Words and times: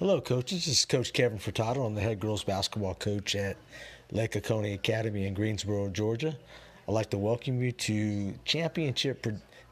Hello, 0.00 0.20
coaches. 0.20 0.66
This 0.66 0.80
is 0.80 0.84
Coach 0.84 1.12
Kevin 1.12 1.38
Furtado. 1.38 1.86
I'm 1.86 1.94
the 1.94 2.00
head 2.00 2.18
girls 2.18 2.42
basketball 2.42 2.96
coach 2.96 3.36
at 3.36 3.56
Lake 4.10 4.34
Oconee 4.34 4.72
Academy 4.72 5.24
in 5.24 5.34
Greensboro, 5.34 5.88
Georgia. 5.88 6.36
I'd 6.88 6.92
like 6.92 7.10
to 7.10 7.16
welcome 7.16 7.62
you 7.62 7.70
to 7.70 8.34
Championship 8.44 9.24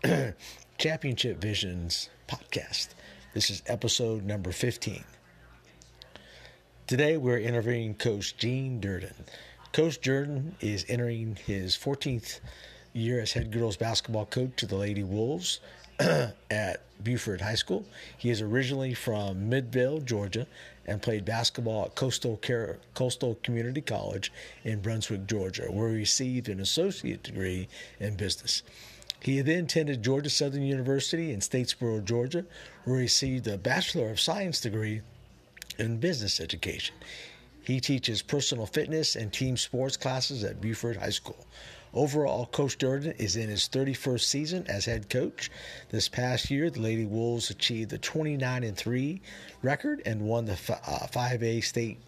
Championship 0.78 1.40
Visions 1.40 2.08
podcast. 2.28 2.90
This 3.34 3.50
is 3.50 3.64
episode 3.66 4.22
number 4.22 4.52
15. 4.52 5.02
Today 6.86 7.16
we're 7.16 7.40
interviewing 7.40 7.94
Coach 7.94 8.36
Gene 8.36 8.78
Durden. 8.78 9.24
Coach 9.72 10.00
Durden 10.00 10.54
is 10.60 10.86
entering 10.88 11.36
his 11.44 11.76
14th 11.76 12.38
year 12.92 13.20
as 13.20 13.32
head 13.32 13.50
girls 13.50 13.76
basketball 13.76 14.26
coach 14.26 14.52
to 14.58 14.66
the 14.66 14.76
Lady 14.76 15.02
Wolves 15.02 15.58
at 16.50 16.80
Buford 17.02 17.40
High 17.40 17.54
School. 17.54 17.84
He 18.16 18.30
is 18.30 18.40
originally 18.40 18.94
from 18.94 19.50
Midville, 19.50 20.04
Georgia, 20.04 20.46
and 20.86 21.02
played 21.02 21.24
basketball 21.24 21.86
at 21.86 21.94
Coastal, 21.94 22.40
Coastal 22.94 23.38
Community 23.42 23.80
College 23.80 24.32
in 24.64 24.80
Brunswick, 24.80 25.26
Georgia, 25.26 25.66
where 25.70 25.90
he 25.90 25.96
received 25.96 26.48
an 26.48 26.60
associate 26.60 27.22
degree 27.22 27.68
in 28.00 28.16
business. 28.16 28.62
He 29.20 29.40
then 29.40 29.64
attended 29.64 30.02
Georgia 30.02 30.30
Southern 30.30 30.62
University 30.62 31.32
in 31.32 31.38
Statesboro, 31.38 32.04
Georgia, 32.04 32.44
where 32.84 32.96
he 32.96 33.02
received 33.02 33.46
a 33.46 33.56
Bachelor 33.56 34.10
of 34.10 34.20
Science 34.20 34.60
degree 34.60 35.00
in 35.78 35.98
business 35.98 36.40
education. 36.40 36.96
He 37.62 37.78
teaches 37.78 38.22
personal 38.22 38.66
fitness 38.66 39.14
and 39.14 39.32
team 39.32 39.56
sports 39.56 39.96
classes 39.96 40.42
at 40.42 40.60
Buford 40.60 40.96
High 40.96 41.10
School. 41.10 41.46
Overall, 41.94 42.46
Coach 42.46 42.78
Durden 42.78 43.12
is 43.18 43.36
in 43.36 43.50
his 43.50 43.68
31st 43.68 44.22
season 44.22 44.66
as 44.66 44.86
head 44.86 45.10
coach. 45.10 45.50
This 45.90 46.08
past 46.08 46.50
year, 46.50 46.70
the 46.70 46.80
Lady 46.80 47.04
Wolves 47.04 47.50
achieved 47.50 47.92
a 47.92 47.98
29 47.98 48.74
3 48.74 49.20
record 49.62 50.00
and 50.06 50.22
won 50.22 50.46
the 50.46 50.54
5A 50.54 51.58
uh, 51.58 51.60
state 51.60 51.98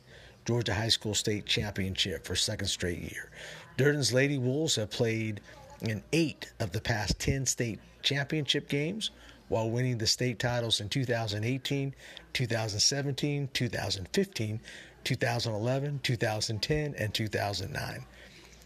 Georgia 0.46 0.74
High 0.74 0.88
School 0.88 1.14
State 1.14 1.44
Championship 1.44 2.24
for 2.24 2.34
second 2.34 2.68
straight 2.68 3.00
year. 3.00 3.30
Durden's 3.76 4.12
Lady 4.12 4.38
Wolves 4.38 4.76
have 4.76 4.90
played 4.90 5.40
in 5.82 6.02
eight 6.12 6.52
of 6.60 6.72
the 6.72 6.80
past 6.80 7.18
10 7.18 7.44
state 7.44 7.80
championship 8.02 8.68
games 8.68 9.10
while 9.48 9.70
winning 9.70 9.98
the 9.98 10.06
state 10.06 10.38
titles 10.38 10.80
in 10.80 10.88
2018, 10.88 11.94
2017, 12.32 13.48
2015, 13.52 14.60
2011, 15.04 16.00
2010, 16.02 16.94
and 16.98 17.14
2009. 17.14 18.06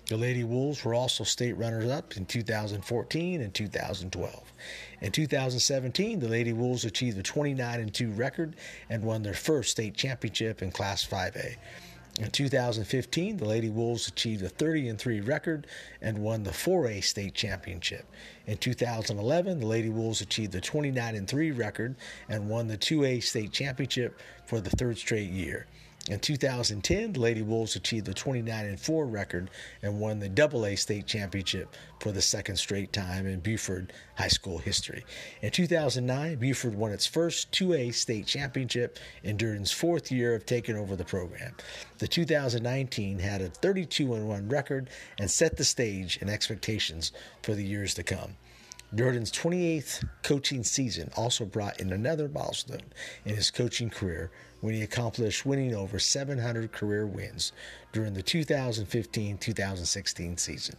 The 0.08 0.16
Lady 0.16 0.42
Wolves 0.42 0.86
were 0.86 0.94
also 0.94 1.22
state 1.22 1.58
runners 1.58 1.90
up 1.90 2.16
in 2.16 2.24
2014 2.24 3.42
and 3.42 3.52
2012. 3.52 4.52
In 5.02 5.12
2017, 5.12 6.18
the 6.18 6.28
Lady 6.28 6.54
Wolves 6.54 6.86
achieved 6.86 7.18
a 7.18 7.22
29 7.22 7.90
2 7.90 8.10
record 8.12 8.56
and 8.88 9.04
won 9.04 9.22
their 9.22 9.34
first 9.34 9.70
state 9.70 9.94
championship 9.94 10.62
in 10.62 10.70
Class 10.70 11.06
5A. 11.06 11.56
In 12.20 12.30
2015, 12.30 13.36
the 13.36 13.44
Lady 13.44 13.68
Wolves 13.68 14.08
achieved 14.08 14.42
a 14.42 14.48
30 14.48 14.94
3 14.94 15.20
record 15.20 15.66
and 16.00 16.18
won 16.18 16.42
the 16.42 16.52
4A 16.52 17.04
state 17.04 17.34
championship. 17.34 18.06
In 18.46 18.56
2011, 18.56 19.60
the 19.60 19.66
Lady 19.66 19.90
Wolves 19.90 20.22
achieved 20.22 20.54
a 20.54 20.60
29 20.62 21.26
3 21.26 21.50
record 21.50 21.96
and 22.30 22.48
won 22.48 22.66
the 22.66 22.78
2A 22.78 23.22
state 23.22 23.52
championship 23.52 24.18
for 24.46 24.58
the 24.58 24.70
third 24.70 24.96
straight 24.96 25.28
year. 25.28 25.66
In 26.08 26.20
2010, 26.20 27.12
the 27.12 27.20
Lady 27.20 27.42
Wolves 27.42 27.76
achieved 27.76 28.08
a 28.08 28.14
29 28.14 28.78
4 28.78 29.06
record 29.06 29.50
and 29.82 30.00
won 30.00 30.20
the 30.20 30.42
AA 30.42 30.74
state 30.74 31.06
championship 31.06 31.76
for 32.00 32.12
the 32.12 32.22
second 32.22 32.56
straight 32.56 32.94
time 32.94 33.26
in 33.26 33.40
Buford 33.40 33.92
high 34.16 34.28
school 34.28 34.56
history. 34.56 35.04
In 35.42 35.50
2009, 35.50 36.36
Buford 36.36 36.74
won 36.74 36.92
its 36.92 37.04
first 37.06 37.52
2A 37.52 37.92
state 37.92 38.26
championship 38.26 38.98
in 39.22 39.36
Durden's 39.36 39.70
fourth 39.70 40.10
year 40.10 40.34
of 40.34 40.46
taking 40.46 40.78
over 40.78 40.96
the 40.96 41.04
program. 41.04 41.54
The 41.98 42.08
2019 42.08 43.18
had 43.18 43.42
a 43.42 43.50
32 43.50 44.06
1 44.06 44.48
record 44.48 44.88
and 45.18 45.30
set 45.30 45.58
the 45.58 45.64
stage 45.64 46.16
and 46.22 46.30
expectations 46.30 47.12
for 47.42 47.54
the 47.54 47.64
years 47.64 47.92
to 47.94 48.02
come. 48.02 48.36
Durden's 48.94 49.30
28th 49.30 50.08
coaching 50.22 50.64
season 50.64 51.10
also 51.14 51.44
brought 51.44 51.78
in 51.78 51.92
another 51.92 52.28
milestone 52.28 52.80
in 53.26 53.34
his 53.34 53.50
coaching 53.50 53.90
career 53.90 54.30
when 54.60 54.74
he 54.74 54.82
accomplished 54.82 55.44
winning 55.44 55.74
over 55.74 55.98
700 55.98 56.72
career 56.72 57.06
wins 57.06 57.52
during 57.92 58.14
the 58.14 58.22
2015 58.22 59.38
2016 59.38 60.36
season. 60.38 60.76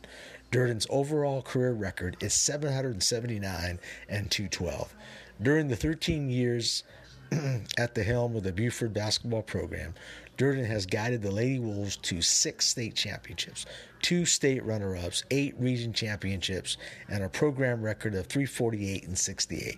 Durden's 0.49 0.87
overall 0.89 1.43
career 1.43 1.73
record 1.73 2.17
is 2.19 2.33
779 2.33 3.79
and 4.09 4.31
212. 4.31 4.95
During 5.39 5.67
the 5.67 5.75
13 5.75 6.31
years 6.31 6.83
at 7.77 7.93
the 7.93 8.03
helm 8.03 8.35
of 8.35 8.41
the 8.41 8.51
Buford 8.51 8.91
basketball 8.91 9.43
program, 9.43 9.93
Durden 10.39 10.63
has 10.63 10.85
guided 10.85 11.21
the 11.21 11.31
Lady 11.31 11.59
Wolves 11.59 11.97
to 11.97 12.21
six 12.21 12.65
state 12.65 12.95
championships, 12.95 13.65
two 14.01 14.25
state 14.25 14.63
runner 14.63 14.95
ups, 14.95 15.25
eight 15.31 15.53
region 15.59 15.91
championships, 15.91 16.77
and 17.09 17.25
a 17.25 17.27
program 17.27 17.81
record 17.81 18.15
of 18.15 18.25
348 18.27 19.03
and 19.03 19.17
68. 19.17 19.77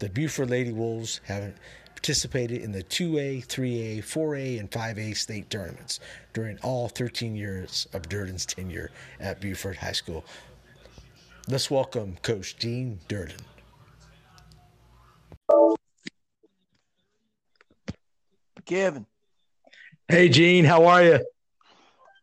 The 0.00 0.10
Buford 0.10 0.50
Lady 0.50 0.70
Wolves 0.70 1.22
have 1.24 1.54
participated 1.94 2.60
in 2.60 2.72
the 2.72 2.82
2A, 2.82 3.46
3A, 3.46 4.00
4A, 4.00 4.60
and 4.60 4.70
5A 4.70 5.16
state 5.16 5.48
tournaments 5.48 5.98
during 6.34 6.58
all 6.58 6.90
13 6.90 7.34
years 7.34 7.88
of 7.94 8.06
Durden's 8.10 8.44
tenure 8.44 8.90
at 9.18 9.40
Buford 9.40 9.76
High 9.76 9.92
School. 9.92 10.26
Let's 11.48 11.70
welcome 11.70 12.18
Coach 12.20 12.58
Gene 12.58 13.00
Durden. 13.08 13.40
Kevin. 18.66 19.06
Hey, 20.08 20.28
Gene, 20.28 20.64
how 20.64 20.86
are 20.86 21.02
you? 21.02 21.26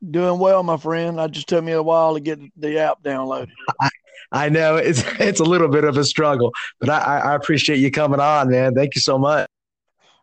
Doing 0.09 0.39
well, 0.39 0.63
my 0.63 0.77
friend. 0.77 1.19
I 1.19 1.27
just 1.27 1.47
took 1.47 1.63
me 1.63 1.71
a 1.71 1.83
while 1.83 2.13
to 2.13 2.19
get 2.19 2.39
the 2.55 2.79
app 2.79 3.01
downloaded. 3.03 3.49
I, 3.81 3.89
I 4.31 4.49
know 4.49 4.75
it's 4.75 5.03
it's 5.19 5.39
a 5.39 5.43
little 5.43 5.67
bit 5.67 5.83
of 5.83 5.97
a 5.97 6.03
struggle, 6.03 6.51
but 6.79 6.89
I, 6.89 7.19
I 7.19 7.35
appreciate 7.35 7.79
you 7.79 7.91
coming 7.91 8.19
on, 8.19 8.49
man. 8.49 8.75
Thank 8.75 8.95
you 8.95 9.01
so 9.01 9.17
much. 9.17 9.47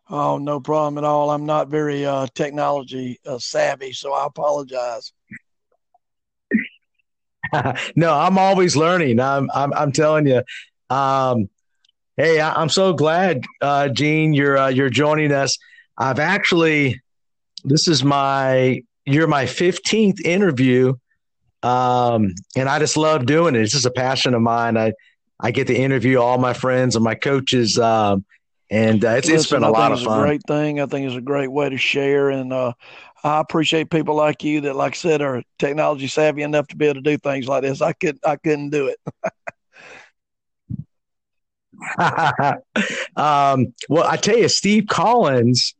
Oh, 0.08 0.38
no 0.38 0.60
problem 0.60 0.98
at 0.98 1.04
all. 1.04 1.30
I'm 1.30 1.46
not 1.46 1.68
very 1.68 2.06
uh, 2.06 2.28
technology 2.34 3.18
uh, 3.26 3.38
savvy, 3.38 3.92
so 3.92 4.12
I 4.12 4.26
apologize. 4.26 5.12
no, 7.96 8.14
I'm 8.14 8.38
always 8.38 8.76
learning. 8.76 9.20
I'm 9.20 9.50
I'm, 9.52 9.72
I'm 9.74 9.92
telling 9.92 10.26
you. 10.26 10.42
Um, 10.88 11.48
hey, 12.16 12.40
I, 12.40 12.62
am 12.62 12.68
so 12.68 12.92
glad, 12.92 13.44
uh, 13.60 13.88
Gene, 13.88 14.32
you're 14.32 14.56
uh, 14.56 14.68
you're 14.68 14.90
joining 14.90 15.32
us. 15.32 15.58
I've 15.98 16.18
actually, 16.18 17.00
this 17.66 17.88
is 17.88 18.02
my 18.02 18.82
you're 19.04 19.26
my 19.26 19.44
15th 19.44 20.20
interview, 20.24 20.94
um, 21.62 22.34
and 22.56 22.68
I 22.68 22.78
just 22.78 22.96
love 22.96 23.26
doing 23.26 23.54
it. 23.54 23.62
It's 23.62 23.72
just 23.72 23.86
a 23.86 23.90
passion 23.90 24.34
of 24.34 24.40
mine. 24.40 24.76
I 24.76 24.92
I 25.38 25.50
get 25.50 25.66
to 25.66 25.74
interview 25.74 26.18
all 26.18 26.38
my 26.38 26.54
friends 26.54 26.96
and 26.96 27.04
my 27.04 27.14
coaches. 27.14 27.78
Um, 27.78 28.24
and 28.70 29.04
uh, 29.04 29.10
it's, 29.10 29.28
Listen, 29.28 29.40
it's 29.40 29.50
been 29.50 29.62
a 29.62 29.70
lot 29.70 29.92
of 29.92 30.02
fun. 30.02 30.18
a 30.18 30.22
great 30.22 30.42
thing. 30.48 30.80
I 30.80 30.86
think 30.86 31.06
it's 31.06 31.16
a 31.16 31.20
great 31.20 31.52
way 31.52 31.68
to 31.68 31.76
share, 31.76 32.30
and 32.30 32.52
uh, 32.52 32.72
I 33.22 33.40
appreciate 33.40 33.90
people 33.90 34.16
like 34.16 34.42
you 34.42 34.62
that, 34.62 34.74
like 34.74 34.94
I 34.94 34.96
said, 34.96 35.22
are 35.22 35.42
technology 35.58 36.08
savvy 36.08 36.42
enough 36.42 36.66
to 36.68 36.76
be 36.76 36.86
able 36.86 36.94
to 36.94 37.00
do 37.00 37.16
things 37.18 37.46
like 37.46 37.62
this. 37.62 37.80
I 37.80 37.92
could, 37.92 38.18
I 38.24 38.36
couldn't 38.36 38.70
do 38.70 38.88
it. 38.88 38.98
um, 43.16 43.72
well, 43.88 44.04
I 44.04 44.16
tell 44.16 44.38
you, 44.38 44.48
Steve 44.48 44.86
Collins 44.88 45.75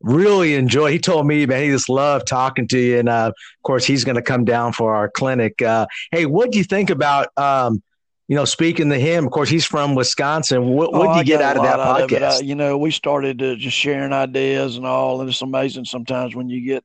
really 0.00 0.54
enjoy. 0.54 0.92
He 0.92 0.98
told 0.98 1.26
me, 1.26 1.46
man, 1.46 1.62
he 1.62 1.70
just 1.70 1.88
loved 1.88 2.26
talking 2.26 2.68
to 2.68 2.78
you, 2.78 2.98
and 2.98 3.08
uh, 3.08 3.32
of 3.34 3.62
course, 3.62 3.84
he's 3.84 4.04
going 4.04 4.16
to 4.16 4.22
come 4.22 4.44
down 4.44 4.72
for 4.72 4.94
our 4.94 5.08
clinic. 5.08 5.60
Uh, 5.62 5.86
hey, 6.10 6.26
what 6.26 6.52
do 6.52 6.58
you 6.58 6.64
think 6.64 6.90
about? 6.90 7.36
Um, 7.36 7.82
you 8.28 8.36
know, 8.36 8.44
speaking 8.44 8.90
to 8.90 8.98
him, 8.98 9.24
of 9.24 9.32
course, 9.32 9.48
he's 9.48 9.64
from 9.64 9.94
Wisconsin. 9.94 10.66
What 10.68 10.92
what 10.92 11.08
oh, 11.08 11.14
did 11.14 11.18
you 11.20 11.24
get 11.24 11.42
out 11.42 11.56
of 11.56 11.62
that 11.62 11.80
out 11.80 12.08
podcast? 12.08 12.40
Of 12.40 12.46
you 12.46 12.54
know, 12.54 12.76
we 12.76 12.90
started 12.90 13.42
uh, 13.42 13.54
just 13.54 13.76
sharing 13.76 14.12
ideas 14.12 14.76
and 14.76 14.86
all, 14.86 15.20
and 15.20 15.30
it's 15.30 15.40
amazing 15.40 15.86
sometimes 15.86 16.34
when 16.34 16.48
you 16.48 16.60
get 16.60 16.84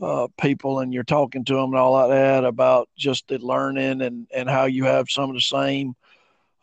uh, 0.00 0.26
people 0.40 0.80
and 0.80 0.92
you're 0.92 1.04
talking 1.04 1.44
to 1.44 1.54
them 1.54 1.66
and 1.66 1.76
all 1.76 1.92
like 1.92 2.10
that 2.10 2.44
about 2.44 2.88
just 2.96 3.28
the 3.28 3.38
learning 3.38 4.02
and 4.02 4.26
and 4.34 4.50
how 4.50 4.64
you 4.64 4.84
have 4.84 5.08
some 5.08 5.30
of 5.30 5.36
the 5.36 5.40
same 5.40 5.94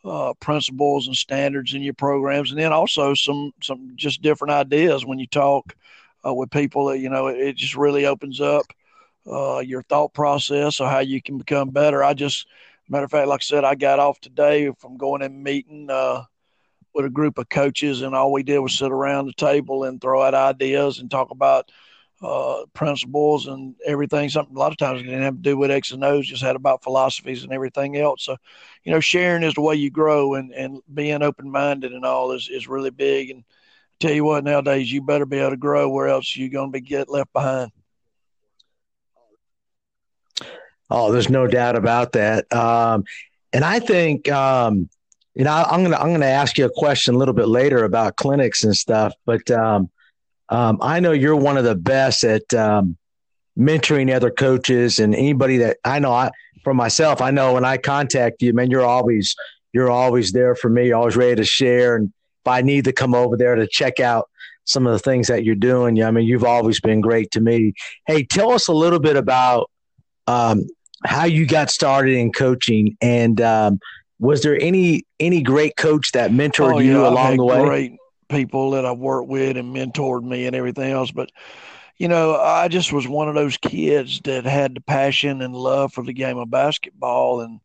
uh, 0.06 0.34
principles 0.40 1.08
and 1.08 1.16
standards 1.16 1.74
in 1.74 1.82
your 1.82 1.94
programs, 1.94 2.52
and 2.52 2.60
then 2.60 2.72
also 2.72 3.14
some 3.14 3.52
some 3.62 3.92
just 3.96 4.22
different 4.22 4.52
ideas 4.52 5.06
when 5.06 5.20
you 5.20 5.28
talk 5.28 5.76
uh, 6.26 6.34
with 6.34 6.52
people. 6.52 6.96
You 6.96 7.10
know, 7.10 7.28
it, 7.28 7.40
it, 7.40 7.56
just 7.56 7.76
really 7.76 8.06
opens 8.06 8.40
up 8.42 8.66
uh, 9.28 9.60
your 9.60 9.84
thought 9.84 10.14
process 10.14 10.80
or 10.80 10.90
how 10.90 11.00
you 11.00 11.22
can 11.22 11.38
become 11.38 11.70
better. 11.70 12.04
I 12.04 12.14
just, 12.14 12.48
matter 12.88 13.06
of 13.06 13.12
fact, 13.12 13.28
like 13.28 13.42
I 13.42 13.44
said, 13.44 13.64
I 13.64 13.76
got 13.76 14.00
off 14.00 14.20
today 14.20 14.72
from 14.80 14.98
going 14.98 15.22
and 15.22 15.44
meeting 15.44 15.90
uh, 15.90 16.24
with 16.94 17.06
a 17.06 17.10
group 17.10 17.38
of 17.38 17.50
coaches, 17.50 18.02
and 18.02 18.16
all 18.16 18.32
we 18.32 18.44
did 18.44 18.60
was 18.60 18.78
sit 18.78 18.92
around 18.92 19.28
the 19.28 19.34
table 19.34 19.84
and 19.84 20.02
throw 20.02 20.22
out 20.22 20.34
ideas 20.34 21.00
and 21.00 21.12
talk 21.12 21.32
about 21.32 21.72
uh, 22.22 22.66
principles 22.74 23.48
and 23.48 23.76
everything. 23.86 24.30
Something 24.30 24.56
a 24.56 24.60
lot 24.60 24.72
of 24.72 24.78
times 24.78 25.02
it 25.02 25.06
didn't 25.06 25.24
have 25.24 25.36
to 25.36 25.42
do 25.42 25.58
with 25.58 25.72
X 25.72 25.92
and 25.92 26.04
O's, 26.04 26.28
just 26.28 26.44
had 26.44 26.56
about 26.56 26.84
philosophies 26.84 27.44
and 27.44 27.54
everything 27.54 27.98
else. 27.98 28.26
So, 28.26 28.36
you 28.84 28.92
know, 28.92 29.00
sharing 29.00 29.44
is 29.44 29.54
the 29.54 29.62
way 29.62 29.76
you 29.76 29.90
grow, 29.90 30.36
and 30.36 30.52
and 30.52 30.82
being 30.94 31.22
open 31.22 31.50
minded 31.50 31.94
and 31.94 32.06
all 32.06 32.32
is 32.32 32.50
is 32.50 32.68
really 32.68 32.92
big. 32.92 33.30
And 33.30 33.40
I 33.40 33.96
tell 34.00 34.14
you 34.14 34.26
what, 34.26 34.44
nowadays 34.44 34.92
you 34.92 35.02
better 35.02 35.26
be 35.26 35.40
able 35.40 35.52
to 35.52 35.58
grow, 35.58 35.90
where 35.90 36.08
else 36.08 36.36
you're 36.36 36.50
going 36.50 36.72
to 36.72 36.80
be 36.80 36.82
get 36.82 37.10
left 37.10 37.32
behind. 37.34 37.72
Oh, 40.90 41.12
there's 41.12 41.30
no 41.30 41.46
doubt 41.48 41.76
about 41.76 42.14
that. 42.14 42.52
Um, 42.52 43.04
and 43.54 43.64
I 43.64 43.80
think, 43.80 44.30
um, 44.32 44.90
you 45.36 45.44
know, 45.44 45.52
I'm 45.52 45.84
gonna 45.84 45.98
I'm 45.98 46.12
gonna 46.12 46.26
ask 46.26 46.58
you 46.58 46.66
a 46.66 46.72
question 46.72 47.16
a 47.16 47.18
little 47.18 47.34
bit 47.34 47.48
later 47.48 47.84
about 47.84 48.16
clinics 48.16 48.64
and 48.64 48.76
stuff, 48.76 49.14
but 49.26 49.50
um, 49.52 49.90
um, 50.50 50.80
I 50.82 51.00
know 51.00 51.12
you're 51.12 51.36
one 51.36 51.58
of 51.58 51.64
the 51.64 51.76
best 51.76 52.24
at 52.24 52.54
um, 52.54 52.98
mentoring 53.58 54.14
other 54.14 54.32
coaches 54.32 55.00
and 55.00 55.14
anybody 55.14 55.58
that 55.58 55.78
I 55.86 56.00
know. 56.00 56.12
I 56.12 56.32
for 56.64 56.74
myself, 56.74 57.22
I 57.22 57.32
know 57.32 57.54
when 57.54 57.66
I 57.66 57.78
contact 57.78 58.42
you, 58.42 58.54
man, 58.54 58.72
you're 58.72 58.86
always 58.86 59.36
you're 59.74 59.92
always 59.92 60.32
there 60.32 60.56
for 60.56 60.70
me, 60.70 60.92
always 60.92 61.16
ready 61.16 61.36
to 61.36 61.46
share. 61.46 61.96
And 61.96 62.08
if 62.08 62.48
I 62.48 62.62
need 62.62 62.86
to 62.86 62.94
come 62.94 63.14
over 63.14 63.38
there 63.38 63.56
to 63.56 63.68
check 63.68 64.00
out 64.00 64.30
some 64.66 64.88
of 64.88 64.94
the 64.94 65.00
things 65.00 65.28
that 65.28 65.44
you're 65.44 65.56
doing, 65.56 65.96
yeah, 65.96 66.08
I 66.08 66.12
mean, 66.12 66.26
you've 66.26 66.44
always 66.44 66.80
been 66.80 67.02
great 67.02 67.32
to 67.32 67.42
me. 67.42 67.74
Hey, 68.08 68.24
tell 68.24 68.52
us 68.52 68.68
a 68.68 68.74
little 68.74 69.00
bit 69.00 69.16
about 69.16 69.70
um, 70.26 70.68
how 71.06 71.26
you 71.26 71.46
got 71.46 71.70
started 71.70 72.16
in 72.16 72.32
coaching, 72.32 72.98
and 73.02 73.40
um, 73.40 73.80
was 74.20 74.42
there 74.42 74.60
any 74.60 75.04
any 75.20 75.44
great 75.44 75.76
coach 75.78 76.12
that 76.14 76.32
mentored 76.32 76.76
oh, 76.76 76.80
you 76.80 77.06
along 77.06 77.38
the 77.38 77.46
way? 77.46 77.62
Great 77.62 77.99
people 78.30 78.72
that 78.72 78.86
I've 78.86 78.98
worked 78.98 79.28
with 79.28 79.58
and 79.58 79.76
mentored 79.76 80.24
me 80.24 80.46
and 80.46 80.56
everything 80.56 80.92
else. 80.92 81.12
But, 81.12 81.32
you 81.98 82.08
know, 82.08 82.36
I 82.36 82.68
just 82.68 82.94
was 82.94 83.08
one 83.08 83.28
of 83.28 83.36
those 83.36 83.58
kids 83.58 84.22
that 84.24 84.46
had 84.46 84.76
the 84.76 84.82
passion 84.82 85.42
and 85.42 85.56
love 85.56 85.94
for 85.94 86.04
the 86.04 86.14
game 86.14 86.38
of 86.38 86.50
basketball. 86.50 87.42
And 87.42 87.60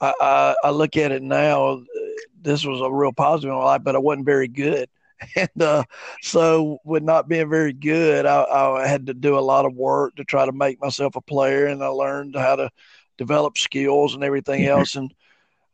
I, 0.00 0.12
I, 0.20 0.54
I 0.64 0.70
look 0.70 0.96
at 0.96 1.12
it 1.12 1.22
now, 1.22 1.82
this 2.40 2.64
was 2.64 2.80
a 2.80 2.90
real 2.92 3.12
positive 3.12 3.50
in 3.50 3.56
my 3.56 3.64
life, 3.64 3.84
but 3.84 3.94
I 3.94 3.98
wasn't 3.98 4.26
very 4.26 4.48
good. 4.48 4.88
And 5.36 5.62
uh, 5.62 5.84
so, 6.20 6.78
with 6.84 7.04
not 7.04 7.28
being 7.28 7.48
very 7.48 7.72
good, 7.72 8.26
I, 8.26 8.42
I 8.42 8.88
had 8.88 9.06
to 9.06 9.14
do 9.14 9.38
a 9.38 9.40
lot 9.40 9.66
of 9.66 9.76
work 9.76 10.16
to 10.16 10.24
try 10.24 10.44
to 10.44 10.50
make 10.50 10.80
myself 10.80 11.14
a 11.14 11.20
player. 11.20 11.66
And 11.66 11.80
I 11.80 11.86
learned 11.86 12.34
how 12.34 12.56
to 12.56 12.70
develop 13.18 13.56
skills 13.56 14.14
and 14.16 14.24
everything 14.24 14.64
else. 14.66 14.96
And 14.96 15.14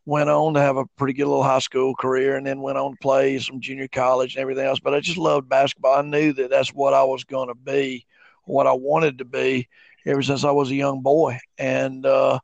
went 0.08 0.30
on 0.30 0.54
to 0.54 0.60
have 0.60 0.78
a 0.78 0.86
pretty 0.96 1.12
good 1.12 1.26
little 1.26 1.42
high 1.42 1.58
school 1.58 1.94
career 1.94 2.36
and 2.36 2.46
then 2.46 2.62
went 2.62 2.78
on 2.78 2.92
to 2.92 2.96
play 2.96 3.38
some 3.38 3.60
junior 3.60 3.86
college 3.88 4.34
and 4.34 4.40
everything 4.40 4.64
else. 4.64 4.80
But 4.80 4.94
I 4.94 5.00
just 5.00 5.18
loved 5.18 5.50
basketball. 5.50 5.98
I 5.98 6.02
knew 6.02 6.32
that 6.32 6.48
that's 6.48 6.70
what 6.70 6.94
I 6.94 7.04
was 7.04 7.24
going 7.24 7.48
to 7.48 7.54
be, 7.54 8.06
what 8.44 8.66
I 8.66 8.72
wanted 8.72 9.18
to 9.18 9.26
be 9.26 9.68
ever 10.06 10.22
since 10.22 10.44
I 10.44 10.50
was 10.50 10.70
a 10.70 10.74
young 10.74 11.02
boy. 11.02 11.38
And, 11.58 12.06
uh, 12.06 12.38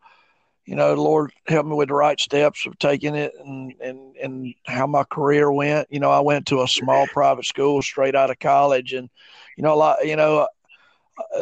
you 0.67 0.77
know, 0.77 0.95
the 0.95 1.01
Lord 1.01 1.33
helped 1.47 1.67
me 1.67 1.75
with 1.75 1.89
the 1.89 1.95
right 1.95 2.21
steps 2.21 2.67
of 2.67 2.79
taking 2.79 3.15
it 3.15 3.33
and, 3.39 3.73
and, 3.81 4.15
and 4.17 4.55
how 4.67 4.87
my 4.87 5.05
career 5.05 5.51
went. 5.51 5.89
You 5.91 6.01
know, 6.01 6.11
I 6.11 6.21
went 6.21 6.47
to 6.49 6.61
a 6.61 6.69
small 6.69 7.07
private 7.07 7.47
school 7.47 7.81
straight 7.81 8.15
out 8.15 8.31
of 8.31 8.39
college 8.39 8.93
and, 8.93 9.09
you 9.57 9.65
know, 9.65 9.73
a 9.73 9.77
lot, 9.77 10.07
you 10.07 10.17
know, 10.17 10.47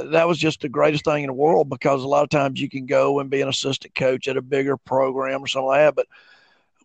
that 0.05 0.29
was 0.29 0.39
just 0.39 0.61
the 0.61 0.69
greatest 0.69 1.05
thing 1.05 1.25
in 1.25 1.29
the 1.29 1.33
world 1.33 1.69
because 1.69 2.03
a 2.03 2.09
lot 2.09 2.25
of 2.25 2.31
times 2.31 2.61
you 2.61 2.69
can 2.69 2.87
go 2.87 3.21
and 3.21 3.31
be 3.31 3.41
an 3.41 3.49
assistant 3.49 3.95
coach 3.95 4.29
at 4.29 4.37
a 4.37 4.43
bigger 4.43 4.77
program 4.77 5.43
or 5.43 5.47
something 5.47 5.67
like 5.67 5.81
that. 5.81 5.95
But 5.95 6.07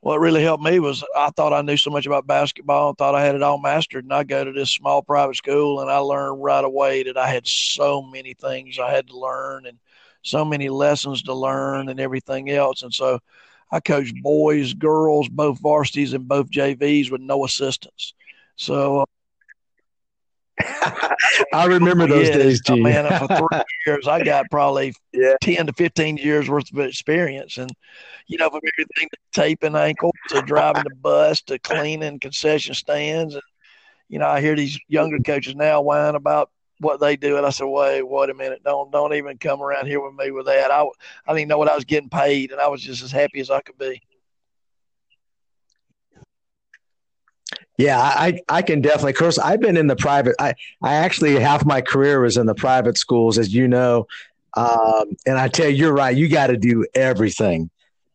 what 0.02 0.20
really 0.20 0.44
helped 0.44 0.64
me 0.64 0.80
was 0.80 1.04
I 1.16 1.30
thought 1.32 1.54
I 1.54 1.62
knew 1.62 1.78
so 1.78 1.90
much 1.90 2.06
about 2.06 2.28
basketball 2.28 2.90
and 2.90 2.98
thought 2.98 3.16
I 3.16 3.26
had 3.26 3.36
it 3.36 3.44
all 3.44 3.60
mastered. 3.60 4.06
And 4.06 4.14
I 4.14 4.24
go 4.24 4.44
to 4.44 4.52
this 4.52 4.74
small 4.74 5.02
private 5.02 5.36
school 5.36 5.82
and 5.82 5.90
I 5.90 5.98
learned 5.98 6.44
right 6.44 6.64
away 6.64 7.04
that 7.04 7.18
I 7.18 7.28
had 7.28 7.48
so 7.48 8.02
many 8.02 8.34
things 8.34 8.80
I 8.80 8.92
had 8.92 9.08
to 9.08 9.18
learn 9.18 9.66
and 9.66 9.80
so 10.22 10.46
many 10.46 10.70
lessons 10.70 11.24
to 11.24 11.34
learn 11.34 11.90
and 11.90 12.00
everything 12.00 12.50
else. 12.50 12.84
And 12.84 12.94
so 12.94 13.20
I 13.72 13.80
coached 13.80 14.22
boys, 14.22 14.74
girls, 14.74 15.28
both 15.30 15.60
varsities 15.60 16.14
and 16.14 16.28
both 16.28 16.50
JVs 16.50 17.12
with 17.12 17.22
no 17.22 17.44
assistants. 17.44 18.14
So 18.56 19.06
I 20.60 21.66
remember 21.66 22.08
those 22.08 22.30
days, 22.30 22.62
Gene. 22.62 22.84
man, 22.84 23.06
for 23.20 23.28
three 23.38 23.64
years, 23.86 24.08
I 24.08 24.24
got 24.24 24.50
probably 24.50 24.94
yeah. 25.14 25.36
10 25.42 25.68
to 25.68 25.74
15 25.74 26.18
years 26.18 26.50
worth 26.50 26.72
of 26.72 26.80
experience. 26.80 27.58
And, 27.58 27.72
you 28.28 28.38
know, 28.38 28.50
from 28.50 28.62
everything 28.74 29.10
to 29.10 29.42
taping 29.42 29.76
ankles 29.76 30.14
to 30.30 30.42
driving 30.42 30.84
the 30.84 30.96
bus 30.96 31.42
to 31.44 31.60
cleaning 31.60 32.20
concession 32.20 32.74
stands. 32.74 33.36
And, 33.36 33.44
you 34.10 34.20
know, 34.20 34.28
I 34.28 34.42
hear 34.42 34.56
these 34.56 34.80
younger 34.88 35.20
coaches 35.20 35.56
now 35.56 35.82
whine 35.82 36.16
about 36.16 36.50
what 36.80 37.00
they 37.00 37.16
do. 37.16 37.38
And 37.38 37.46
I 37.46 37.50
said, 37.50 37.66
wait, 37.66 38.04
wait 38.04 38.30
a 38.30 38.34
minute. 38.34 38.62
Don't, 38.64 38.92
don't 38.92 39.14
even 39.14 39.38
come 39.38 39.62
around 39.62 39.88
here 39.88 40.02
with 40.04 40.14
me 40.14 40.32
with 40.32 40.46
that. 40.46 40.72
I, 40.72 40.86
I 41.28 41.34
didn't 41.34 41.50
know 41.50 41.58
what 41.58 41.70
I 41.70 41.76
was 41.76 41.86
getting 41.86 42.10
paid. 42.10 42.52
And 42.52 42.62
I 42.62 42.68
was 42.68 42.82
just 42.82 43.04
as 43.04 43.12
happy 43.12 43.40
as 43.40 43.50
I 43.50 43.62
could 43.62 43.78
be. 43.78 44.02
Yeah, 47.78 48.00
I, 48.00 48.42
I 48.50 48.64
can 48.64 48.82
definitely. 48.82 49.12
Of 49.12 49.18
course, 49.18 49.38
I've 49.38 49.62
been 49.62 49.78
in 49.78 49.86
the 49.86 49.96
private. 49.96 50.36
I, 50.40 50.56
I 50.82 50.96
actually 50.96 51.40
half 51.40 51.64
my 51.64 51.82
career 51.82 52.20
was 52.20 52.36
in 52.36 52.48
the 52.48 52.56
private 52.56 52.98
schools, 52.98 53.38
as 53.38 53.54
you 53.54 53.68
know. 53.68 54.08
Um, 54.56 55.16
and 55.28 55.38
I 55.38 55.48
tell 55.48 55.70
you, 55.70 55.76
you're 55.76 55.94
right. 55.94 56.18
You 56.18 56.28
got 56.28 56.48
to 56.48 56.58
do 56.58 56.88
everything, 56.96 57.70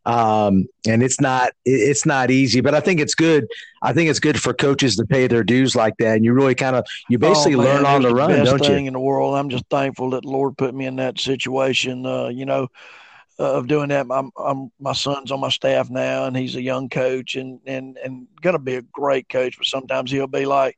um, 0.05 0.67
and 0.85 1.01
it's 1.05 1.21
not 1.21 1.53
it's 1.65 2.05
not 2.05 2.33
easy. 2.33 2.61
But 2.61 2.75
I 2.75 2.81
think 2.81 2.99
it's 2.99 3.15
good. 3.15 3.47
I 3.83 3.93
think 3.93 4.11
it's 4.11 4.19
good 4.19 4.41
for 4.41 4.53
coaches 4.53 4.97
to 4.97 5.07
pay 5.07 5.29
their 5.29 5.45
dues 5.45 5.77
like 5.77 5.97
that, 5.99 6.17
and 6.17 6.25
you 6.25 6.33
really 6.33 6.57
kind 6.57 6.75
of 6.75 6.85
you 7.09 7.19
basically 7.19 7.55
oh, 7.55 7.59
man, 7.59 7.77
learn 7.77 7.87
on 7.87 8.03
the 8.03 8.13
run, 8.13 8.31
best 8.31 8.51
don't 8.51 8.59
thing 8.59 8.85
you? 8.85 8.89
In 8.89 8.95
the 8.95 9.01
world, 9.01 9.37
I'm 9.37 9.49
just 9.49 9.67
thankful 9.71 10.11
that 10.11 10.23
the 10.23 10.29
Lord 10.29 10.59
put 10.59 10.75
me 10.75 10.87
in 10.87 10.97
that 10.97 11.21
situation. 11.21 12.05
Uh, 12.05 12.27
you 12.27 12.47
know, 12.47 12.67
of 13.39 13.67
doing 13.67 13.89
that. 13.89 14.07
I'm, 14.11 14.31
I'm, 14.37 14.71
my 14.79 14.93
son's 14.93 15.33
on 15.33 15.41
my 15.41 15.49
staff 15.49 15.91
now, 15.91 16.27
and 16.27 16.37
he's 16.37 16.57
a 16.57 16.63
young 16.63 16.89
coach 16.89 17.35
and 17.37 17.61
and 17.67 17.99
and 17.99 18.27
going 18.41 18.55
to 18.55 18.59
be 18.63 18.77
a 18.77 18.83
great 18.83 19.29
coach. 19.29 19.57
But 19.57 19.67
sometimes 19.67 20.11
he'll 20.11 20.27
be 20.27 20.47
like, 20.47 20.77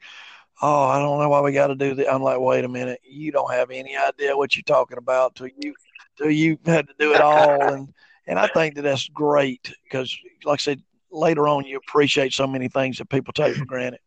"Oh, 0.62 0.84
I 0.84 0.98
don't 0.98 1.18
know 1.18 1.28
why 1.28 1.40
we 1.40 1.52
got 1.52 1.68
to 1.68 1.74
do 1.74 1.94
that." 1.94 2.12
I'm 2.12 2.22
like, 2.22 2.40
"Wait 2.40 2.64
a 2.64 2.68
minute, 2.68 3.00
you 3.04 3.32
don't 3.32 3.52
have 3.52 3.70
any 3.70 3.96
idea 3.96 4.36
what 4.36 4.56
you're 4.56 4.62
talking 4.62 4.98
about 4.98 5.34
till 5.34 5.48
you 5.56 5.74
till 6.16 6.30
you 6.30 6.58
had 6.66 6.86
to 6.86 6.94
do 6.98 7.12
it 7.14 7.20
all." 7.20 7.72
and 7.72 7.92
and 8.26 8.38
I 8.38 8.46
think 8.48 8.76
that 8.76 8.82
that's 8.82 9.08
great 9.08 9.74
because, 9.84 10.16
like 10.44 10.60
I 10.60 10.62
said, 10.62 10.82
later 11.10 11.48
on 11.48 11.64
you 11.64 11.76
appreciate 11.76 12.32
so 12.32 12.46
many 12.46 12.68
things 12.68 12.98
that 12.98 13.08
people 13.08 13.32
take 13.32 13.56
for 13.56 13.64
granted. 13.64 14.00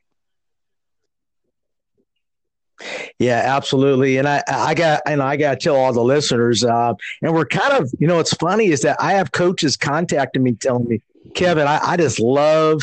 Yeah, 3.20 3.42
absolutely. 3.44 4.18
And 4.18 4.28
I, 4.28 4.44
I 4.48 4.74
got, 4.74 5.02
and 5.06 5.22
I 5.22 5.36
got 5.36 5.52
to 5.52 5.58
tell 5.58 5.76
all 5.76 5.94
the 5.94 6.04
listeners, 6.04 6.64
uh, 6.64 6.94
and 7.22 7.34
we're 7.34 7.46
kind 7.46 7.74
of, 7.74 7.92
you 8.00 8.08
know, 8.08 8.18
what's 8.18 8.34
funny 8.34 8.68
is 8.68 8.82
that 8.82 8.98
I 9.00 9.14
have 9.14 9.32
coaches 9.32 9.76
contacting 9.76 10.44
me 10.44 10.54
telling 10.54 10.88
me, 10.88 11.02
Kevin, 11.34 11.68
I, 11.68 11.80
I 11.82 11.98
just 11.98 12.20
love 12.20 12.82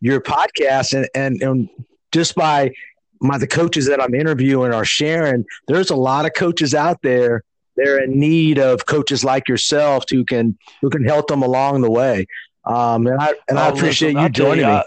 your 0.00 0.20
podcast. 0.20 0.94
And, 0.94 1.08
and, 1.14 1.42
and 1.42 1.68
just 2.12 2.34
by 2.34 2.72
my, 3.20 3.38
the 3.38 3.46
coaches 3.46 3.86
that 3.86 4.02
I'm 4.02 4.14
interviewing 4.14 4.74
are 4.74 4.84
sharing, 4.84 5.44
there's 5.68 5.90
a 5.90 5.96
lot 5.96 6.26
of 6.26 6.32
coaches 6.34 6.74
out 6.74 7.00
there. 7.02 7.42
They're 7.76 8.02
in 8.02 8.18
need 8.18 8.58
of 8.58 8.86
coaches 8.86 9.22
like 9.22 9.48
yourself 9.48 10.04
who 10.10 10.24
can, 10.24 10.58
who 10.80 10.90
can 10.90 11.04
help 11.04 11.28
them 11.28 11.42
along 11.42 11.82
the 11.82 11.90
way. 11.90 12.26
Um, 12.64 13.06
and 13.06 13.20
I, 13.20 13.34
and 13.48 13.58
oh, 13.58 13.62
I 13.62 13.68
appreciate 13.68 14.14
listen, 14.14 14.24
you 14.24 14.28
joining 14.30 14.64
you, 14.64 14.70
me. 14.72 14.72
I, 14.72 14.82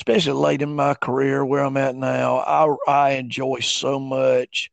especially 0.00 0.32
late 0.32 0.62
in 0.62 0.74
my 0.74 0.94
career 0.94 1.44
where 1.44 1.62
I'm 1.62 1.76
at 1.76 1.94
now, 1.94 2.38
I, 2.38 2.74
I 2.90 3.10
enjoy 3.12 3.60
so 3.60 4.00
much 4.00 4.70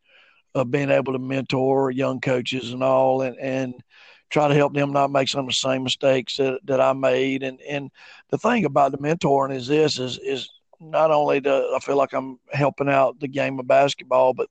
of 0.55 0.72
being 0.72 0.89
able 0.89 1.12
to 1.12 1.19
mentor 1.19 1.91
young 1.91 2.22
coaches 2.22 2.72
and 2.72 2.81
all 2.81 3.22
and, 3.22 3.38
and 3.38 3.84
try 4.29 4.48
to 4.48 4.53
help 4.53 4.74
them 4.74 4.93
not 4.93 5.12
make 5.12 5.27
some 5.27 5.41
of 5.41 5.48
the 5.48 5.53
same 5.53 5.84
mistakes 5.84 6.38
that, 6.38 6.62
that 6.63 6.79
I 6.79 6.93
made. 6.93 7.43
And, 7.43 7.60
and 7.67 7.91
the 8.29 8.38
thing 8.38 8.63
about 8.63 8.93
the 8.93 9.00
mentoring 9.00 9.53
is 9.53 9.67
this 9.67 10.00
is, 10.00 10.17
is 10.17 10.48
not 10.79 11.12
only 11.12 11.41
do 11.41 11.74
I 11.75 11.79
feel 11.79 11.98
like 11.98 12.13
I'm 12.13 12.39
helping 12.53 12.88
out 12.88 13.19
the 13.19 13.27
game 13.27 13.60
of 13.60 13.67
basketball, 13.67 14.34
but 14.34 14.48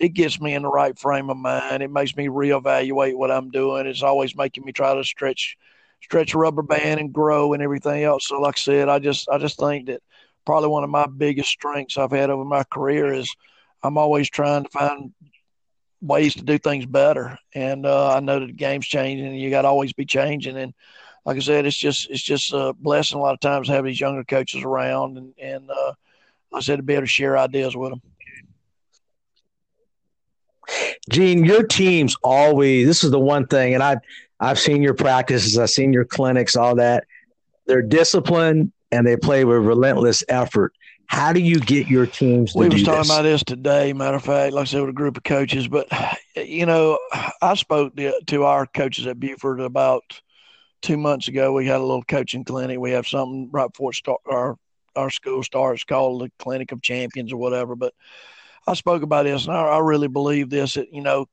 it 0.00 0.14
gets 0.14 0.40
me 0.40 0.52
in 0.52 0.62
the 0.62 0.68
right 0.68 0.98
frame 0.98 1.30
of 1.30 1.36
mind. 1.36 1.84
It 1.84 1.92
makes 1.92 2.16
me 2.16 2.26
reevaluate 2.26 3.14
what 3.14 3.30
I'm 3.30 3.50
doing. 3.50 3.86
It's 3.86 4.02
always 4.02 4.34
making 4.34 4.64
me 4.64 4.72
try 4.72 4.94
to 4.94 5.04
stretch– 5.04 5.56
stretch 6.00 6.34
a 6.34 6.38
rubber 6.38 6.62
band 6.62 7.00
and 7.00 7.12
grow 7.12 7.52
and 7.52 7.62
everything 7.62 8.02
else. 8.04 8.28
So, 8.28 8.40
like 8.40 8.56
I 8.56 8.60
said, 8.60 8.88
I 8.88 8.98
just 8.98 9.28
I 9.28 9.38
just 9.38 9.58
think 9.58 9.86
that 9.86 10.02
probably 10.46 10.68
one 10.68 10.84
of 10.84 10.90
my 10.90 11.06
biggest 11.06 11.50
strengths 11.50 11.98
I've 11.98 12.10
had 12.10 12.30
over 12.30 12.44
my 12.44 12.64
career 12.64 13.12
is 13.12 13.30
I'm 13.82 13.98
always 13.98 14.30
trying 14.30 14.64
to 14.64 14.70
find 14.70 15.12
ways 16.00 16.34
to 16.34 16.42
do 16.42 16.58
things 16.58 16.86
better. 16.86 17.38
And 17.54 17.86
uh, 17.86 18.14
I 18.14 18.20
know 18.20 18.40
that 18.40 18.46
the 18.46 18.52
game's 18.52 18.86
changing, 18.86 19.26
and 19.26 19.38
you 19.38 19.50
got 19.50 19.62
to 19.62 19.68
always 19.68 19.92
be 19.92 20.04
changing. 20.04 20.56
And 20.56 20.72
like 21.24 21.36
I 21.36 21.40
said, 21.40 21.66
it's 21.66 21.76
just 21.76 22.08
it's 22.10 22.22
just 22.22 22.52
a 22.52 22.72
blessing 22.78 23.18
a 23.18 23.22
lot 23.22 23.34
of 23.34 23.40
times 23.40 23.66
to 23.66 23.74
have 23.74 23.84
these 23.84 24.00
younger 24.00 24.24
coaches 24.24 24.62
around 24.62 25.18
and 25.18 25.34
and 25.40 25.70
uh, 25.70 25.92
like 26.50 26.60
I 26.60 26.62
said 26.62 26.76
to 26.76 26.82
be 26.82 26.94
able 26.94 27.02
to 27.02 27.06
share 27.06 27.36
ideas 27.36 27.76
with 27.76 27.90
them. 27.90 28.02
Gene, 31.10 31.44
your 31.44 31.62
team's 31.62 32.16
always 32.22 32.86
this 32.86 33.04
is 33.04 33.10
the 33.10 33.18
one 33.18 33.46
thing, 33.46 33.74
and 33.74 33.82
I've 33.82 33.98
I've 34.40 34.58
seen 34.58 34.82
your 34.82 34.94
practices, 34.94 35.58
I've 35.58 35.70
seen 35.70 35.92
your 35.92 36.04
clinics, 36.04 36.56
all 36.56 36.76
that. 36.76 37.04
They're 37.66 37.82
disciplined 37.82 38.72
and 38.90 39.06
they 39.06 39.16
play 39.16 39.44
with 39.44 39.58
relentless 39.58 40.22
effort. 40.28 40.72
How 41.06 41.32
do 41.32 41.40
you 41.40 41.58
get 41.58 41.88
your 41.88 42.06
teams 42.06 42.52
to 42.52 42.58
we 42.58 42.68
was 42.68 42.82
talking 42.82 43.00
this? 43.00 43.10
about 43.10 43.22
this 43.22 43.42
today, 43.42 43.92
matter 43.94 44.18
of 44.18 44.24
fact, 44.24 44.52
like 44.52 44.62
I 44.62 44.64
said, 44.64 44.80
with 44.82 44.90
a 44.90 44.94
group 44.94 45.16
of 45.16 45.24
coaches. 45.24 45.66
But 45.66 45.88
you 46.36 46.66
know, 46.66 46.98
I 47.40 47.54
spoke 47.54 47.96
to, 47.96 48.12
to 48.26 48.44
our 48.44 48.66
coaches 48.66 49.06
at 49.06 49.18
Buford 49.18 49.60
about 49.60 50.20
two 50.82 50.96
months 50.96 51.28
ago. 51.28 51.52
We 51.52 51.66
had 51.66 51.80
a 51.80 51.84
little 51.84 52.02
coaching 52.02 52.44
clinic. 52.44 52.78
We 52.78 52.92
have 52.92 53.08
something 53.08 53.48
right 53.50 53.72
before 53.72 53.92
start, 53.92 54.20
our 54.26 54.56
our 54.96 55.10
school 55.10 55.42
starts 55.42 55.84
called 55.84 56.22
the 56.22 56.30
Clinic 56.38 56.72
of 56.72 56.82
Champions 56.82 57.32
or 57.32 57.36
whatever. 57.36 57.76
But 57.76 57.94
I 58.66 58.74
spoke 58.74 59.02
about 59.02 59.24
this, 59.24 59.46
and 59.46 59.56
I, 59.56 59.62
I 59.62 59.78
really 59.78 60.08
believe 60.08 60.50
this. 60.50 60.74
That 60.74 60.92
you 60.92 61.00
know, 61.00 61.26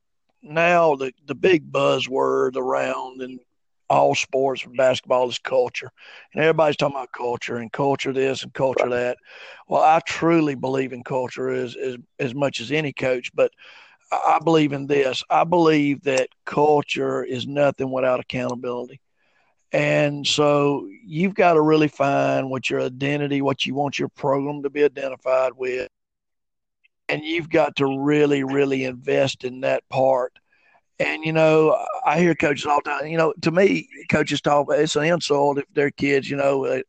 now 0.46 0.96
the 0.96 1.12
the 1.26 1.34
big 1.34 1.70
buzzword 1.70 2.56
around 2.56 3.20
and 3.22 3.40
all 3.88 4.14
sports 4.14 4.64
and 4.64 4.76
basketball 4.76 5.28
is 5.28 5.38
culture. 5.38 5.90
And 6.32 6.42
everybody's 6.42 6.76
talking 6.76 6.96
about 6.96 7.12
culture 7.12 7.56
and 7.56 7.70
culture 7.72 8.12
this 8.12 8.42
and 8.42 8.52
culture 8.52 8.88
that. 8.88 9.18
Well, 9.68 9.82
I 9.82 10.00
truly 10.00 10.54
believe 10.54 10.92
in 10.92 11.04
culture 11.04 11.50
as, 11.50 11.76
as, 11.76 11.96
as 12.18 12.34
much 12.34 12.60
as 12.60 12.72
any 12.72 12.92
coach, 12.92 13.30
but 13.34 13.52
I 14.10 14.38
believe 14.42 14.72
in 14.72 14.86
this. 14.86 15.22
I 15.30 15.44
believe 15.44 16.02
that 16.02 16.28
culture 16.44 17.24
is 17.24 17.46
nothing 17.46 17.90
without 17.90 18.20
accountability. 18.20 19.00
And 19.72 20.26
so 20.26 20.88
you've 21.04 21.34
got 21.34 21.54
to 21.54 21.60
really 21.60 21.88
find 21.88 22.50
what 22.50 22.70
your 22.70 22.80
identity, 22.80 23.42
what 23.42 23.66
you 23.66 23.74
want 23.74 23.98
your 23.98 24.08
program 24.08 24.62
to 24.62 24.70
be 24.70 24.84
identified 24.84 25.52
with. 25.56 25.88
And 27.08 27.22
you've 27.22 27.48
got 27.48 27.76
to 27.76 28.00
really, 28.00 28.42
really 28.42 28.84
invest 28.84 29.44
in 29.44 29.60
that 29.60 29.88
part 29.88 30.32
and 30.98 31.24
you 31.24 31.32
know, 31.32 31.84
I 32.04 32.18
hear 32.20 32.34
coaches 32.34 32.66
all 32.66 32.80
the 32.84 32.90
time. 32.90 33.06
You 33.08 33.18
know, 33.18 33.34
to 33.42 33.50
me, 33.50 33.88
coaches 34.08 34.40
talk. 34.40 34.68
It's 34.70 34.96
an 34.96 35.04
insult 35.04 35.58
if 35.58 35.66
their 35.74 35.90
kids. 35.90 36.30
You 36.30 36.36
know, 36.36 36.64
uh, 36.64 36.80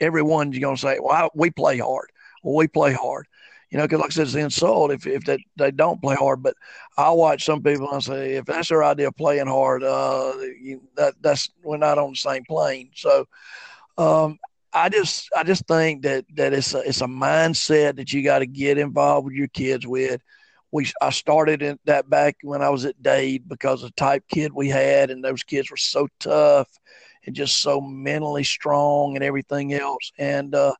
everyone's 0.00 0.58
going 0.58 0.76
to 0.76 0.80
say, 0.80 0.98
"Well, 1.00 1.30
we 1.34 1.50
play 1.50 1.78
hard." 1.78 2.10
Well, 2.42 2.54
we 2.56 2.68
play 2.68 2.92
hard. 2.92 3.26
You 3.70 3.78
know, 3.78 3.84
because 3.84 4.00
like 4.00 4.10
I 4.10 4.12
said, 4.12 4.26
it's 4.26 4.34
an 4.34 4.42
insult 4.42 4.92
if 4.92 5.06
if 5.06 5.24
they, 5.24 5.44
they 5.56 5.70
don't 5.70 6.00
play 6.00 6.14
hard. 6.14 6.42
But 6.42 6.54
I 6.96 7.10
watch 7.10 7.44
some 7.44 7.62
people 7.62 7.90
and 7.90 8.02
say, 8.02 8.34
if 8.34 8.44
that's 8.44 8.68
their 8.68 8.84
idea 8.84 9.08
of 9.08 9.16
playing 9.16 9.46
hard, 9.46 9.82
uh, 9.82 10.34
you, 10.60 10.82
that 10.96 11.14
that's 11.20 11.50
we're 11.64 11.78
not 11.78 11.98
on 11.98 12.10
the 12.10 12.16
same 12.16 12.44
plane. 12.44 12.90
So, 12.94 13.26
um, 13.98 14.38
I 14.72 14.88
just 14.88 15.28
I 15.36 15.44
just 15.44 15.66
think 15.66 16.02
that 16.02 16.24
that 16.34 16.52
it's 16.52 16.74
a, 16.74 16.78
it's 16.80 17.00
a 17.00 17.06
mindset 17.06 17.96
that 17.96 18.12
you 18.12 18.22
got 18.22 18.40
to 18.40 18.46
get 18.46 18.78
involved 18.78 19.26
with 19.26 19.34
your 19.34 19.48
kids 19.48 19.86
with 19.86 20.20
we 20.72 20.90
I 21.00 21.10
started 21.10 21.62
in 21.62 21.78
that 21.84 22.08
back 22.08 22.36
when 22.42 22.62
I 22.62 22.70
was 22.70 22.84
at 22.84 23.00
Dade 23.02 23.48
because 23.48 23.82
of 23.82 23.90
the 23.90 23.94
type 23.96 24.24
kid 24.28 24.52
we 24.52 24.68
had, 24.68 25.10
and 25.10 25.22
those 25.22 25.42
kids 25.44 25.70
were 25.70 25.76
so 25.76 26.08
tough 26.18 26.68
and 27.24 27.36
just 27.36 27.60
so 27.60 27.80
mentally 27.80 28.42
strong 28.42 29.14
and 29.14 29.22
everything 29.22 29.74
else. 29.74 30.10
And 30.18 30.54
uh, 30.54 30.74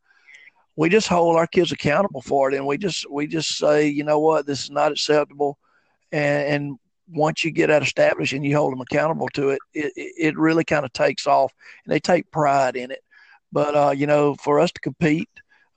we 0.74 0.88
just 0.88 1.08
hold 1.08 1.36
our 1.36 1.46
kids 1.46 1.70
accountable 1.70 2.22
for 2.22 2.50
it, 2.50 2.56
and 2.56 2.66
we 2.66 2.78
just 2.78 3.08
we 3.10 3.26
just 3.26 3.56
say, 3.58 3.86
you 3.86 4.02
know 4.02 4.18
what, 4.18 4.46
this 4.46 4.64
is 4.64 4.70
not 4.70 4.92
acceptable. 4.92 5.58
And, 6.10 6.46
and 6.48 6.78
once 7.08 7.44
you 7.44 7.50
get 7.50 7.66
that 7.66 7.82
established 7.82 8.32
and 8.32 8.44
you 8.44 8.56
hold 8.56 8.72
them 8.72 8.80
accountable 8.80 9.28
to 9.34 9.50
it, 9.50 9.58
it, 9.74 9.92
it 9.96 10.38
really 10.38 10.64
kind 10.64 10.86
of 10.86 10.92
takes 10.94 11.26
off, 11.26 11.52
and 11.84 11.92
they 11.92 12.00
take 12.00 12.30
pride 12.30 12.76
in 12.76 12.90
it. 12.90 13.02
But 13.52 13.74
uh, 13.76 13.90
you 13.90 14.06
know, 14.06 14.34
for 14.36 14.58
us 14.58 14.72
to 14.72 14.80
compete, 14.80 15.28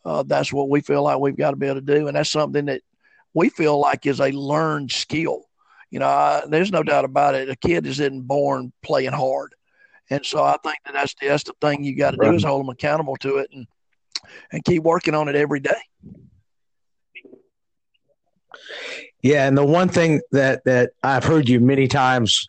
uh, 0.05 0.23
that's 0.23 0.53
what 0.53 0.69
we 0.69 0.81
feel 0.81 1.03
like 1.03 1.19
we've 1.19 1.37
got 1.37 1.51
to 1.51 1.57
be 1.57 1.67
able 1.67 1.81
to 1.81 1.81
do, 1.81 2.07
and 2.07 2.15
that's 2.15 2.31
something 2.31 2.65
that 2.65 2.81
we 3.33 3.49
feel 3.49 3.79
like 3.79 4.05
is 4.05 4.21
a 4.21 4.31
learned 4.31 4.91
skill. 4.91 5.43
You 5.91 5.99
know, 5.99 6.07
I, 6.07 6.43
there's 6.47 6.71
no 6.71 6.83
doubt 6.83 7.05
about 7.05 7.35
it. 7.35 7.49
A 7.49 7.55
kid 7.55 7.85
isn't 7.85 8.21
born 8.21 8.71
playing 8.81 9.11
hard, 9.11 9.53
and 10.09 10.25
so 10.25 10.43
I 10.43 10.57
think 10.63 10.77
that 10.85 10.93
that's 10.93 11.15
the, 11.19 11.27
that's 11.27 11.43
the 11.43 11.53
thing 11.61 11.83
you 11.83 11.97
got 11.97 12.11
to 12.11 12.17
do 12.17 12.33
is 12.33 12.43
hold 12.43 12.61
them 12.61 12.69
accountable 12.69 13.17
to 13.17 13.37
it 13.37 13.49
and 13.53 13.67
and 14.51 14.63
keep 14.63 14.83
working 14.83 15.13
on 15.13 15.27
it 15.27 15.35
every 15.35 15.59
day. 15.59 15.71
Yeah, 19.21 19.47
and 19.47 19.57
the 19.57 19.65
one 19.65 19.89
thing 19.89 20.21
that 20.31 20.63
that 20.65 20.91
I've 21.03 21.23
heard 21.23 21.49
you 21.49 21.59
many 21.59 21.87
times 21.87 22.47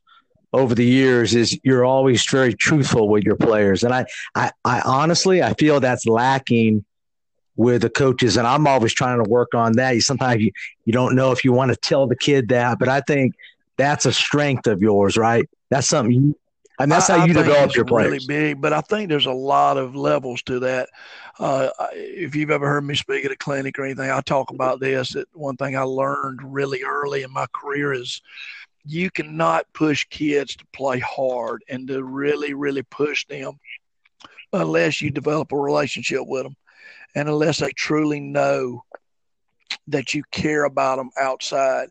over 0.52 0.74
the 0.74 0.84
years 0.84 1.34
is 1.34 1.58
you're 1.62 1.84
always 1.84 2.28
very 2.30 2.54
truthful 2.54 3.08
with 3.08 3.24
your 3.24 3.36
players, 3.36 3.84
and 3.84 3.92
I 3.92 4.06
I, 4.34 4.50
I 4.64 4.80
honestly 4.80 5.42
I 5.42 5.54
feel 5.54 5.80
that's 5.80 6.06
lacking 6.06 6.84
with 7.56 7.82
the 7.82 7.90
coaches, 7.90 8.36
and 8.36 8.46
I'm 8.46 8.66
always 8.66 8.92
trying 8.94 9.22
to 9.22 9.28
work 9.28 9.54
on 9.54 9.72
that. 9.72 9.94
You 9.94 10.00
sometimes 10.00 10.42
you, 10.42 10.52
you 10.84 10.92
don't 10.92 11.14
know 11.14 11.32
if 11.32 11.44
you 11.44 11.52
want 11.52 11.72
to 11.72 11.76
tell 11.76 12.06
the 12.06 12.16
kid 12.16 12.48
that, 12.48 12.78
but 12.78 12.88
I 12.88 13.00
think 13.00 13.34
that's 13.76 14.06
a 14.06 14.12
strength 14.12 14.66
of 14.66 14.80
yours, 14.80 15.16
right? 15.16 15.48
That's 15.70 15.88
something 15.88 16.12
you, 16.12 16.38
and 16.78 16.92
that's 16.92 17.08
how 17.08 17.16
I, 17.16 17.24
you 17.24 17.32
I 17.32 17.42
develop 17.42 17.74
your 17.74 17.84
players. 17.84 18.10
Really 18.10 18.26
big, 18.26 18.60
but 18.60 18.72
I 18.72 18.82
think 18.82 19.08
there's 19.08 19.26
a 19.26 19.32
lot 19.32 19.78
of 19.78 19.96
levels 19.96 20.42
to 20.42 20.60
that. 20.60 20.88
Uh, 21.38 21.68
if 21.92 22.34
you've 22.34 22.50
ever 22.50 22.66
heard 22.66 22.84
me 22.84 22.94
speak 22.94 23.24
at 23.24 23.30
a 23.30 23.36
clinic 23.36 23.78
or 23.78 23.84
anything, 23.84 24.10
I 24.10 24.20
talk 24.20 24.50
about 24.50 24.80
this. 24.80 25.10
That 25.10 25.26
one 25.32 25.56
thing 25.56 25.76
I 25.76 25.82
learned 25.82 26.40
really 26.42 26.82
early 26.82 27.22
in 27.22 27.32
my 27.32 27.46
career 27.52 27.92
is 27.92 28.20
you 28.86 29.10
cannot 29.10 29.66
push 29.72 30.06
kids 30.06 30.56
to 30.56 30.64
play 30.72 30.98
hard 31.00 31.62
and 31.68 31.88
to 31.88 32.02
really, 32.02 32.54
really 32.54 32.82
push 32.82 33.26
them 33.26 33.58
unless 34.52 35.02
you 35.02 35.10
develop 35.10 35.52
a 35.52 35.56
relationship 35.56 36.22
with 36.26 36.44
them 36.44 36.56
and 37.14 37.28
unless 37.28 37.58
they 37.58 37.72
truly 37.72 38.20
know 38.20 38.84
that 39.88 40.14
you 40.14 40.22
care 40.30 40.64
about 40.64 40.96
them 40.96 41.10
outside 41.18 41.88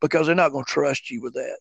because 0.00 0.26
they're 0.26 0.34
not 0.34 0.52
going 0.52 0.64
to 0.64 0.70
trust 0.70 1.10
you 1.10 1.22
with 1.22 1.34
that. 1.34 1.58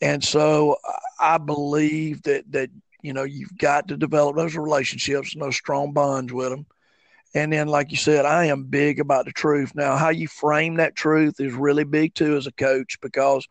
And 0.00 0.22
so 0.22 0.76
I 1.18 1.38
believe 1.38 2.22
that 2.22 2.50
that 2.52 2.70
you 3.02 3.12
know 3.12 3.22
you've 3.22 3.56
got 3.56 3.88
to 3.88 3.96
develop 3.96 4.36
those 4.36 4.56
relationships 4.56 5.32
and 5.32 5.42
those 5.42 5.56
strong 5.56 5.92
bonds 5.92 6.32
with 6.32 6.50
them. 6.50 6.66
And 7.34 7.52
then, 7.52 7.68
like 7.68 7.90
you 7.90 7.96
said, 7.96 8.26
I 8.26 8.46
am 8.46 8.64
big 8.64 9.00
about 9.00 9.24
the 9.24 9.32
truth. 9.32 9.74
Now, 9.74 9.96
how 9.96 10.10
you 10.10 10.28
frame 10.28 10.74
that 10.76 10.94
truth 10.94 11.40
is 11.40 11.54
really 11.54 11.84
big 11.84 12.14
too 12.14 12.36
as 12.36 12.46
a 12.46 12.52
coach 12.52 12.98
because, 13.00 13.48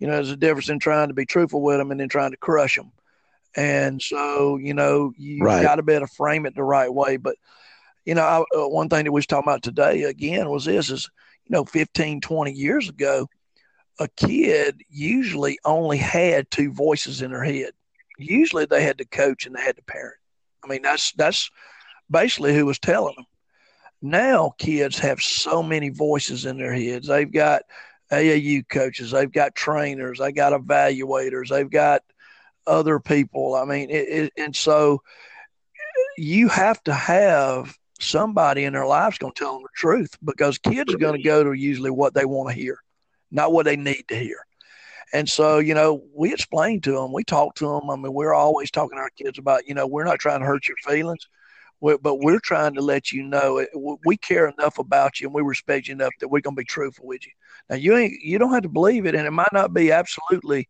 you 0.00 0.08
know, 0.08 0.14
there's 0.14 0.30
a 0.30 0.36
difference 0.36 0.68
in 0.68 0.80
trying 0.80 1.08
to 1.08 1.14
be 1.14 1.26
truthful 1.26 1.62
with 1.62 1.78
them 1.78 1.92
and 1.92 2.00
then 2.00 2.08
trying 2.08 2.32
to 2.32 2.36
crush 2.36 2.76
them. 2.76 2.90
And 3.56 4.02
so, 4.02 4.56
you 4.56 4.74
know, 4.74 5.12
you 5.16 5.44
right. 5.44 5.62
got 5.62 5.76
to 5.76 5.82
be 5.82 5.92
able 5.92 6.06
to 6.06 6.12
frame 6.14 6.46
it 6.46 6.54
the 6.54 6.64
right 6.64 6.92
way. 6.92 7.16
But 7.16 7.36
you 8.04 8.14
know, 8.14 8.22
I, 8.22 8.58
uh, 8.58 8.68
one 8.68 8.88
thing 8.88 9.04
that 9.04 9.12
we 9.12 9.18
was 9.18 9.26
talking 9.26 9.48
about 9.48 9.62
today 9.62 10.04
again 10.04 10.48
was 10.48 10.64
this 10.64 10.90
is, 10.90 11.08
you 11.46 11.52
know, 11.52 11.64
15, 11.64 12.20
20 12.20 12.52
years 12.52 12.88
ago, 12.88 13.28
a 13.98 14.08
kid 14.08 14.82
usually 14.88 15.58
only 15.64 15.98
had 15.98 16.50
two 16.50 16.72
voices 16.72 17.22
in 17.22 17.30
their 17.30 17.44
head. 17.44 17.70
Usually 18.18 18.64
they 18.64 18.82
had 18.82 18.98
the 18.98 19.04
coach 19.04 19.46
and 19.46 19.54
they 19.54 19.62
had 19.62 19.76
the 19.76 19.82
parent. 19.82 20.16
I 20.64 20.68
mean, 20.68 20.82
that's, 20.82 21.12
that's 21.12 21.50
basically 22.10 22.54
who 22.54 22.66
was 22.66 22.78
telling 22.78 23.14
them. 23.16 23.26
Now 24.02 24.54
kids 24.58 24.98
have 24.98 25.20
so 25.20 25.62
many 25.62 25.90
voices 25.90 26.46
in 26.46 26.58
their 26.58 26.72
heads. 26.72 27.06
They've 27.06 27.30
got 27.30 27.62
AAU 28.10 28.68
coaches, 28.68 29.10
they've 29.10 29.30
got 29.30 29.54
trainers, 29.54 30.18
they 30.18 30.32
got 30.32 30.52
evaluators, 30.52 31.48
they've 31.48 31.70
got 31.70 32.02
other 32.66 32.98
people. 32.98 33.54
I 33.54 33.64
mean, 33.64 33.90
it, 33.90 34.08
it, 34.08 34.32
and 34.36 34.54
so 34.54 35.02
you 36.16 36.48
have 36.48 36.82
to 36.84 36.92
have 36.92 37.76
somebody 38.00 38.64
in 38.64 38.72
their 38.72 38.86
life's 38.86 39.18
going 39.18 39.32
to 39.32 39.38
tell 39.38 39.54
them 39.54 39.62
the 39.62 39.68
truth 39.74 40.16
because 40.24 40.58
kids 40.58 40.92
are 40.92 40.98
going 40.98 41.16
to 41.16 41.22
go 41.22 41.44
to 41.44 41.52
usually 41.52 41.90
what 41.90 42.14
they 42.14 42.24
want 42.24 42.48
to 42.48 42.54
hear, 42.54 42.78
not 43.30 43.52
what 43.52 43.64
they 43.64 43.76
need 43.76 44.04
to 44.08 44.16
hear. 44.16 44.38
And 45.12 45.28
so, 45.28 45.58
you 45.58 45.74
know, 45.74 46.04
we 46.14 46.32
explain 46.32 46.80
to 46.82 46.92
them, 46.92 47.12
we 47.12 47.24
talk 47.24 47.56
to 47.56 47.66
them. 47.66 47.90
I 47.90 47.96
mean, 47.96 48.12
we're 48.12 48.34
always 48.34 48.70
talking 48.70 48.96
to 48.96 49.02
our 49.02 49.10
kids 49.10 49.38
about, 49.38 49.66
you 49.66 49.74
know, 49.74 49.86
we're 49.86 50.04
not 50.04 50.20
trying 50.20 50.40
to 50.40 50.46
hurt 50.46 50.68
your 50.68 50.76
feelings, 50.86 51.26
but 51.80 52.20
we're 52.20 52.40
trying 52.40 52.74
to 52.74 52.80
let 52.80 53.12
you 53.12 53.22
know 53.22 53.58
eh, 53.58 53.66
we 54.04 54.16
care 54.16 54.48
enough 54.48 54.78
about 54.78 55.20
you 55.20 55.26
and 55.26 55.34
we 55.34 55.42
respect 55.42 55.88
you 55.88 55.94
enough 55.94 56.12
that 56.20 56.28
we're 56.28 56.40
going 56.40 56.54
to 56.54 56.60
be 56.60 56.64
truthful 56.64 57.06
with 57.06 57.26
you. 57.26 57.32
Now, 57.68 57.76
you 57.76 57.96
ain't, 57.96 58.20
you 58.22 58.38
don't 58.38 58.52
have 58.52 58.62
to 58.64 58.68
believe 58.68 59.06
it, 59.06 59.14
and 59.14 59.26
it 59.26 59.30
might 59.30 59.52
not 59.52 59.72
be 59.72 59.92
absolutely 59.92 60.68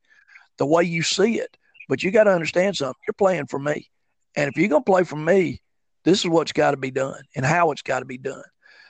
the 0.59 0.67
way 0.67 0.85
you 0.85 1.03
see 1.03 1.39
it, 1.39 1.57
but 1.89 2.03
you 2.03 2.11
got 2.11 2.25
to 2.25 2.33
understand 2.33 2.77
something. 2.77 3.01
You're 3.07 3.15
playing 3.15 3.47
for 3.47 3.59
me, 3.59 3.89
and 4.37 4.49
if 4.49 4.57
you're 4.57 4.69
going 4.69 4.85
to 4.85 4.91
play 4.91 5.05
for 5.05 5.17
me, 5.17 5.61
this 6.05 6.21
is 6.21 6.29
what's 6.29 6.53
got 6.53 6.71
to 6.73 6.77
be 6.77 6.91
done 6.91 7.23
and 7.35 7.45
how 7.45 7.73
it's 7.73 7.83
got 7.83 8.01
to 8.01 8.05
be 8.05 8.19
done. 8.19 8.43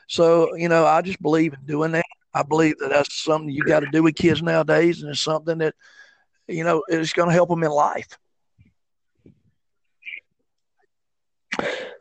So, 0.08 0.54
you 0.56 0.68
know, 0.68 0.86
I 0.86 1.02
just 1.02 1.22
believe 1.22 1.54
in 1.54 1.64
doing 1.66 1.92
that. 1.92 2.04
I 2.34 2.42
believe 2.42 2.78
that 2.78 2.90
that's 2.90 3.22
something 3.24 3.50
you 3.50 3.62
got 3.64 3.80
to 3.80 3.90
do 3.90 4.02
with 4.02 4.14
kids 4.14 4.42
nowadays, 4.42 5.02
and 5.02 5.10
it's 5.10 5.22
something 5.22 5.58
that, 5.58 5.74
you 6.46 6.64
know, 6.64 6.82
is 6.88 7.12
going 7.12 7.28
to 7.28 7.34
help 7.34 7.48
them 7.48 7.64
in 7.64 7.70
life. 7.70 8.18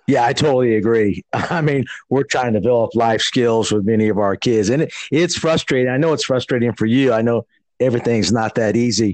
Yeah, 0.09 0.25
I 0.25 0.33
totally 0.33 0.75
agree. 0.75 1.23
I 1.33 1.61
mean, 1.61 1.85
we're 2.09 2.23
trying 2.23 2.53
to 2.53 2.59
develop 2.59 2.95
life 2.95 3.21
skills 3.21 3.71
with 3.71 3.85
many 3.85 4.09
of 4.09 4.17
our 4.17 4.35
kids, 4.35 4.69
and 4.69 4.81
it, 4.81 4.93
it's 5.11 5.37
frustrating. 5.37 5.87
I 5.87 5.97
know 5.97 6.13
it's 6.13 6.25
frustrating 6.25 6.73
for 6.73 6.87
you. 6.87 7.13
I 7.13 7.21
know 7.21 7.45
everything's 7.79 8.31
not 8.31 8.55
that 8.55 8.75
easy. 8.75 9.13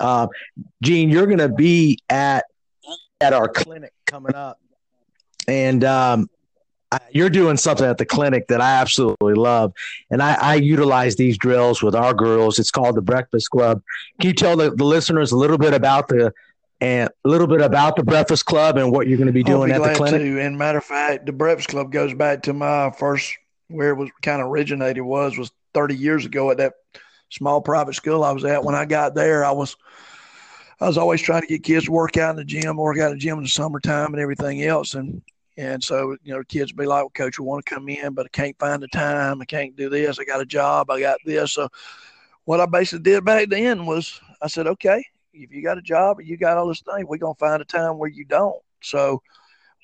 Uh, 0.00 0.28
Gene, 0.82 1.10
you're 1.10 1.26
going 1.26 1.38
to 1.38 1.50
be 1.50 1.98
at 2.08 2.46
at 3.20 3.34
our 3.34 3.46
clinic 3.46 3.92
coming 4.06 4.34
up, 4.34 4.58
and 5.46 5.84
um, 5.84 6.30
you're 7.10 7.30
doing 7.30 7.58
something 7.58 7.86
at 7.86 7.98
the 7.98 8.06
clinic 8.06 8.48
that 8.48 8.62
I 8.62 8.80
absolutely 8.80 9.34
love, 9.34 9.74
and 10.10 10.22
I, 10.22 10.32
I, 10.40 10.54
utilize 10.54 11.16
these 11.16 11.36
drills 11.36 11.82
with 11.82 11.94
our 11.94 12.14
girls. 12.14 12.58
It's 12.58 12.70
called 12.70 12.96
the 12.96 13.02
Breakfast 13.02 13.50
Club. 13.50 13.82
Can 14.18 14.28
you 14.28 14.34
tell 14.34 14.56
the, 14.56 14.70
the 14.70 14.84
listeners 14.84 15.30
a 15.30 15.36
little 15.36 15.58
bit 15.58 15.74
about 15.74 16.08
the 16.08 16.32
and 16.82 17.08
a 17.24 17.28
little 17.28 17.46
bit 17.46 17.60
about 17.60 17.94
the 17.94 18.02
Breakfast 18.02 18.44
Club 18.44 18.76
and 18.76 18.90
what 18.90 19.06
you're 19.06 19.16
going 19.16 19.28
to 19.28 19.32
be 19.32 19.44
doing 19.44 19.68
be 19.68 19.74
at 19.74 19.82
the 19.82 19.94
clinic? 19.94 20.20
To. 20.20 20.40
And 20.40 20.58
matter 20.58 20.78
of 20.78 20.84
fact, 20.84 21.26
the 21.26 21.32
Breakfast 21.32 21.68
Club 21.68 21.92
goes 21.92 22.12
back 22.12 22.42
to 22.42 22.52
my 22.52 22.90
first 22.90 23.38
where 23.68 23.90
it 23.90 23.94
was 23.96 24.10
kind 24.20 24.42
of 24.42 24.48
originated 24.48 25.02
was 25.04 25.38
was 25.38 25.52
30 25.74 25.96
years 25.96 26.26
ago 26.26 26.50
at 26.50 26.56
that 26.56 26.74
small 27.30 27.60
private 27.60 27.94
school 27.94 28.24
I 28.24 28.32
was 28.32 28.44
at. 28.44 28.64
When 28.64 28.74
I 28.74 28.84
got 28.84 29.14
there, 29.14 29.44
I 29.44 29.52
was 29.52 29.76
I 30.80 30.88
was 30.88 30.98
always 30.98 31.22
trying 31.22 31.42
to 31.42 31.46
get 31.46 31.62
kids 31.62 31.84
to 31.84 31.92
work 31.92 32.16
out 32.16 32.30
in 32.30 32.36
the 32.36 32.44
gym, 32.44 32.76
work 32.76 32.98
out 32.98 33.12
in 33.12 33.16
the 33.16 33.20
gym 33.20 33.38
in 33.38 33.44
the 33.44 33.48
summertime 33.48 34.12
and 34.12 34.20
everything 34.20 34.64
else. 34.64 34.94
And 34.94 35.22
and 35.56 35.84
so, 35.84 36.16
you 36.24 36.34
know, 36.34 36.42
kids 36.42 36.72
be 36.72 36.84
like, 36.84 37.02
well, 37.02 37.10
Coach, 37.10 37.38
we 37.38 37.46
want 37.46 37.64
to 37.64 37.74
come 37.74 37.88
in, 37.88 38.12
but 38.12 38.26
I 38.26 38.28
can't 38.30 38.58
find 38.58 38.82
the 38.82 38.88
time. 38.88 39.40
I 39.40 39.44
can't 39.44 39.76
do 39.76 39.88
this. 39.88 40.18
I 40.18 40.24
got 40.24 40.40
a 40.40 40.46
job. 40.46 40.90
I 40.90 40.98
got 40.98 41.18
this. 41.24 41.52
So, 41.52 41.68
what 42.44 42.58
I 42.58 42.66
basically 42.66 43.04
did 43.04 43.24
back 43.24 43.48
then 43.50 43.86
was 43.86 44.20
I 44.40 44.48
said, 44.48 44.66
okay, 44.66 45.04
if 45.32 45.52
you 45.52 45.62
got 45.62 45.78
a 45.78 45.82
job 45.82 46.18
or 46.18 46.22
you 46.22 46.36
got 46.36 46.56
all 46.56 46.68
this 46.68 46.82
thing, 46.82 47.06
we're 47.06 47.18
going 47.18 47.34
to 47.34 47.38
find 47.38 47.62
a 47.62 47.64
time 47.64 47.98
where 47.98 48.08
you 48.08 48.24
don't. 48.24 48.60
So, 48.82 49.22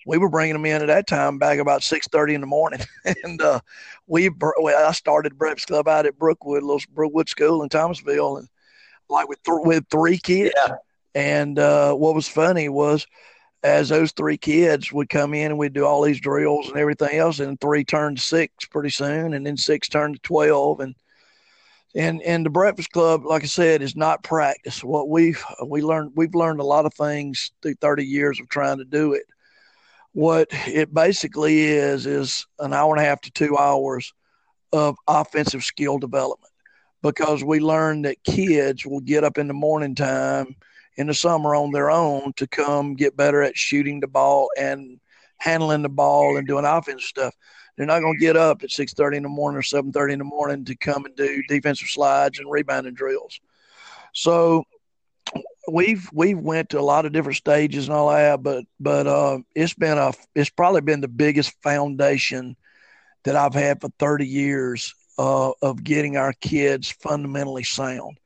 we 0.07 0.17
were 0.17 0.31
bringing 0.31 0.55
them 0.55 0.64
in 0.64 0.81
at 0.81 0.87
that 0.87 1.07
time 1.07 1.38
back 1.38 1.59
about 1.59 1.83
6.30 1.83 2.35
in 2.35 2.40
the 2.40 2.47
morning. 2.47 2.81
and 3.25 3.43
uh, 3.43 3.61
we, 4.07 4.31
I 4.64 4.93
started 4.93 5.37
Breakfast 5.37 5.69
Club 5.69 5.88
out 5.88 6.07
at 6.07 6.19
Brookwood, 6.19 6.62
little 6.62 6.81
Brookwood 6.95 7.28
School 7.28 7.62
in 7.62 7.69
Thomasville, 7.69 8.38
and 8.38 8.49
like 9.11 9.28
with, 9.28 9.43
th- 9.43 9.59
with 9.62 9.85
three 9.90 10.17
kids. 10.17 10.55
Yeah. 10.57 10.76
And 11.14 11.59
uh, 11.59 11.95
what 11.95 12.14
was 12.14 12.28
funny 12.28 12.69
was– 12.69 13.07
as 13.62 13.88
those 13.88 14.12
three 14.12 14.37
kids 14.37 14.93
would 14.93 15.09
come 15.09 15.35
in 15.35 15.50
and 15.50 15.59
we'd 15.59 15.73
do 15.73 15.85
all 15.85 16.02
these 16.02 16.21
drills 16.21 16.69
and 16.69 16.76
everything 16.76 17.19
else, 17.19 17.40
and 17.40 17.61
three 17.61 17.85
turned 17.85 18.21
six 18.21 18.67
pretty 18.67 18.90
soon, 18.90 19.35
and 19.35 19.47
then 19.47 19.57
six 19.57 19.88
turned 19.88 20.14
to 20.14 20.21
twelve, 20.23 20.81
and 20.81 20.95
and 21.99 22.23
and 22.23 22.47
the 22.47 22.50
Breakfast 22.50 22.93
Club, 22.93 23.26
like 23.26 23.43
I 23.43 23.47
said, 23.47 23.83
is 23.83 23.97
not 23.97 24.23
practice. 24.23 24.85
What 24.85 25.09
we've 25.09 25.45
we 25.67 25.83
learned 25.83 26.12
we've 26.14 26.35
learned 26.35 26.61
a 26.61 26.64
lot 26.64 26.87
of 26.87 26.95
things 26.95 27.50
through 27.61 27.75
thirty 27.75 28.05
years 28.05 28.38
of 28.40 28.49
trying 28.49 28.78
to 28.78 28.85
do 28.85 29.14
it. 29.14 29.25
What 30.12 30.49
it 30.52 30.95
basically 30.95 31.64
is 31.64 32.07
is 32.07 32.47
an 32.61 32.73
hour 32.73 32.95
and 32.95 33.05
a 33.05 33.05
half 33.05 33.21
to 33.23 33.33
two 33.33 33.59
hours 33.59 34.12
of 34.73 34.97
offensive 35.09 35.64
skill 35.64 35.99
development 35.99 36.52
because 37.02 37.43
we 37.43 37.59
learned 37.59 38.05
that 38.05 38.23
kids 38.23 38.87
will 38.87 39.00
get 39.00 39.25
up 39.25 39.37
in 39.37 39.49
the 39.49 39.55
morning 39.55 39.97
time 39.97 40.55
in 40.97 41.09
the 41.09 41.14
summer 41.14 41.57
on 41.57 41.73
their 41.73 41.90
own 41.90 42.33
to 42.37 42.47
come 42.47 42.95
get 42.95 43.17
better 43.17 43.43
at 43.43 43.57
shooting 43.57 43.99
the 43.99 44.07
ball 44.07 44.50
and 44.57 45.00
handling 45.38 45.83
the 45.83 45.88
ball 45.88 46.37
and 46.37 46.47
doing 46.47 46.64
offensive 46.64 47.02
stuff. 47.02 47.35
They're 47.78 47.87
not 47.87 48.00
going 48.00 48.14
to 48.14 48.20
get 48.20 48.37
up 48.37 48.62
at 48.62 48.70
6:30 48.70 49.16
in 49.16 49.23
the 49.23 49.28
morning 49.30 49.58
or 49.58 49.62
7:30 49.62 50.12
in 50.12 50.18
the 50.18 50.25
morning 50.25 50.64
to 50.66 50.76
come 50.76 51.06
and 51.06 51.16
do 51.16 51.42
defensive 51.49 51.88
slides 51.88 52.38
and 52.38 52.50
rebounding 52.50 52.94
drills. 52.94 53.40
So 54.12 54.64
we've 55.70 56.06
we've 56.12 56.38
went 56.38 56.70
to 56.70 56.80
a 56.80 56.82
lot 56.82 57.06
of 57.06 57.12
different 57.12 57.37
stages 57.37 57.88
and 57.88 57.97
all 57.97 58.11
that, 58.11 58.42
but 58.42 58.64
but 58.78 59.06
uh, 59.06 59.38
it's 59.54 59.75
been 59.75 59.97
a 59.97 60.12
it's 60.35 60.50
probably 60.50 60.82
been 60.82 61.00
the 61.00 61.08
biggest 61.08 61.54
foundation 61.62 62.56
that 63.25 63.37
I've 63.37 63.54
had 63.54 63.80
for 63.80 63.88
30 63.99 64.26
years 64.26 64.94
uh, 65.18 65.52
of 65.62 65.82
getting 65.82 66.16
our 66.16 66.32
kids 66.35 66.90
fundamentally 66.90 67.64
sound 67.64 68.18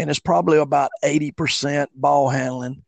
and 0.00 0.08
it's 0.08 0.18
probably 0.18 0.58
about 0.58 0.90
80% 1.04 1.88
ball 1.94 2.30
handling 2.30 2.82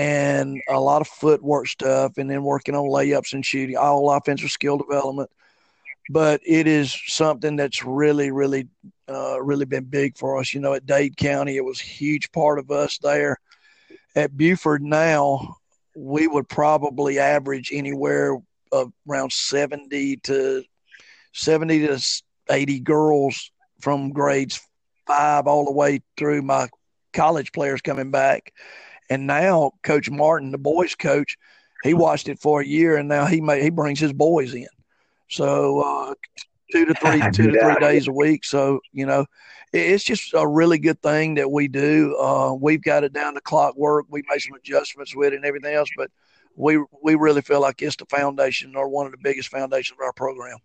and 0.00 0.62
a 0.66 0.80
lot 0.80 1.02
of 1.02 1.08
footwork 1.08 1.66
stuff 1.66 2.16
and 2.16 2.30
then 2.30 2.42
working 2.42 2.74
on 2.74 2.86
layups 2.86 3.34
and 3.34 3.44
shooting. 3.44 3.76
All 3.76 4.10
offensive 4.10 4.50
skill 4.50 4.78
development. 4.78 5.28
But 6.08 6.40
it 6.46 6.66
is 6.66 6.98
something 7.06 7.56
that's 7.56 7.84
really 7.84 8.30
really 8.30 8.66
uh, 9.08 9.42
really 9.42 9.66
been 9.66 9.84
big 9.84 10.16
for 10.16 10.38
us. 10.38 10.54
You 10.54 10.60
know 10.60 10.72
at 10.72 10.86
dade 10.86 11.18
county 11.18 11.58
it 11.58 11.64
was 11.64 11.80
a 11.80 11.84
huge 11.84 12.32
part 12.32 12.58
of 12.58 12.70
us 12.70 12.96
there. 12.98 13.36
At 14.16 14.36
buford 14.36 14.82
now 14.82 15.56
we 15.94 16.26
would 16.26 16.48
probably 16.48 17.18
average 17.18 17.70
anywhere 17.70 18.38
of 18.72 18.92
around 19.06 19.32
70 19.32 20.16
to 20.16 20.64
70 21.34 21.86
to 21.88 22.00
80 22.48 22.80
girls 22.80 23.50
from 23.80 24.12
grades 24.12 24.66
five 25.06 25.46
all 25.46 25.66
the 25.66 25.72
way 25.72 26.00
through 26.16 26.40
my 26.40 26.68
college 27.12 27.52
players 27.52 27.82
coming 27.82 28.10
back. 28.10 28.54
And 29.10 29.26
now 29.26 29.72
Coach 29.82 30.08
Martin, 30.08 30.52
the 30.52 30.58
boys 30.58 30.94
coach, 30.94 31.36
he 31.82 31.94
watched 31.94 32.28
it 32.28 32.38
for 32.38 32.60
a 32.60 32.66
year, 32.66 32.96
and 32.96 33.08
now 33.08 33.26
he 33.26 33.40
may, 33.40 33.62
he 33.62 33.70
brings 33.70 33.98
his 33.98 34.12
boys 34.12 34.54
in. 34.54 34.68
So 35.28 35.80
uh, 35.80 36.14
two 36.72 36.86
to 36.86 36.94
three 36.94 37.20
two 37.32 37.50
to 37.50 37.60
three 37.60 37.80
days 37.80 38.06
a 38.06 38.12
week. 38.12 38.44
So 38.44 38.80
you 38.92 39.06
know, 39.06 39.26
it's 39.72 40.04
just 40.04 40.32
a 40.34 40.46
really 40.46 40.78
good 40.78 41.02
thing 41.02 41.34
that 41.34 41.50
we 41.50 41.68
do. 41.68 42.16
Uh, 42.18 42.54
we've 42.54 42.82
got 42.82 43.04
it 43.04 43.12
down 43.12 43.34
to 43.34 43.40
clockwork. 43.40 44.06
We 44.08 44.22
made 44.30 44.40
some 44.40 44.54
adjustments 44.54 45.14
with 45.14 45.32
it 45.32 45.36
and 45.36 45.44
everything 45.44 45.74
else, 45.74 45.88
but 45.96 46.10
we 46.56 46.82
we 47.02 47.16
really 47.16 47.42
feel 47.42 47.60
like 47.60 47.82
it's 47.82 47.96
the 47.96 48.06
foundation 48.06 48.76
or 48.76 48.88
one 48.88 49.06
of 49.06 49.12
the 49.12 49.18
biggest 49.22 49.48
foundations 49.48 49.98
of 49.98 50.04
our 50.04 50.12
program. 50.12 50.58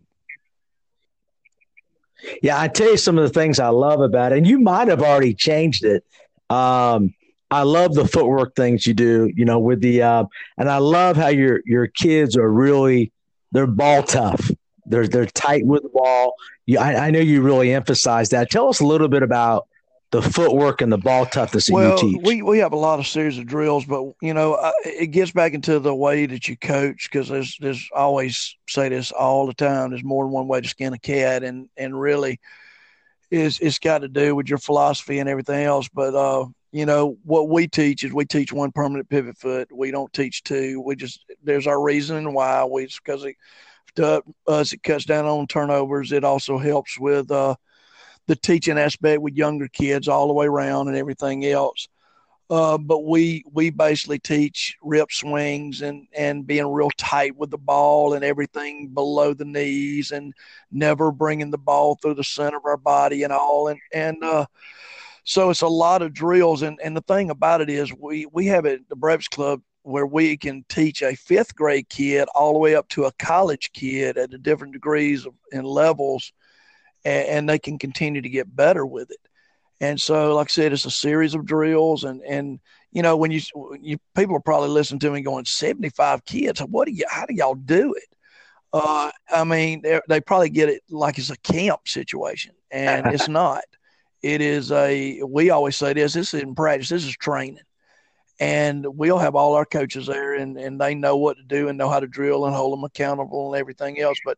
Yeah, 2.42 2.60
I 2.60 2.68
tell 2.68 2.90
you 2.90 2.96
some 2.96 3.18
of 3.18 3.24
the 3.24 3.32
things 3.32 3.58
I 3.58 3.68
love 3.68 4.00
about 4.00 4.32
it, 4.32 4.38
and 4.38 4.46
you 4.46 4.58
might 4.58 4.88
have 4.88 5.02
already 5.02 5.34
changed 5.34 5.84
it. 5.84 6.04
Um, 6.48 7.14
I 7.50 7.62
love 7.62 7.94
the 7.94 8.06
footwork 8.06 8.56
things 8.56 8.86
you 8.86 8.94
do, 8.94 9.30
you 9.34 9.44
know, 9.44 9.58
with 9.58 9.80
the 9.80 10.02
uh, 10.02 10.24
and 10.58 10.68
I 10.68 10.78
love 10.78 11.16
how 11.16 11.28
your 11.28 11.60
your 11.64 11.86
kids 11.86 12.36
are 12.36 12.50
really 12.50 13.12
they're 13.52 13.66
ball 13.66 14.02
tough. 14.02 14.50
They're 14.86 15.06
they're 15.06 15.26
tight 15.26 15.66
with 15.66 15.82
the 15.82 15.88
ball. 15.88 16.34
You, 16.66 16.78
I, 16.78 17.06
I 17.06 17.10
know 17.10 17.20
you 17.20 17.42
really 17.42 17.72
emphasize 17.72 18.30
that. 18.30 18.50
Tell 18.50 18.68
us 18.68 18.80
a 18.80 18.86
little 18.86 19.08
bit 19.08 19.22
about 19.22 19.68
the 20.10 20.22
footwork 20.22 20.80
and 20.80 20.92
the 20.92 20.98
ball 20.98 21.26
toughness 21.26 21.66
that 21.66 21.72
well, 21.72 21.92
you 21.92 22.12
teach? 22.12 22.20
We 22.24 22.42
we 22.42 22.58
have 22.58 22.72
a 22.72 22.76
lot 22.76 22.98
of 22.98 23.06
series 23.06 23.38
of 23.38 23.46
drills, 23.46 23.84
but 23.84 24.12
you 24.20 24.34
know 24.34 24.72
it 24.84 25.08
gets 25.08 25.32
back 25.32 25.54
into 25.54 25.78
the 25.78 25.94
way 25.94 26.26
that 26.26 26.48
you 26.48 26.56
coach 26.56 27.08
because 27.10 27.28
there's 27.28 27.56
there's 27.60 27.88
always 27.94 28.56
say 28.68 28.88
this 28.88 29.12
all 29.12 29.46
the 29.46 29.54
time. 29.54 29.90
There's 29.90 30.04
more 30.04 30.24
than 30.24 30.32
one 30.32 30.48
way 30.48 30.60
to 30.60 30.68
skin 30.68 30.92
a 30.92 30.98
cat, 30.98 31.42
and 31.42 31.68
and 31.76 31.98
really, 31.98 32.40
is 33.30 33.58
it's 33.60 33.78
got 33.78 33.98
to 33.98 34.08
do 34.08 34.34
with 34.34 34.48
your 34.48 34.58
philosophy 34.58 35.18
and 35.18 35.28
everything 35.28 35.64
else. 35.64 35.88
But 35.88 36.14
uh, 36.14 36.46
you 36.72 36.86
know 36.86 37.16
what 37.24 37.48
we 37.48 37.66
teach 37.68 38.04
is 38.04 38.12
we 38.12 38.24
teach 38.24 38.52
one 38.52 38.72
permanent 38.72 39.08
pivot 39.08 39.38
foot. 39.38 39.68
We 39.72 39.90
don't 39.90 40.12
teach 40.12 40.42
two. 40.42 40.80
We 40.80 40.96
just 40.96 41.24
there's 41.42 41.66
our 41.66 41.80
reason 41.80 42.32
why 42.32 42.64
we 42.64 42.86
because 42.86 43.24
it 43.24 43.36
to 43.96 44.22
us 44.46 44.72
it 44.72 44.82
cuts 44.82 45.04
down 45.04 45.24
on 45.24 45.46
turnovers. 45.46 46.12
It 46.12 46.24
also 46.24 46.58
helps 46.58 46.98
with 46.98 47.30
uh 47.30 47.56
the 48.26 48.36
teaching 48.36 48.78
aspect 48.78 49.22
with 49.22 49.34
younger 49.34 49.68
kids 49.68 50.08
all 50.08 50.26
the 50.26 50.32
way 50.32 50.46
around 50.46 50.88
and 50.88 50.96
everything 50.96 51.46
else. 51.46 51.88
Uh, 52.48 52.78
but 52.78 53.04
we 53.04 53.42
we 53.52 53.70
basically 53.70 54.20
teach 54.20 54.76
rip 54.80 55.10
swings 55.10 55.82
and 55.82 56.06
and 56.16 56.46
being 56.46 56.66
real 56.66 56.90
tight 56.96 57.34
with 57.36 57.50
the 57.50 57.58
ball 57.58 58.14
and 58.14 58.24
everything 58.24 58.86
below 58.88 59.34
the 59.34 59.44
knees 59.44 60.12
and 60.12 60.32
never 60.70 61.10
bringing 61.10 61.50
the 61.50 61.58
ball 61.58 61.96
through 61.96 62.14
the 62.14 62.22
center 62.22 62.56
of 62.56 62.64
our 62.64 62.76
body 62.76 63.24
and 63.24 63.32
all 63.32 63.66
and 63.66 63.80
and 63.92 64.22
uh, 64.22 64.46
so 65.26 65.50
it's 65.50 65.62
a 65.62 65.68
lot 65.68 66.00
of 66.00 66.14
drills 66.14 66.62
and 66.62 66.78
and 66.82 66.96
the 66.96 67.02
thing 67.02 67.30
about 67.30 67.60
it 67.60 67.68
is 67.68 67.92
we 67.92 68.26
we 68.32 68.46
have 68.46 68.64
it 68.64 68.88
the 68.88 68.96
Breakfast 68.96 69.30
Club 69.30 69.60
where 69.82 70.06
we 70.06 70.36
can 70.36 70.64
teach 70.68 71.02
a 71.02 71.14
fifth 71.14 71.54
grade 71.54 71.88
kid 71.88 72.26
all 72.34 72.52
the 72.52 72.58
way 72.58 72.74
up 72.74 72.88
to 72.88 73.04
a 73.04 73.12
college 73.18 73.70
kid 73.72 74.16
at 74.16 74.30
the 74.30 74.38
different 74.38 74.72
degrees 74.72 75.26
and 75.52 75.66
levels 75.66 76.32
and, 77.04 77.28
and 77.28 77.48
they 77.48 77.58
can 77.58 77.78
continue 77.78 78.22
to 78.22 78.28
get 78.28 78.54
better 78.54 78.86
with 78.86 79.10
it. 79.10 79.20
And 79.80 80.00
so, 80.00 80.34
like 80.34 80.46
I 80.46 80.48
said, 80.48 80.72
it's 80.72 80.86
a 80.86 80.90
series 80.90 81.34
of 81.34 81.44
drills, 81.44 82.04
and 82.04 82.22
and 82.22 82.60
you 82.92 83.02
know 83.02 83.16
when 83.16 83.30
you, 83.30 83.40
you 83.80 83.98
people 84.14 84.34
are 84.36 84.40
probably 84.40 84.70
listening 84.70 85.00
to 85.00 85.10
me 85.10 85.20
going 85.20 85.44
seventy 85.44 85.90
five 85.90 86.24
kids. 86.24 86.60
What 86.60 86.86
do 86.86 86.92
you? 86.92 87.04
How 87.08 87.26
do 87.26 87.34
y'all 87.34 87.54
do 87.54 87.92
it? 87.92 88.16
Uh, 88.72 89.10
I 89.30 89.44
mean, 89.44 89.82
they 90.08 90.20
probably 90.20 90.50
get 90.50 90.70
it 90.70 90.82
like 90.88 91.18
it's 91.18 91.30
a 91.30 91.36
camp 91.38 91.86
situation, 91.86 92.54
and 92.70 93.06
it's 93.08 93.28
not. 93.28 93.64
It 94.26 94.40
is 94.40 94.72
a. 94.72 95.22
We 95.22 95.50
always 95.50 95.76
say 95.76 95.92
this. 95.92 96.14
This 96.14 96.34
isn't 96.34 96.56
practice. 96.56 96.88
This 96.88 97.04
is 97.04 97.16
training, 97.16 97.60
and 98.40 98.84
we'll 98.84 99.18
have 99.18 99.36
all 99.36 99.54
our 99.54 99.64
coaches 99.64 100.08
there, 100.08 100.34
and 100.34 100.58
and 100.58 100.80
they 100.80 100.96
know 100.96 101.16
what 101.16 101.36
to 101.36 101.44
do 101.44 101.68
and 101.68 101.78
know 101.78 101.88
how 101.88 102.00
to 102.00 102.08
drill 102.08 102.44
and 102.44 102.52
hold 102.52 102.72
them 102.72 102.82
accountable 102.82 103.54
and 103.54 103.60
everything 103.60 104.00
else. 104.00 104.18
But 104.24 104.36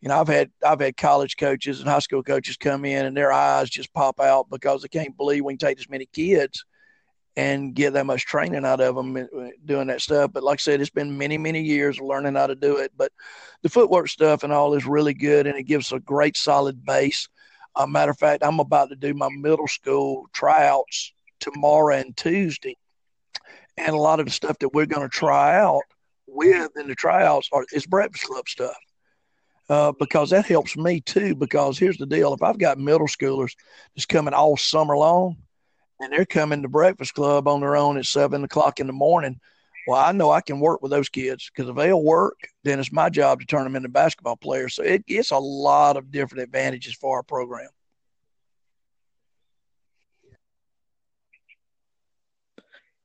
you 0.00 0.08
know, 0.08 0.20
I've 0.20 0.28
had 0.28 0.52
I've 0.64 0.78
had 0.78 0.96
college 0.96 1.36
coaches 1.36 1.80
and 1.80 1.88
high 1.88 1.98
school 1.98 2.22
coaches 2.22 2.56
come 2.56 2.84
in 2.84 3.06
and 3.06 3.16
their 3.16 3.32
eyes 3.32 3.70
just 3.70 3.92
pop 3.92 4.20
out 4.20 4.48
because 4.50 4.82
they 4.82 4.88
can't 4.88 5.16
believe 5.16 5.44
we 5.44 5.54
can 5.54 5.58
take 5.58 5.78
this 5.78 5.90
many 5.90 6.06
kids 6.06 6.64
and 7.36 7.74
get 7.74 7.94
that 7.94 8.06
much 8.06 8.26
training 8.26 8.64
out 8.64 8.80
of 8.80 8.94
them 8.94 9.16
uh, 9.16 9.48
doing 9.64 9.88
that 9.88 10.00
stuff. 10.00 10.30
But 10.32 10.44
like 10.44 10.60
I 10.60 10.62
said, 10.62 10.80
it's 10.80 10.90
been 10.90 11.18
many 11.18 11.38
many 11.38 11.60
years 11.60 11.98
learning 11.98 12.36
how 12.36 12.46
to 12.46 12.54
do 12.54 12.76
it. 12.76 12.92
But 12.96 13.10
the 13.62 13.68
footwork 13.68 14.08
stuff 14.08 14.44
and 14.44 14.52
all 14.52 14.74
is 14.74 14.86
really 14.86 15.14
good, 15.14 15.48
and 15.48 15.58
it 15.58 15.64
gives 15.64 15.90
a 15.90 15.98
great 15.98 16.36
solid 16.36 16.84
base. 16.84 17.28
A 17.76 17.86
matter 17.86 18.12
of 18.12 18.18
fact, 18.18 18.44
I'm 18.44 18.60
about 18.60 18.90
to 18.90 18.96
do 18.96 19.14
my 19.14 19.28
middle 19.30 19.66
school 19.66 20.26
tryouts 20.32 21.12
tomorrow 21.40 21.96
and 21.96 22.16
Tuesday. 22.16 22.76
And 23.76 23.94
a 23.94 23.98
lot 23.98 24.20
of 24.20 24.26
the 24.26 24.32
stuff 24.32 24.58
that 24.60 24.72
we're 24.72 24.86
going 24.86 25.08
to 25.08 25.14
try 25.14 25.58
out 25.58 25.82
with 26.26 26.70
in 26.76 26.86
the 26.86 26.94
tryouts 26.94 27.48
are, 27.52 27.64
is 27.72 27.86
Breakfast 27.86 28.24
Club 28.24 28.48
stuff. 28.48 28.76
Uh, 29.68 29.92
because 29.98 30.30
that 30.30 30.46
helps 30.46 30.76
me 30.76 31.00
too. 31.00 31.34
Because 31.34 31.78
here's 31.78 31.96
the 31.96 32.06
deal: 32.06 32.34
if 32.34 32.42
I've 32.42 32.58
got 32.58 32.78
middle 32.78 33.08
schoolers 33.08 33.52
that's 33.94 34.06
coming 34.06 34.34
all 34.34 34.56
summer 34.56 34.96
long, 34.96 35.38
and 36.00 36.12
they're 36.12 36.26
coming 36.26 36.62
to 36.62 36.68
Breakfast 36.68 37.14
Club 37.14 37.48
on 37.48 37.60
their 37.60 37.74
own 37.74 37.96
at 37.96 38.04
seven 38.04 38.44
o'clock 38.44 38.78
in 38.78 38.86
the 38.86 38.92
morning, 38.92 39.40
well, 39.86 40.00
I 40.00 40.12
know 40.12 40.30
I 40.30 40.40
can 40.40 40.60
work 40.60 40.82
with 40.82 40.90
those 40.90 41.08
kids 41.08 41.50
because 41.54 41.68
if 41.68 41.76
they'll 41.76 42.02
work, 42.02 42.38
then 42.62 42.80
it's 42.80 42.92
my 42.92 43.10
job 43.10 43.40
to 43.40 43.46
turn 43.46 43.64
them 43.64 43.76
into 43.76 43.88
basketball 43.88 44.36
players. 44.36 44.74
So 44.74 44.82
it 44.82 45.06
gets 45.06 45.30
a 45.30 45.38
lot 45.38 45.96
of 45.96 46.10
different 46.10 46.44
advantages 46.44 46.94
for 46.94 47.16
our 47.16 47.22
program. 47.22 47.68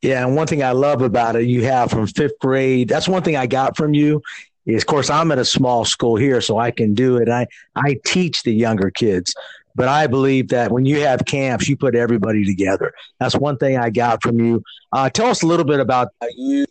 Yeah, 0.02 0.26
and 0.26 0.36
one 0.36 0.48
thing 0.48 0.63
I 0.63 0.72
love 0.72 1.02
about 1.02 1.36
it, 1.36 1.44
you 1.44 1.65
have 1.65 1.92
from 1.92 2.08
fifth 2.08 2.39
grade. 2.39 2.88
That's 2.88 3.08
one 3.08 3.22
thing 3.22 3.36
I 3.36 3.48
got 3.48 3.76
from 3.76 3.94
you. 3.94 4.22
Is 4.65 4.84
of 4.84 4.88
course 4.88 5.10
I'm 5.10 5.32
at 5.32 5.39
a 5.39 5.46
small 5.46 5.84
school 5.84 6.15
here, 6.15 6.42
so 6.42 6.58
I 6.58 6.72
can 6.72 6.94
do 6.94 7.18
it. 7.18 7.28
I 7.28 7.48
I 7.76 7.98
teach 8.06 8.44
the 8.44 8.54
younger 8.54 8.92
kids, 8.92 9.34
but 9.80 9.88
I 9.88 10.08
believe 10.08 10.50
that 10.50 10.74
when 10.74 10.86
you 10.86 11.00
have 11.00 11.24
camps, 11.24 11.70
you 11.70 11.78
put 11.78 11.96
everybody 11.96 12.44
together. 12.44 12.92
That's 13.18 13.34
one 13.34 13.56
thing 13.56 13.78
I 13.78 13.89
got 13.89 14.22
from 14.22 14.38
you. 14.38 14.62
Uh, 14.92 15.10
tell 15.10 15.28
us 15.28 15.42
a 15.42 15.48
little 15.48 15.63
bit 15.63 15.80
about 15.80 16.10
you. 16.36 16.65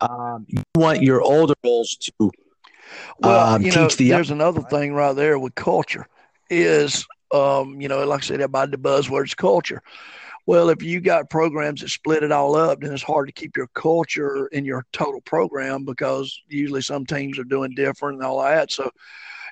Um, 0.00 0.44
you 0.48 0.60
want 0.74 1.00
your 1.00 1.22
older 1.22 1.54
girls 1.62 1.96
to 2.00 2.32
well, 3.20 3.54
um, 3.54 3.62
you 3.62 3.70
know, 3.70 3.88
the 3.88 4.08
there's 4.08 4.32
another 4.32 4.62
thing 4.62 4.92
right 4.92 5.14
there 5.14 5.38
with 5.38 5.54
culture 5.54 6.08
is, 6.50 7.06
um, 7.32 7.80
you 7.80 7.86
know, 7.86 8.04
like 8.04 8.22
I 8.22 8.26
said, 8.26 8.40
about 8.40 8.72
the 8.72 8.76
buzzwords 8.76 9.36
culture. 9.36 9.80
Well, 10.44 10.68
if 10.68 10.82
you 10.82 11.00
got 11.00 11.30
programs 11.30 11.82
that 11.82 11.90
split 11.90 12.24
it 12.24 12.32
all 12.32 12.56
up, 12.56 12.80
then 12.80 12.92
it's 12.92 13.04
hard 13.04 13.28
to 13.28 13.32
keep 13.32 13.56
your 13.56 13.68
culture 13.68 14.48
in 14.48 14.64
your 14.64 14.84
total 14.92 15.20
program 15.20 15.84
because 15.84 16.40
usually 16.48 16.82
some 16.82 17.06
teams 17.06 17.38
are 17.38 17.44
doing 17.44 17.72
different 17.76 18.16
and 18.16 18.26
all 18.26 18.42
that. 18.42 18.72
So 18.72 18.90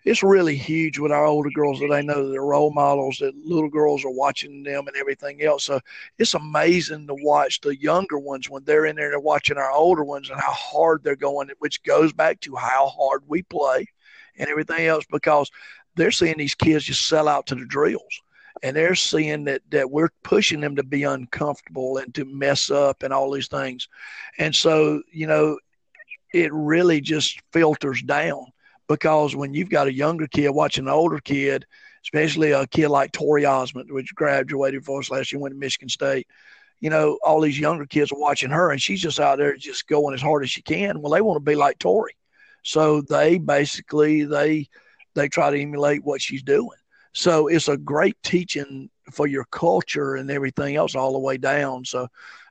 it's 0.06 0.22
really 0.22 0.54
huge 0.54 1.00
with 1.00 1.10
our 1.10 1.26
older 1.26 1.50
girls 1.50 1.80
that 1.80 1.88
they 1.90 2.00
know 2.00 2.24
that 2.24 2.30
they're 2.30 2.40
role 2.40 2.72
models, 2.72 3.18
that 3.18 3.34
little 3.44 3.68
girls 3.68 4.04
are 4.04 4.10
watching 4.10 4.62
them 4.62 4.86
and 4.86 4.96
everything 4.96 5.42
else. 5.42 5.64
So 5.64 5.80
it's 6.16 6.34
amazing 6.34 7.08
to 7.08 7.14
watch 7.14 7.60
the 7.60 7.76
younger 7.76 8.16
ones 8.16 8.48
when 8.48 8.62
they're 8.62 8.86
in 8.86 8.94
there, 8.94 9.10
they're 9.10 9.18
watching 9.18 9.56
our 9.56 9.72
older 9.72 10.04
ones 10.04 10.30
and 10.30 10.40
how 10.40 10.52
hard 10.52 11.02
they're 11.02 11.16
going, 11.16 11.50
which 11.58 11.82
goes 11.82 12.12
back 12.12 12.38
to 12.42 12.54
how 12.54 12.86
hard 12.86 13.24
we 13.26 13.42
play 13.42 13.84
and 14.38 14.48
everything 14.48 14.86
else 14.86 15.04
because 15.10 15.50
they're 15.96 16.12
seeing 16.12 16.38
these 16.38 16.54
kids 16.54 16.84
just 16.84 17.08
sell 17.08 17.26
out 17.26 17.46
to 17.46 17.56
the 17.56 17.66
drills. 17.66 18.22
And 18.62 18.76
they're 18.76 18.94
seeing 18.94 19.44
that 19.44 19.62
that 19.70 19.90
we're 19.90 20.10
pushing 20.22 20.60
them 20.60 20.76
to 20.76 20.84
be 20.84 21.02
uncomfortable 21.02 21.98
and 21.98 22.14
to 22.14 22.24
mess 22.24 22.70
up 22.70 23.02
and 23.02 23.12
all 23.12 23.32
these 23.32 23.48
things. 23.48 23.88
And 24.38 24.54
so 24.54 25.02
you 25.12 25.26
know 25.26 25.58
it 26.32 26.52
really 26.52 27.00
just 27.00 27.40
filters 27.52 28.00
down 28.02 28.46
because 28.88 29.34
when 29.34 29.54
you've 29.54 29.70
got 29.70 29.86
a 29.86 29.92
younger 29.92 30.26
kid 30.26 30.50
watching 30.50 30.84
an 30.84 30.90
older 30.90 31.18
kid 31.18 31.66
especially 32.04 32.52
a 32.52 32.66
kid 32.66 32.88
like 32.88 33.12
tori 33.12 33.42
ozment 33.42 33.90
which 33.90 34.14
graduated 34.14 34.84
for 34.84 35.00
us 35.00 35.10
last 35.10 35.32
year 35.32 35.40
went 35.40 35.54
to 35.54 35.58
michigan 35.58 35.88
state 35.88 36.26
you 36.80 36.90
know 36.90 37.18
all 37.24 37.40
these 37.40 37.58
younger 37.58 37.86
kids 37.86 38.12
are 38.12 38.18
watching 38.18 38.50
her 38.50 38.70
and 38.70 38.80
she's 38.80 39.00
just 39.00 39.20
out 39.20 39.38
there 39.38 39.56
just 39.56 39.88
going 39.88 40.14
as 40.14 40.22
hard 40.22 40.42
as 40.42 40.50
she 40.50 40.62
can 40.62 41.00
well 41.00 41.12
they 41.12 41.20
want 41.20 41.36
to 41.36 41.50
be 41.50 41.56
like 41.56 41.78
tori 41.78 42.16
so 42.62 43.00
they 43.02 43.38
basically 43.38 44.24
they 44.24 44.68
they 45.14 45.28
try 45.28 45.50
to 45.50 45.60
emulate 45.60 46.04
what 46.04 46.20
she's 46.20 46.42
doing 46.42 46.78
so 47.12 47.48
it's 47.48 47.68
a 47.68 47.78
great 47.78 48.22
teaching 48.22 48.90
for 49.10 49.26
your 49.26 49.44
culture 49.44 50.16
and 50.16 50.30
everything 50.30 50.76
else 50.76 50.94
all 50.94 51.12
the 51.12 51.18
way 51.18 51.36
down. 51.36 51.84
So 51.84 52.08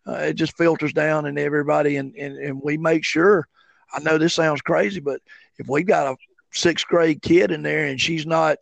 uh, 0.07 0.13
it 0.13 0.33
just 0.33 0.57
filters 0.57 0.91
down 0.91 1.25
and 1.25 1.37
everybody, 1.37 1.97
and, 1.97 2.15
and, 2.15 2.37
and 2.37 2.61
we 2.63 2.77
make 2.77 3.03
sure. 3.03 3.47
I 3.93 3.99
know 3.99 4.17
this 4.17 4.33
sounds 4.33 4.61
crazy, 4.61 4.99
but 4.99 5.21
if 5.59 5.67
we've 5.67 5.85
got 5.85 6.07
a 6.07 6.17
sixth 6.55 6.87
grade 6.87 7.21
kid 7.21 7.51
in 7.51 7.61
there 7.61 7.85
and 7.85 8.01
she's 8.01 8.25
not 8.25 8.57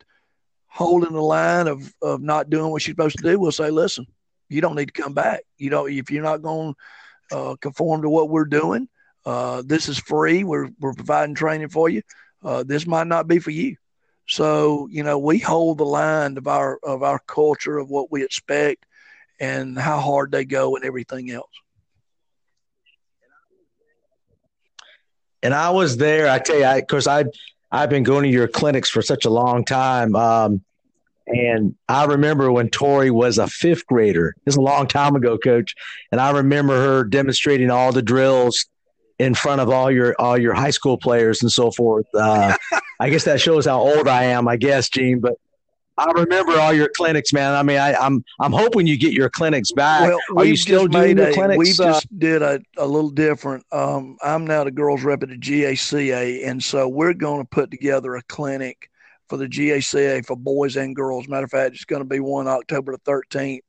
holding 0.67 1.13
the 1.13 1.21
line 1.21 1.67
of, 1.67 1.93
of 2.01 2.21
not 2.21 2.49
doing 2.49 2.71
what 2.71 2.81
she's 2.81 2.93
supposed 2.93 3.17
to 3.17 3.23
do, 3.23 3.39
we'll 3.39 3.51
say, 3.51 3.69
listen, 3.69 4.05
you 4.49 4.59
don't 4.59 4.75
need 4.75 4.93
to 4.93 5.01
come 5.01 5.13
back. 5.13 5.41
You 5.57 5.69
know, 5.69 5.87
if 5.87 6.09
you're 6.09 6.23
not 6.23 6.41
going 6.41 6.73
to 7.29 7.37
uh, 7.37 7.55
conform 7.57 8.01
to 8.01 8.09
what 8.09 8.29
we're 8.29 8.45
doing, 8.45 8.89
uh, 9.25 9.61
this 9.65 9.87
is 9.87 9.99
free. 9.99 10.43
We're, 10.43 10.69
we're 10.79 10.93
providing 10.93 11.35
training 11.35 11.69
for 11.69 11.89
you. 11.89 12.01
Uh, 12.43 12.63
this 12.63 12.85
might 12.87 13.07
not 13.07 13.27
be 13.27 13.39
for 13.39 13.51
you. 13.51 13.77
So, 14.27 14.87
you 14.89 15.03
know, 15.03 15.19
we 15.19 15.37
hold 15.37 15.77
the 15.77 15.85
line 15.85 16.37
of 16.37 16.47
our 16.47 16.79
of 16.81 17.03
our 17.03 17.19
culture 17.27 17.77
of 17.77 17.89
what 17.89 18.11
we 18.11 18.23
expect 18.23 18.85
and 19.39 19.77
how 19.77 19.99
hard 19.99 20.31
they 20.31 20.45
go 20.45 20.75
and 20.75 20.85
everything 20.85 21.29
else. 21.29 21.51
And 25.41 25.53
I 25.53 25.71
was 25.71 25.97
there. 25.97 26.29
I 26.29 26.39
tell 26.39 26.57
you, 26.57 26.65
I 26.65 26.79
because 26.79 27.05
I 27.05 27.25
I've 27.73 27.89
been 27.89 28.03
going 28.03 28.23
to 28.23 28.29
your 28.29 28.47
clinics 28.47 28.89
for 28.89 29.01
such 29.01 29.25
a 29.25 29.31
long 29.31 29.65
time. 29.65 30.15
Um, 30.15 30.63
and 31.25 31.75
I 31.89 32.05
remember 32.05 32.51
when 32.51 32.69
Tori 32.69 33.09
was 33.09 33.39
a 33.39 33.47
fifth 33.47 33.87
grader. 33.87 34.35
This 34.45 34.53
is 34.53 34.57
a 34.57 34.61
long 34.61 34.87
time 34.87 35.15
ago, 35.15 35.39
Coach. 35.39 35.73
And 36.11 36.21
I 36.21 36.31
remember 36.31 36.75
her 36.75 37.03
demonstrating 37.03 37.71
all 37.71 37.91
the 37.91 38.03
drills 38.03 38.67
in 39.17 39.33
front 39.33 39.59
of 39.59 39.69
all 39.69 39.89
your 39.89 40.15
all 40.19 40.37
your 40.37 40.53
high 40.53 40.69
school 40.69 40.97
players 40.97 41.41
and 41.41 41.51
so 41.51 41.71
forth. 41.71 42.05
Uh, 42.13 42.55
I 42.99 43.09
guess 43.09 43.23
that 43.23 43.41
shows 43.41 43.65
how 43.65 43.79
old 43.79 44.07
I 44.07 44.25
am, 44.25 44.47
I 44.47 44.57
guess, 44.57 44.89
Gene. 44.89 45.19
But 45.19 45.33
I 45.97 46.11
remember 46.11 46.53
all 46.53 46.73
your 46.73 46.89
clinics, 46.95 47.33
man. 47.33 47.53
I 47.53 47.61
mean, 47.61 47.77
I, 47.77 47.91
am 47.91 48.01
I'm, 48.01 48.23
I'm 48.39 48.51
hoping 48.51 48.87
you 48.87 48.97
get 48.97 49.13
your 49.13 49.29
clinics 49.29 49.71
back. 49.71 50.07
Well, 50.07 50.19
Are 50.37 50.45
you 50.45 50.55
still 50.55 50.87
doing 50.87 51.17
the 51.17 51.31
clinics? 51.33 51.57
We 51.57 51.71
uh, 51.71 51.93
just 51.93 52.19
did 52.19 52.41
a, 52.41 52.59
a 52.77 52.85
little 52.85 53.11
different. 53.11 53.63
Um, 53.71 54.17
I'm 54.23 54.45
now 54.45 54.63
the 54.63 54.71
girls 54.71 55.03
rep 55.03 55.21
at 55.23 55.29
the 55.29 55.37
GACA, 55.37 56.47
and 56.47 56.63
so 56.63 56.87
we're 56.87 57.13
going 57.13 57.41
to 57.41 57.47
put 57.47 57.69
together 57.69 58.15
a 58.15 58.23
clinic 58.23 58.89
for 59.29 59.37
the 59.37 59.47
GACA 59.47 60.25
for 60.25 60.35
boys 60.35 60.77
and 60.77 60.95
girls. 60.95 61.27
Matter 61.27 61.45
of 61.45 61.51
fact, 61.51 61.75
it's 61.75 61.85
going 61.85 62.01
to 62.01 62.09
be 62.09 62.19
one 62.19 62.47
October 62.47 62.93
the 62.93 63.11
13th 63.11 63.61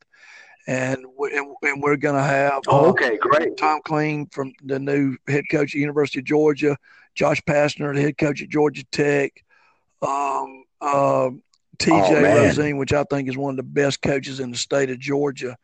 and 0.67 1.05
we, 1.19 1.37
and 1.37 1.83
we're 1.83 1.97
going 1.97 2.15
to 2.15 2.23
have 2.23 2.63
oh, 2.69 2.87
okay, 2.91 3.19
great. 3.19 3.57
Tom 3.57 3.81
Crean 3.85 4.27
from 4.27 4.53
the 4.63 4.79
new 4.79 5.17
head 5.29 5.45
coach 5.51 5.75
at 5.75 5.81
University 5.81 6.21
of 6.21 6.25
Georgia, 6.25 6.77
Josh 7.15 7.41
Pastner, 7.43 7.95
the 7.95 8.01
head 8.01 8.19
coach 8.19 8.43
at 8.43 8.49
Georgia 8.49 8.85
Tech, 8.91 9.45
um, 10.01 10.65
uh, 10.81 11.31
TJ 11.79 12.11
oh, 12.11 12.23
Rosene, 12.23 12.79
which 12.79 12.93
I 12.93 13.05
think 13.05 13.29
is 13.29 13.37
one 13.37 13.51
of 13.51 13.57
the 13.57 13.63
best 13.63 14.03
coaches 14.03 14.41
in 14.41 14.51
the 14.51 14.57
state 14.57 14.91
of 14.91 14.99
Georgia. 14.99 15.57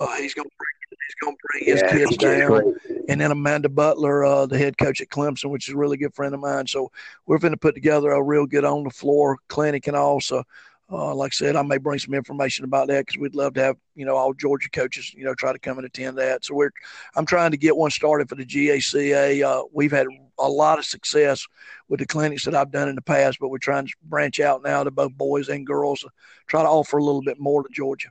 Uh, 0.00 0.16
he's 0.16 0.34
going 0.34 0.48
to 0.48 0.56
bring, 0.56 0.98
he's 1.06 1.14
going 1.22 1.36
to 1.36 1.40
bring 1.50 1.64
yeah, 1.66 1.74
his 1.74 2.08
kids 2.08 2.16
down, 2.16 2.74
and 3.08 3.20
then 3.20 3.30
Amanda 3.30 3.68
Butler, 3.68 4.24
uh, 4.24 4.46
the 4.46 4.58
head 4.58 4.78
coach 4.78 5.00
at 5.00 5.08
Clemson, 5.08 5.50
which 5.50 5.68
is 5.68 5.74
a 5.74 5.78
really 5.78 5.96
good 5.96 6.14
friend 6.14 6.34
of 6.34 6.40
mine. 6.40 6.66
So 6.66 6.90
we're 7.26 7.38
going 7.38 7.52
to 7.52 7.58
put 7.58 7.74
together 7.74 8.10
a 8.10 8.22
real 8.22 8.46
good 8.46 8.64
on 8.64 8.84
the 8.84 8.90
floor 8.90 9.38
clinic 9.48 9.86
and 9.86 9.96
also 9.96 10.44
uh, 10.90 11.14
like 11.14 11.32
I 11.32 11.34
said, 11.34 11.56
I 11.56 11.62
may 11.62 11.76
bring 11.76 11.98
some 11.98 12.14
information 12.14 12.64
about 12.64 12.88
that 12.88 13.06
because 13.06 13.20
we'd 13.20 13.34
love 13.34 13.54
to 13.54 13.62
have 13.62 13.76
you 13.94 14.06
know 14.06 14.16
all 14.16 14.32
Georgia 14.32 14.70
coaches 14.70 15.12
you 15.14 15.24
know 15.24 15.34
try 15.34 15.52
to 15.52 15.58
come 15.58 15.76
and 15.78 15.86
attend 15.86 16.16
that. 16.18 16.44
So 16.44 16.54
we're 16.54 16.70
I'm 17.14 17.26
trying 17.26 17.50
to 17.50 17.56
get 17.56 17.76
one 17.76 17.90
started 17.90 18.28
for 18.28 18.36
the 18.36 18.46
GACA. 18.46 19.42
Uh, 19.44 19.64
we've 19.72 19.92
had 19.92 20.06
a 20.38 20.48
lot 20.48 20.78
of 20.78 20.86
success 20.86 21.46
with 21.88 22.00
the 22.00 22.06
clinics 22.06 22.44
that 22.46 22.54
I've 22.54 22.70
done 22.70 22.88
in 22.88 22.94
the 22.94 23.02
past, 23.02 23.38
but 23.38 23.48
we're 23.48 23.58
trying 23.58 23.86
to 23.86 23.92
branch 24.02 24.40
out 24.40 24.62
now 24.62 24.82
to 24.82 24.90
both 24.90 25.12
boys 25.12 25.48
and 25.48 25.66
girls, 25.66 26.04
try 26.46 26.62
to 26.62 26.68
offer 26.68 26.96
a 26.96 27.04
little 27.04 27.22
bit 27.22 27.38
more 27.38 27.62
to 27.62 27.68
Georgia. 27.70 28.08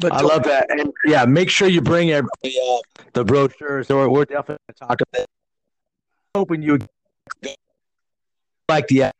But 0.00 0.12
I 0.12 0.22
love 0.22 0.44
that, 0.44 0.70
and 0.70 0.90
yeah, 1.04 1.26
make 1.26 1.50
sure 1.50 1.68
you 1.68 1.82
bring 1.82 2.10
everybody 2.10 2.58
uh, 2.58 3.02
the 3.12 3.24
brochures. 3.24 3.86
So 3.86 4.08
we're 4.08 4.24
definitely 4.24 4.74
talking. 4.74 5.06
About 5.12 5.26
hoping 6.34 6.62
you 6.62 6.78
like 8.68 8.86
the 8.88 9.10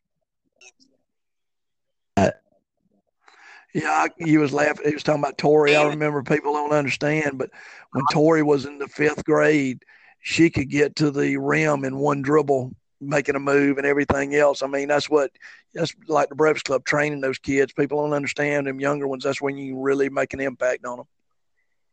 Yeah, 3.74 4.06
he 4.18 4.36
was 4.38 4.52
laughing. 4.52 4.86
He 4.86 4.94
was 4.94 5.02
talking 5.02 5.22
about 5.22 5.38
Tori. 5.38 5.76
I 5.76 5.86
remember 5.86 6.22
people 6.22 6.52
don't 6.52 6.72
understand, 6.72 7.38
but 7.38 7.50
when 7.92 8.04
Tori 8.10 8.42
was 8.42 8.64
in 8.64 8.78
the 8.78 8.88
fifth 8.88 9.24
grade, 9.24 9.84
she 10.20 10.50
could 10.50 10.68
get 10.68 10.96
to 10.96 11.10
the 11.10 11.36
rim 11.36 11.84
in 11.84 11.96
one 11.96 12.20
dribble, 12.20 12.74
making 13.00 13.36
a 13.36 13.40
move 13.40 13.78
and 13.78 13.86
everything 13.86 14.34
else. 14.34 14.62
I 14.62 14.66
mean, 14.66 14.88
that's 14.88 15.08
what 15.08 15.30
that's 15.72 15.94
like 16.08 16.30
the 16.30 16.34
Breakfast 16.34 16.66
Club 16.66 16.84
training 16.84 17.20
those 17.20 17.38
kids. 17.38 17.72
People 17.72 18.02
don't 18.02 18.12
understand 18.12 18.66
them 18.66 18.80
younger 18.80 19.06
ones. 19.06 19.22
That's 19.22 19.40
when 19.40 19.56
you 19.56 19.78
really 19.78 20.08
make 20.08 20.34
an 20.34 20.40
impact 20.40 20.84
on 20.84 20.98
them. 20.98 21.06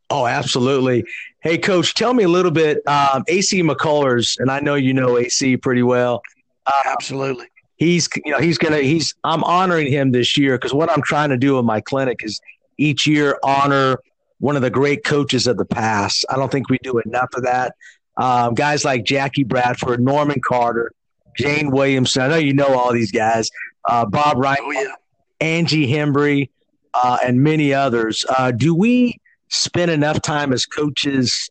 Oh, 0.10 0.26
absolutely. 0.26 1.04
Hey, 1.42 1.58
Coach, 1.58 1.94
tell 1.94 2.14
me 2.14 2.24
a 2.24 2.30
little 2.30 2.52
bit. 2.52 2.78
Um, 2.88 3.24
AC 3.28 3.62
McCullers, 3.62 4.40
and 4.40 4.50
I 4.50 4.62
know 4.62 4.76
you 4.76 4.94
know 4.94 5.18
AC 5.18 5.58
pretty 5.58 5.84
well. 5.84 6.22
Uh, 6.66 6.82
absolutely 6.86 7.48
he's 7.78 8.10
you 8.26 8.32
know 8.32 8.40
he's 8.40 8.58
gonna 8.58 8.80
he's 8.80 9.16
I'm 9.24 9.44
honoring 9.44 9.92
him 9.92 10.12
this 10.12 10.38
year 10.38 10.58
because 10.58 10.74
what 10.74 10.92
I'm 10.92 11.02
trying 11.02 11.30
to 11.30 11.38
do 11.38 11.58
in 11.60 11.66
my 11.66 11.82
clinic 11.82 12.20
is 12.24 12.40
each 12.78 13.08
year 13.08 13.40
honor 13.44 14.00
one 14.40 14.56
of 14.56 14.62
the 14.62 14.70
great 14.70 15.04
coaches 15.04 15.48
of 15.48 15.58
the 15.58 15.66
past. 15.66 16.26
I 16.30 16.36
don't 16.36 16.52
think 16.52 16.70
we 16.70 16.78
do 16.84 17.00
enough 17.00 17.30
of 17.36 17.44
that. 17.44 17.74
Um, 18.18 18.54
guys 18.54 18.84
like 18.86 19.04
Jackie 19.04 19.44
Bradford, 19.44 20.00
Norman 20.00 20.42
Carter, 20.46 20.92
Jane 21.38 21.72
Williamson. 21.72 22.24
I 22.24 22.28
know 22.28 22.36
you 22.36 22.54
know 22.54 22.78
all 22.78 22.94
these 22.94 23.12
guys. 23.12 23.50
Uh, 23.86 24.06
Bob 24.06 24.38
Wright, 24.38 24.60
oh, 24.62 24.72
yeah. 24.72 24.94
Angie 25.40 25.88
Hembry, 25.88 26.50
uh, 26.94 27.18
and 27.24 27.42
many 27.42 27.74
others. 27.74 28.26
Uh, 28.38 28.52
do 28.52 28.74
we 28.76 29.20
spend 29.50 29.92
enough 29.92 30.22
time 30.22 30.52
as 30.52 30.66
coaches 30.66 31.50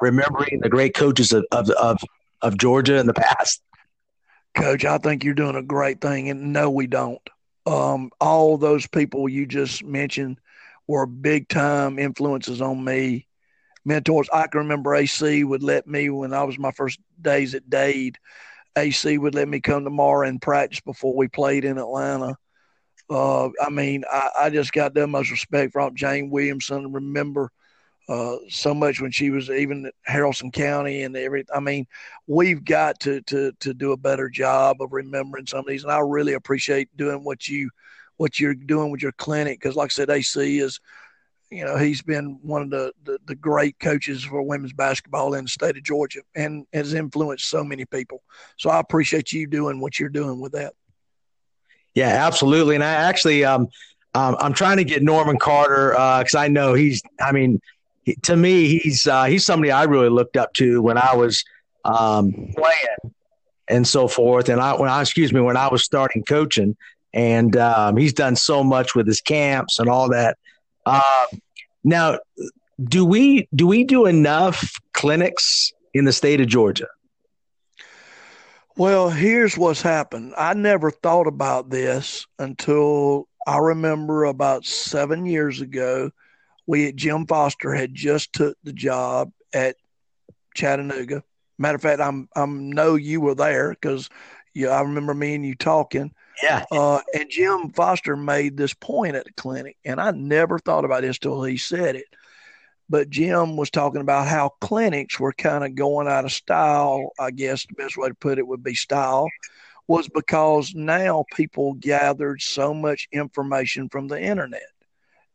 remembering 0.00 0.60
the 0.60 0.68
great 0.68 0.94
coaches 0.94 1.32
of, 1.32 1.44
of, 1.52 1.70
of, 1.70 1.98
of 2.40 2.58
Georgia 2.58 2.98
in 2.98 3.06
the 3.06 3.14
past? 3.14 3.62
Coach, 4.54 4.84
I 4.84 4.98
think 4.98 5.24
you're 5.24 5.34
doing 5.34 5.56
a 5.56 5.62
great 5.62 6.00
thing, 6.00 6.28
and 6.28 6.52
no, 6.52 6.70
we 6.70 6.86
don't. 6.86 7.20
Um, 7.64 8.10
all 8.20 8.58
those 8.58 8.86
people 8.86 9.28
you 9.28 9.46
just 9.46 9.84
mentioned 9.84 10.38
were 10.86 11.06
big 11.06 11.48
time 11.48 11.98
influences 11.98 12.60
on 12.60 12.84
me, 12.84 13.26
mentors. 13.84 14.28
I 14.32 14.46
can 14.48 14.60
remember 14.60 14.94
AC 14.94 15.44
would 15.44 15.62
let 15.62 15.86
me 15.86 16.10
when 16.10 16.34
I 16.34 16.44
was 16.44 16.58
my 16.58 16.72
first 16.72 16.98
days 17.20 17.54
at 17.54 17.70
Dade. 17.70 18.18
AC 18.76 19.18
would 19.18 19.34
let 19.34 19.48
me 19.48 19.60
come 19.60 19.80
to 19.80 19.84
tomorrow 19.84 20.26
and 20.26 20.40
practice 20.40 20.80
before 20.80 21.14
we 21.14 21.28
played 21.28 21.64
in 21.64 21.78
Atlanta. 21.78 22.36
Uh, 23.08 23.48
I 23.60 23.70
mean, 23.70 24.04
I, 24.10 24.30
I, 24.42 24.50
just 24.50 24.72
got 24.72 24.94
that 24.94 25.06
much 25.08 25.30
respect 25.30 25.72
for 25.72 25.90
Jane 25.90 26.30
Williamson. 26.30 26.92
Remember 26.92 27.50
uh, 28.08 28.36
so 28.48 28.74
much 28.74 29.00
when 29.00 29.10
she 29.10 29.30
was 29.30 29.48
even 29.48 29.86
at 29.86 29.94
Haralson 30.08 30.52
County 30.52 31.02
and 31.02 31.16
every. 31.16 31.44
I 31.54 31.60
mean, 31.60 31.86
we've 32.26 32.64
got 32.64 32.98
to 33.00 33.20
to 33.22 33.52
to 33.60 33.74
do 33.74 33.92
a 33.92 33.96
better 33.96 34.28
job 34.28 34.80
of 34.80 34.92
remembering 34.92 35.46
some 35.46 35.60
of 35.60 35.66
these, 35.66 35.84
and 35.84 35.92
I 35.92 36.00
really 36.00 36.34
appreciate 36.34 36.94
doing 36.96 37.24
what 37.24 37.48
you 37.48 37.70
what 38.16 38.38
you're 38.40 38.54
doing 38.54 38.90
with 38.90 39.02
your 39.02 39.12
clinic 39.12 39.60
because, 39.60 39.76
like 39.76 39.86
I 39.86 39.88
said, 39.88 40.10
AC 40.10 40.58
is. 40.58 40.80
You 41.50 41.66
know, 41.66 41.76
he's 41.76 42.00
been 42.00 42.38
one 42.40 42.62
of 42.62 42.70
the, 42.70 42.94
the, 43.04 43.18
the 43.26 43.34
great 43.34 43.78
coaches 43.78 44.24
for 44.24 44.40
women's 44.40 44.72
basketball 44.72 45.34
in 45.34 45.44
the 45.44 45.50
state 45.50 45.76
of 45.76 45.82
Georgia 45.82 46.20
and 46.34 46.64
has 46.72 46.94
influenced 46.94 47.50
so 47.50 47.62
many 47.62 47.84
people. 47.84 48.22
So 48.56 48.70
I 48.70 48.80
appreciate 48.80 49.34
you 49.34 49.46
doing 49.46 49.78
what 49.78 50.00
you're 50.00 50.08
doing 50.08 50.40
with 50.40 50.52
that. 50.52 50.72
Yeah, 51.94 52.08
absolutely. 52.08 52.74
And 52.74 52.82
I 52.82 52.92
actually, 52.92 53.44
um, 53.44 53.68
um, 54.14 54.36
I'm 54.40 54.54
trying 54.54 54.78
to 54.78 54.84
get 54.84 55.02
Norman 55.02 55.38
Carter 55.38 55.90
because 55.90 56.34
uh, 56.34 56.40
I 56.40 56.48
know 56.48 56.72
he's. 56.72 57.02
I 57.20 57.32
mean, 57.32 57.60
to 58.22 58.36
me, 58.36 58.78
he's 58.78 59.06
uh, 59.06 59.24
he's 59.24 59.44
somebody 59.44 59.70
I 59.70 59.84
really 59.84 60.08
looked 60.08 60.36
up 60.36 60.52
to 60.54 60.82
when 60.82 60.98
I 60.98 61.14
was 61.14 61.44
um, 61.84 62.52
playing 62.56 63.14
and 63.68 63.86
so 63.86 64.08
forth. 64.08 64.48
And 64.48 64.60
I, 64.60 64.74
when 64.74 64.88
I, 64.88 65.00
excuse 65.00 65.32
me, 65.32 65.40
when 65.40 65.56
I 65.56 65.68
was 65.68 65.84
starting 65.84 66.24
coaching, 66.24 66.76
and 67.14 67.56
um, 67.56 67.96
he's 67.96 68.12
done 68.12 68.36
so 68.36 68.64
much 68.64 68.94
with 68.94 69.06
his 69.06 69.20
camps 69.20 69.78
and 69.78 69.88
all 69.88 70.08
that. 70.10 70.38
Uh, 70.86 71.26
now, 71.84 72.18
do 72.82 73.04
we 73.04 73.48
do 73.54 73.66
we 73.66 73.84
do 73.84 74.06
enough 74.06 74.74
clinics 74.94 75.72
in 75.94 76.04
the 76.04 76.12
state 76.12 76.40
of 76.40 76.46
Georgia? 76.46 76.88
Well, 78.76 79.10
here's 79.10 79.58
what's 79.58 79.82
happened. 79.82 80.32
I 80.38 80.54
never 80.54 80.90
thought 80.90 81.26
about 81.26 81.68
this 81.68 82.26
until 82.38 83.28
I 83.46 83.58
remember 83.58 84.24
about 84.24 84.64
seven 84.64 85.26
years 85.26 85.60
ago. 85.60 86.10
We 86.66 86.92
Jim 86.92 87.26
Foster 87.26 87.74
had 87.74 87.94
just 87.94 88.32
took 88.32 88.56
the 88.62 88.72
job 88.72 89.32
at 89.52 89.76
Chattanooga. 90.54 91.22
Matter 91.58 91.76
of 91.76 91.82
fact, 91.82 92.00
I'm 92.00 92.28
I'm 92.34 92.70
know 92.70 92.94
you 92.94 93.20
were 93.20 93.34
there 93.34 93.70
because 93.70 94.08
yeah, 94.54 94.68
I 94.68 94.82
remember 94.82 95.14
me 95.14 95.34
and 95.34 95.44
you 95.44 95.54
talking. 95.54 96.12
Yeah. 96.42 96.64
Uh, 96.70 97.00
and 97.14 97.30
Jim 97.30 97.70
Foster 97.70 98.16
made 98.16 98.56
this 98.56 98.74
point 98.74 99.16
at 99.16 99.24
the 99.24 99.32
clinic, 99.32 99.76
and 99.84 100.00
I 100.00 100.10
never 100.12 100.58
thought 100.58 100.84
about 100.84 101.02
this 101.02 101.18
till 101.18 101.42
he 101.42 101.56
said 101.56 101.96
it 101.96 102.06
but 102.92 103.08
Jim 103.08 103.56
was 103.56 103.70
talking 103.70 104.02
about 104.02 104.28
how 104.28 104.50
clinics 104.60 105.18
were 105.18 105.32
kind 105.32 105.64
of 105.64 105.74
going 105.74 106.06
out 106.06 106.26
of 106.26 106.32
style. 106.32 107.12
I 107.18 107.30
guess 107.30 107.64
the 107.64 107.72
best 107.72 107.96
way 107.96 108.08
to 108.08 108.14
put 108.14 108.38
it 108.38 108.46
would 108.46 108.62
be 108.62 108.74
style, 108.74 109.28
was 109.88 110.10
because 110.10 110.74
now 110.74 111.24
people 111.34 111.72
gathered 111.72 112.42
so 112.42 112.74
much 112.74 113.08
information 113.10 113.88
from 113.88 114.08
the 114.08 114.20
internet, 114.20 114.60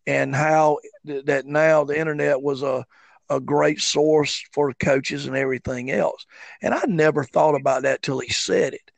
and 0.07 0.33
how 0.33 0.79
that 1.03 1.45
now 1.45 1.83
the 1.83 1.99
internet 1.99 2.41
was 2.41 2.63
a 2.63 2.83
a 3.29 3.39
great 3.41 3.81
source 3.81 4.41
for 4.53 4.73
coaches 4.73 5.25
and 5.25 5.35
everything 5.35 5.91
else. 5.91 6.25
And 6.61 6.73
I 6.73 6.83
never 6.87 7.25
thought 7.25 7.55
about 7.55 7.83
that 7.83 8.01
till 8.01 8.19
he 8.19 8.29
said 8.29 8.73
it 8.73 8.91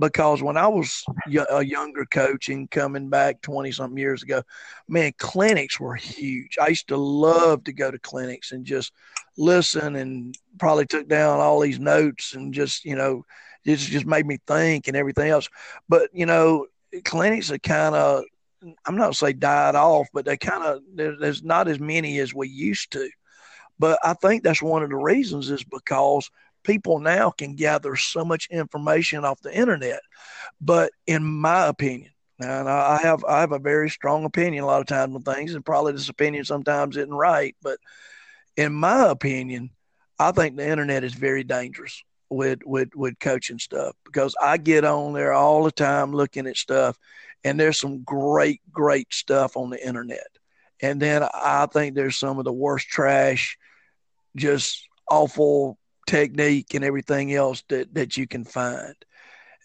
because 0.00 0.42
when 0.42 0.56
I 0.56 0.66
was 0.66 1.04
a 1.50 1.64
younger 1.64 2.04
coach 2.04 2.48
and 2.48 2.70
coming 2.70 3.08
back 3.08 3.40
20 3.42 3.70
something 3.70 3.96
years 3.96 4.22
ago, 4.22 4.42
man, 4.88 5.12
clinics 5.18 5.78
were 5.78 5.94
huge. 5.94 6.58
I 6.60 6.68
used 6.68 6.88
to 6.88 6.96
love 6.96 7.64
to 7.64 7.72
go 7.72 7.90
to 7.90 7.98
clinics 7.98 8.52
and 8.52 8.64
just 8.64 8.92
listen 9.36 9.96
and 9.96 10.36
probably 10.58 10.86
took 10.86 11.08
down 11.08 11.40
all 11.40 11.60
these 11.60 11.78
notes 11.78 12.34
and 12.34 12.52
just, 12.52 12.84
you 12.84 12.96
know, 12.96 13.24
it 13.64 13.76
just 13.76 14.06
made 14.06 14.26
me 14.26 14.38
think 14.46 14.88
and 14.88 14.96
everything 14.96 15.30
else. 15.30 15.48
But, 15.88 16.10
you 16.12 16.26
know, 16.26 16.66
clinics 17.04 17.50
are 17.52 17.58
kind 17.58 17.94
of, 17.94 18.24
I'm 18.86 18.96
not 18.96 19.16
say 19.16 19.32
died 19.32 19.74
off, 19.74 20.08
but 20.12 20.24
they 20.24 20.36
kind 20.36 20.64
of, 20.64 20.82
there's 20.94 21.42
not 21.42 21.68
as 21.68 21.78
many 21.78 22.18
as 22.18 22.34
we 22.34 22.48
used 22.48 22.92
to. 22.92 23.08
But 23.78 23.98
I 24.02 24.14
think 24.14 24.42
that's 24.42 24.62
one 24.62 24.82
of 24.82 24.90
the 24.90 24.96
reasons 24.96 25.50
is 25.50 25.64
because– 25.64 26.30
people 26.68 26.98
now 26.98 27.30
can 27.30 27.54
gather 27.54 27.96
so 27.96 28.24
much 28.24 28.46
information 28.50 29.24
off 29.24 29.40
the 29.40 29.56
internet. 29.56 30.00
But 30.60 30.92
in 31.06 31.24
my 31.24 31.66
opinion, 31.66 32.12
and 32.40 32.68
I 32.68 33.00
have 33.02 33.24
I 33.24 33.40
have 33.40 33.52
a 33.52 33.58
very 33.58 33.90
strong 33.90 34.24
opinion 34.24 34.62
a 34.62 34.66
lot 34.66 34.80
of 34.80 34.86
times 34.86 35.14
on 35.16 35.22
things, 35.22 35.54
and 35.54 35.64
probably 35.64 35.92
this 35.92 36.08
opinion 36.08 36.44
sometimes 36.44 36.96
isn't 36.96 37.12
right. 37.12 37.56
But 37.62 37.78
in 38.56 38.72
my 38.74 39.08
opinion, 39.08 39.70
I 40.18 40.30
think 40.32 40.56
the 40.56 40.68
internet 40.68 41.04
is 41.04 41.14
very 41.14 41.42
dangerous 41.42 42.02
with 42.28 42.60
with 42.64 42.94
with 42.94 43.18
coaching 43.18 43.58
stuff 43.58 43.96
because 44.04 44.36
I 44.40 44.58
get 44.58 44.84
on 44.84 45.14
there 45.14 45.32
all 45.32 45.64
the 45.64 45.72
time 45.72 46.12
looking 46.12 46.46
at 46.46 46.56
stuff, 46.56 46.98
and 47.44 47.58
there's 47.58 47.78
some 47.78 48.02
great 48.02 48.60
great 48.70 49.12
stuff 49.12 49.56
on 49.56 49.70
the 49.70 49.86
internet, 49.86 50.28
and 50.80 51.00
then 51.00 51.22
I 51.22 51.66
think 51.72 51.94
there's 51.94 52.16
some 52.16 52.38
of 52.38 52.44
the 52.44 52.52
worst 52.52 52.88
trash, 52.88 53.58
just 54.36 54.86
awful 55.10 55.78
technique 56.06 56.74
and 56.74 56.84
everything 56.84 57.32
else 57.34 57.62
that, 57.68 57.92
that 57.94 58.16
you 58.16 58.26
can 58.26 58.44
find. 58.44 58.94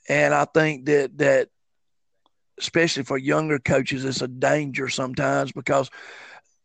And 0.09 0.33
I 0.33 0.45
think 0.45 0.86
that 0.86 1.17
that 1.17 1.49
especially 2.59 3.03
for 3.03 3.17
younger 3.17 3.59
coaches, 3.59 4.05
it's 4.05 4.21
a 4.21 4.27
danger 4.27 4.89
sometimes 4.89 5.51
because 5.51 5.89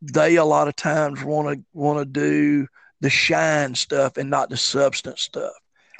they 0.02 0.36
a 0.36 0.44
lot 0.44 0.68
of 0.68 0.76
times 0.76 1.24
want 1.24 1.56
to 1.56 1.64
want 1.72 1.98
to 1.98 2.04
do 2.04 2.66
the 3.00 3.10
shine 3.10 3.74
stuff 3.74 4.16
and 4.16 4.30
not 4.30 4.50
the 4.50 4.56
substance 4.56 5.22
stuff. 5.22 5.52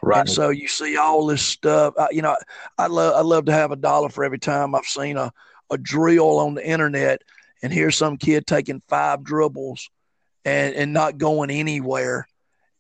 Right. 0.03 0.21
And 0.21 0.31
so 0.31 0.51
you 0.51 0.69
see 0.69 0.97
all 0.97 1.27
this 1.27 1.43
stuff. 1.43 1.95
I, 1.99 2.09
you 2.13 2.23
know, 2.23 2.37
I 2.77 2.87
love 2.87 3.15
I 3.15 3.21
love 3.21 3.47
to 3.47 3.53
have 3.53 3.73
a 3.73 3.77
dollar 3.77 4.09
for 4.09 4.25
every 4.25 4.39
time 4.39 4.75
I've 4.75 4.85
seen 4.85 5.17
a 5.17 5.33
a 5.71 5.77
drill 5.77 6.39
on 6.39 6.55
the 6.55 6.67
internet 6.67 7.23
and 7.63 7.73
here's 7.73 7.97
some 7.97 8.17
kid 8.17 8.47
taking 8.47 8.83
five 8.89 9.23
dribbles 9.23 9.91
and 10.45 10.75
and 10.75 10.93
not 10.93 11.19
going 11.19 11.51
anywhere 11.51 12.27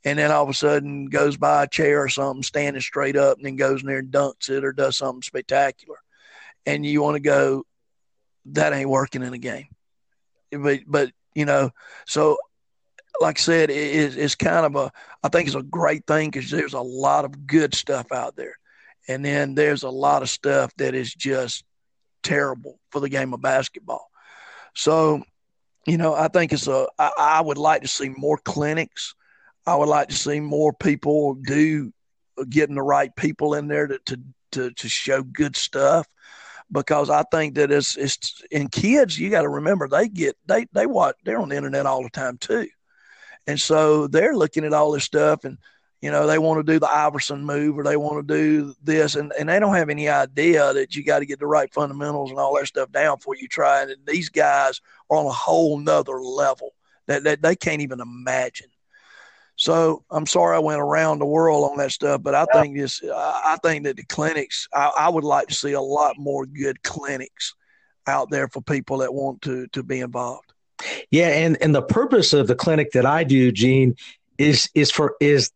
and 0.04 0.18
then 0.18 0.30
all 0.30 0.44
of 0.44 0.48
a 0.48 0.54
sudden 0.54 1.06
goes 1.06 1.36
by 1.36 1.64
a 1.64 1.68
chair 1.68 2.02
or 2.02 2.08
something, 2.08 2.42
standing 2.42 2.80
straight 2.80 3.16
up, 3.16 3.36
and 3.36 3.46
then 3.46 3.56
goes 3.56 3.82
in 3.82 3.88
there 3.88 3.98
and 3.98 4.10
dunks 4.10 4.48
it 4.48 4.64
or 4.64 4.72
does 4.72 4.96
something 4.96 5.22
spectacular. 5.22 5.98
And 6.66 6.86
you 6.86 7.02
want 7.02 7.16
to 7.16 7.20
go, 7.20 7.64
that 8.46 8.72
ain't 8.72 8.88
working 8.88 9.22
in 9.22 9.34
a 9.34 9.38
game. 9.38 9.66
But 10.50 10.80
but 10.86 11.10
you 11.34 11.44
know, 11.44 11.70
so 12.06 12.38
like 13.20 13.38
I 13.38 13.40
said, 13.40 13.70
it, 13.70 14.16
it's 14.16 14.34
kind 14.34 14.66
of 14.66 14.76
a 14.76 14.92
I 15.22 15.28
think 15.28 15.46
it's 15.46 15.56
a 15.56 15.62
great 15.62 16.06
thing 16.06 16.30
because 16.30 16.50
there's 16.50 16.74
a 16.74 16.80
lot 16.80 17.24
of 17.24 17.46
good 17.46 17.74
stuff 17.74 18.12
out 18.12 18.36
there, 18.36 18.56
and 19.08 19.24
then 19.24 19.54
there's 19.54 19.82
a 19.82 19.90
lot 19.90 20.22
of 20.22 20.30
stuff 20.30 20.72
that 20.76 20.94
is 20.94 21.12
just 21.12 21.64
terrible 22.22 22.78
for 22.90 23.00
the 23.00 23.08
game 23.08 23.32
of 23.34 23.40
basketball. 23.40 24.10
So, 24.74 25.22
you 25.86 25.96
know, 25.96 26.14
I 26.14 26.28
think 26.28 26.52
it's 26.52 26.68
a 26.68 26.86
I, 26.98 27.10
I 27.18 27.40
would 27.40 27.58
like 27.58 27.82
to 27.82 27.88
see 27.88 28.10
more 28.10 28.38
clinics. 28.38 29.14
I 29.66 29.74
would 29.74 29.88
like 29.88 30.08
to 30.08 30.14
see 30.14 30.40
more 30.40 30.72
people 30.72 31.34
do 31.34 31.92
uh, 32.38 32.44
getting 32.48 32.76
the 32.76 32.82
right 32.82 33.14
people 33.16 33.54
in 33.54 33.68
there 33.68 33.86
to 33.86 33.98
to 34.06 34.20
to, 34.52 34.70
to 34.70 34.88
show 34.88 35.22
good 35.22 35.56
stuff. 35.56 36.06
Because 36.70 37.08
I 37.08 37.24
think 37.30 37.54
that 37.54 37.72
it's 37.72 37.96
it's 37.96 38.42
in 38.50 38.68
kids 38.68 39.18
you 39.18 39.30
got 39.30 39.42
to 39.42 39.48
remember 39.48 39.88
they 39.88 40.06
get 40.06 40.36
they 40.46 40.66
they 40.72 40.84
watch 40.84 41.16
they're 41.24 41.40
on 41.40 41.48
the 41.48 41.56
internet 41.56 41.86
all 41.86 42.02
the 42.02 42.10
time 42.10 42.36
too, 42.36 42.68
and 43.48 43.58
so 43.58 44.06
they're 44.06 44.36
looking 44.36 44.64
at 44.64 44.72
all 44.72 44.92
this 44.92 45.04
stuff 45.04 45.44
and 45.44 45.58
you 46.00 46.12
know 46.12 46.28
they 46.28 46.38
want 46.38 46.64
to 46.64 46.72
do 46.72 46.78
the 46.78 46.88
Iverson 46.88 47.44
move 47.44 47.76
or 47.76 47.82
they 47.82 47.96
want 47.96 48.28
to 48.28 48.34
do 48.34 48.74
this 48.82 49.16
and, 49.16 49.32
and 49.38 49.48
they 49.48 49.58
don't 49.58 49.74
have 49.74 49.90
any 49.90 50.08
idea 50.08 50.72
that 50.74 50.94
you 50.94 51.02
got 51.02 51.18
to 51.18 51.26
get 51.26 51.40
the 51.40 51.46
right 51.46 51.72
fundamentals 51.74 52.30
and 52.30 52.38
all 52.38 52.54
that 52.56 52.68
stuff 52.68 52.92
down 52.92 53.16
before 53.16 53.34
you 53.34 53.48
try 53.48 53.82
and 53.82 53.96
these 54.06 54.28
guys 54.28 54.80
are 55.10 55.16
on 55.16 55.26
a 55.26 55.30
whole 55.30 55.78
nother 55.78 56.20
level 56.20 56.74
that, 57.06 57.24
that 57.24 57.42
they 57.42 57.56
can't 57.56 57.80
even 57.80 57.98
imagine 58.00 58.68
so 59.56 60.04
I'm 60.10 60.26
sorry 60.26 60.54
I 60.54 60.60
went 60.60 60.80
around 60.80 61.18
the 61.18 61.26
world 61.26 61.68
on 61.68 61.78
that 61.78 61.90
stuff, 61.90 62.22
but 62.22 62.32
I 62.32 62.46
yeah. 62.54 62.62
think 62.62 62.76
this. 62.76 63.02
I 63.04 63.58
think 63.60 63.84
that 63.84 63.96
the 63.96 64.04
clinics. 64.04 64.68
I, 64.72 64.92
I, 64.96 65.08
would 65.08 65.24
like 65.24 65.48
to 65.48 65.54
see 65.54 65.72
a 65.72 65.80
lot 65.80 66.16
more 66.16 66.46
good 66.46 66.80
clinics 66.84 67.56
out 68.06 68.30
there 68.30 68.46
for 68.46 68.62
people 68.62 68.98
that 68.98 69.12
want 69.12 69.42
to 69.42 69.66
to 69.68 69.82
be 69.82 69.98
involved. 69.98 70.47
Yeah, 71.10 71.28
and 71.28 71.60
and 71.62 71.74
the 71.74 71.82
purpose 71.82 72.32
of 72.32 72.46
the 72.46 72.54
clinic 72.54 72.92
that 72.92 73.06
I 73.06 73.24
do, 73.24 73.52
Gene, 73.52 73.96
is 74.38 74.68
is 74.74 74.90
for 74.90 75.16
is 75.20 75.50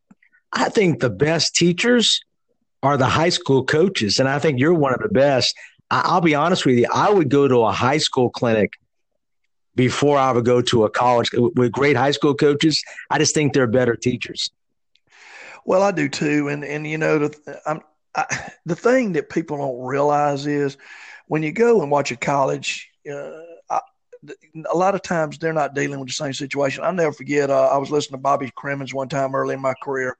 I 0.52 0.68
think 0.68 1.00
the 1.00 1.11
best 1.11 1.54
teachers 1.54 2.20
are 2.82 2.96
the 2.96 3.06
high 3.06 3.28
school 3.28 3.64
coaches, 3.64 4.18
and 4.18 4.28
I 4.28 4.38
think 4.38 4.58
you're 4.58 4.74
one 4.74 4.92
of 4.92 5.00
the 5.00 5.08
best. 5.08 5.56
I, 5.90 6.02
I'll 6.04 6.20
be 6.20 6.35
honest 6.35 6.66
with 6.66 6.76
you. 6.76 6.87
I 6.92 7.11
would 7.11 7.28
go 7.28 7.46
to 7.48 7.62
a 7.62 7.72
high 7.72 7.98
school 7.98 8.30
clinic 8.30 8.72
before 9.74 10.18
I 10.18 10.32
would 10.32 10.44
go 10.44 10.61
to 10.61 10.85
a 10.85 10.90
college 10.90 11.30
with 11.32 11.72
great 11.72 11.96
high 11.96 12.11
school 12.11 12.35
coaches. 12.35 12.82
I 13.11 13.18
just 13.18 13.35
think 13.35 13.52
they're 13.54 13.66
better 13.66 13.96
teachers. 13.96 14.50
Well, 15.64 15.82
I 15.82 15.92
do 15.92 16.08
too, 16.08 16.48
and 16.48 16.64
and 16.64 16.87
you 16.87 16.98
know 16.98 17.18
the 17.18 17.80
I, 18.14 18.50
the 18.66 18.76
thing 18.76 19.12
that 19.12 19.30
people 19.30 19.56
don't 19.56 19.87
realize 19.87 20.46
is 20.46 20.76
when 21.28 21.42
you 21.42 21.52
go 21.52 21.80
and 21.82 21.90
watch 21.90 22.11
a 22.11 22.16
college. 22.16 22.88
Uh, 23.11 23.41
a 24.70 24.76
lot 24.76 24.94
of 24.94 25.02
times 25.02 25.38
they're 25.38 25.52
not 25.52 25.74
dealing 25.74 25.98
with 25.98 26.08
the 26.08 26.14
same 26.14 26.32
situation. 26.32 26.85
I'll 26.85 26.92
never 26.92 27.12
forget. 27.12 27.50
Uh, 27.50 27.68
I 27.68 27.76
was 27.78 27.90
listening 27.90 28.18
to 28.18 28.22
Bobby 28.22 28.50
Cremins 28.56 28.94
one 28.94 29.08
time 29.08 29.35
early 29.35 29.54
in 29.54 29.61
my 29.61 29.74
career, 29.82 30.16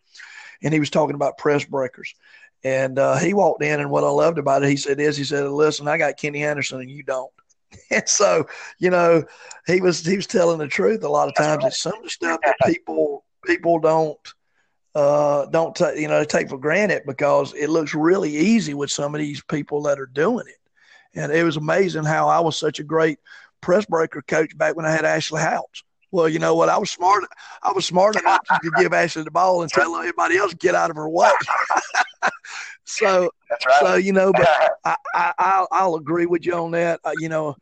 and 0.62 0.72
he 0.72 0.80
was 0.80 0.90
talking 0.90 1.14
about 1.14 1.38
press 1.38 1.64
breakers. 1.64 2.14
And 2.64 2.98
uh, 2.98 3.16
he 3.18 3.34
walked 3.34 3.62
in, 3.62 3.80
and 3.80 3.90
what 3.90 4.04
I 4.04 4.08
loved 4.10 4.38
about 4.38 4.62
it, 4.62 4.68
he 4.68 4.76
said, 4.76 5.00
"Is 5.00 5.16
he 5.16 5.24
said, 5.24 5.48
listen, 5.48 5.88
I 5.88 5.98
got 5.98 6.16
Kenny 6.16 6.44
Anderson, 6.44 6.80
and 6.80 6.90
you 6.90 7.02
don't." 7.02 7.30
And 7.90 8.06
so, 8.06 8.46
you 8.78 8.90
know, 8.90 9.24
he 9.66 9.80
was 9.80 10.04
he 10.04 10.16
was 10.16 10.26
telling 10.26 10.58
the 10.58 10.68
truth. 10.68 11.02
A 11.04 11.08
lot 11.08 11.28
of 11.28 11.34
times, 11.34 11.64
it's 11.64 11.80
some 11.80 11.94
of 11.94 12.02
the 12.02 12.10
stuff 12.10 12.38
that 12.44 12.56
people 12.66 13.24
people 13.46 13.78
don't 13.78 14.18
uh, 14.94 15.46
don't 15.46 15.74
take 15.74 15.98
you 15.98 16.08
know 16.08 16.22
take 16.24 16.48
for 16.48 16.58
granted 16.58 17.02
because 17.06 17.54
it 17.54 17.70
looks 17.70 17.94
really 17.94 18.30
easy 18.30 18.74
with 18.74 18.90
some 18.90 19.14
of 19.14 19.20
these 19.20 19.42
people 19.42 19.82
that 19.82 19.98
are 19.98 20.06
doing 20.06 20.46
it. 20.46 20.58
And 21.14 21.32
it 21.32 21.44
was 21.44 21.56
amazing 21.56 22.04
how 22.04 22.28
I 22.28 22.40
was 22.40 22.58
such 22.58 22.78
a 22.78 22.84
great 22.84 23.18
press 23.62 23.87
breaker 23.87 24.22
coach 24.22 24.57
back 24.59 24.77
when 24.77 24.85
I 24.85 24.90
had 24.90 25.07
Ashley 25.07 25.40
Houts. 25.40 25.83
Well, 26.11 26.29
you 26.29 26.38
know 26.38 26.55
what? 26.55 26.68
I 26.68 26.77
was 26.77 26.90
smart. 26.90 27.25
I 27.62 27.72
was 27.72 27.87
smart 27.87 28.16
enough 28.16 28.44
to 28.62 28.70
give 28.77 28.92
Ashley 28.92 29.22
the 29.22 29.31
ball 29.31 29.62
and 29.62 29.70
tell 29.70 29.96
everybody 29.96 30.37
else 30.37 30.53
get 30.53 30.75
out 30.75 30.90
of 30.90 30.96
her 30.96 31.09
way. 31.09 31.31
so, 32.85 33.31
right. 33.51 33.61
so 33.81 33.94
you 33.94 34.12
know, 34.12 34.31
but 34.31 34.46
I, 34.85 34.96
I, 35.14 35.66
I'll 35.72 35.94
agree 35.94 36.27
with 36.27 36.44
you 36.44 36.53
on 36.53 36.72
that. 36.72 37.01
Uh, 37.03 37.12
you 37.18 37.31
know, 37.31 37.57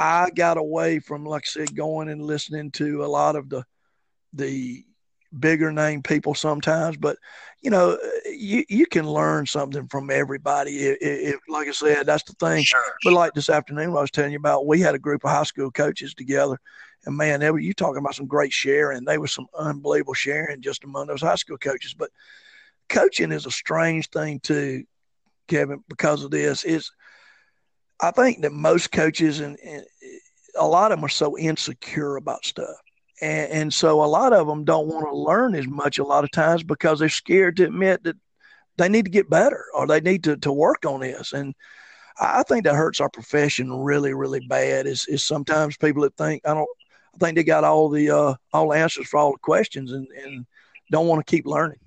I 0.00 0.30
got 0.30 0.58
away 0.58 0.98
from, 0.98 1.24
like 1.24 1.44
I 1.44 1.46
said, 1.46 1.76
going 1.76 2.08
and 2.08 2.20
listening 2.20 2.72
to 2.72 3.04
a 3.04 3.06
lot 3.06 3.36
of 3.36 3.48
the 3.48 3.64
the 4.32 4.84
bigger 5.38 5.72
name 5.72 6.02
people 6.02 6.34
sometimes, 6.34 6.96
but 6.96 7.16
you 7.62 7.70
know, 7.70 7.98
you 8.26 8.64
you 8.68 8.86
can 8.86 9.08
learn 9.08 9.46
something 9.46 9.88
from 9.88 10.10
everybody. 10.10 10.78
If, 10.78 10.98
if 11.00 11.40
like 11.48 11.68
I 11.68 11.72
said, 11.72 12.06
that's 12.06 12.22
the 12.24 12.34
thing. 12.34 12.62
Sure. 12.64 12.80
But 13.02 13.12
like 13.12 13.32
this 13.32 13.50
afternoon, 13.50 13.90
I 13.90 14.00
was 14.00 14.10
telling 14.10 14.32
you 14.32 14.38
about, 14.38 14.66
we 14.66 14.80
had 14.80 14.94
a 14.94 15.00
group 15.00 15.24
of 15.24 15.30
high 15.30 15.42
school 15.42 15.70
coaches 15.70 16.14
together, 16.14 16.58
and 17.04 17.16
man, 17.16 17.40
they 17.40 17.50
were 17.50 17.58
you 17.58 17.74
talking 17.74 17.98
about 17.98 18.14
some 18.14 18.26
great 18.26 18.52
sharing. 18.52 19.04
They 19.04 19.18
were 19.18 19.26
some 19.26 19.46
unbelievable 19.58 20.14
sharing 20.14 20.62
just 20.62 20.84
among 20.84 21.06
those 21.06 21.22
high 21.22 21.36
school 21.36 21.58
coaches. 21.58 21.94
But 21.94 22.10
coaching 22.88 23.32
is 23.32 23.46
a 23.46 23.50
strange 23.50 24.10
thing 24.10 24.40
too, 24.40 24.84
Kevin, 25.48 25.82
because 25.88 26.24
of 26.24 26.30
this. 26.30 26.64
Is 26.64 26.92
I 28.00 28.10
think 28.10 28.42
that 28.42 28.52
most 28.52 28.92
coaches 28.92 29.40
and, 29.40 29.58
and 29.64 29.84
a 30.58 30.66
lot 30.66 30.92
of 30.92 30.98
them 30.98 31.04
are 31.04 31.08
so 31.08 31.36
insecure 31.36 32.16
about 32.16 32.44
stuff 32.44 32.76
and, 33.20 33.50
and 33.50 33.74
so 33.74 34.02
a 34.02 34.06
lot 34.06 34.32
of 34.32 34.46
them 34.46 34.64
don't 34.64 34.88
want 34.88 35.06
to 35.06 35.16
learn 35.16 35.54
as 35.54 35.66
much 35.66 35.98
a 35.98 36.04
lot 36.04 36.24
of 36.24 36.30
times 36.30 36.62
because 36.62 36.98
they're 36.98 37.08
scared 37.08 37.56
to 37.56 37.64
admit 37.64 38.02
that 38.04 38.16
they 38.76 38.88
need 38.88 39.06
to 39.06 39.10
get 39.10 39.30
better 39.30 39.64
or 39.74 39.86
they 39.86 40.00
need 40.00 40.24
to, 40.24 40.36
to 40.38 40.52
work 40.52 40.84
on 40.84 41.00
this. 41.00 41.32
And 41.32 41.54
I 42.18 42.42
think 42.42 42.64
that 42.64 42.74
hurts 42.74 43.00
our 43.00 43.10
profession 43.10 43.72
really, 43.72 44.14
really 44.14 44.40
bad. 44.46 44.86
Is 44.86 45.06
is 45.06 45.22
sometimes 45.22 45.76
people 45.76 46.02
that 46.02 46.16
think 46.16 46.42
I 46.46 46.54
don't 46.54 46.68
I 47.14 47.18
think 47.18 47.36
they 47.36 47.44
got 47.44 47.64
all 47.64 47.88
the 47.88 48.10
uh, 48.10 48.34
all 48.52 48.70
the 48.70 48.78
answers 48.78 49.08
for 49.08 49.18
all 49.18 49.32
the 49.32 49.38
questions 49.38 49.92
and, 49.92 50.06
and 50.22 50.46
don't 50.90 51.06
want 51.06 51.26
to 51.26 51.30
keep 51.30 51.46
learning. 51.46 51.78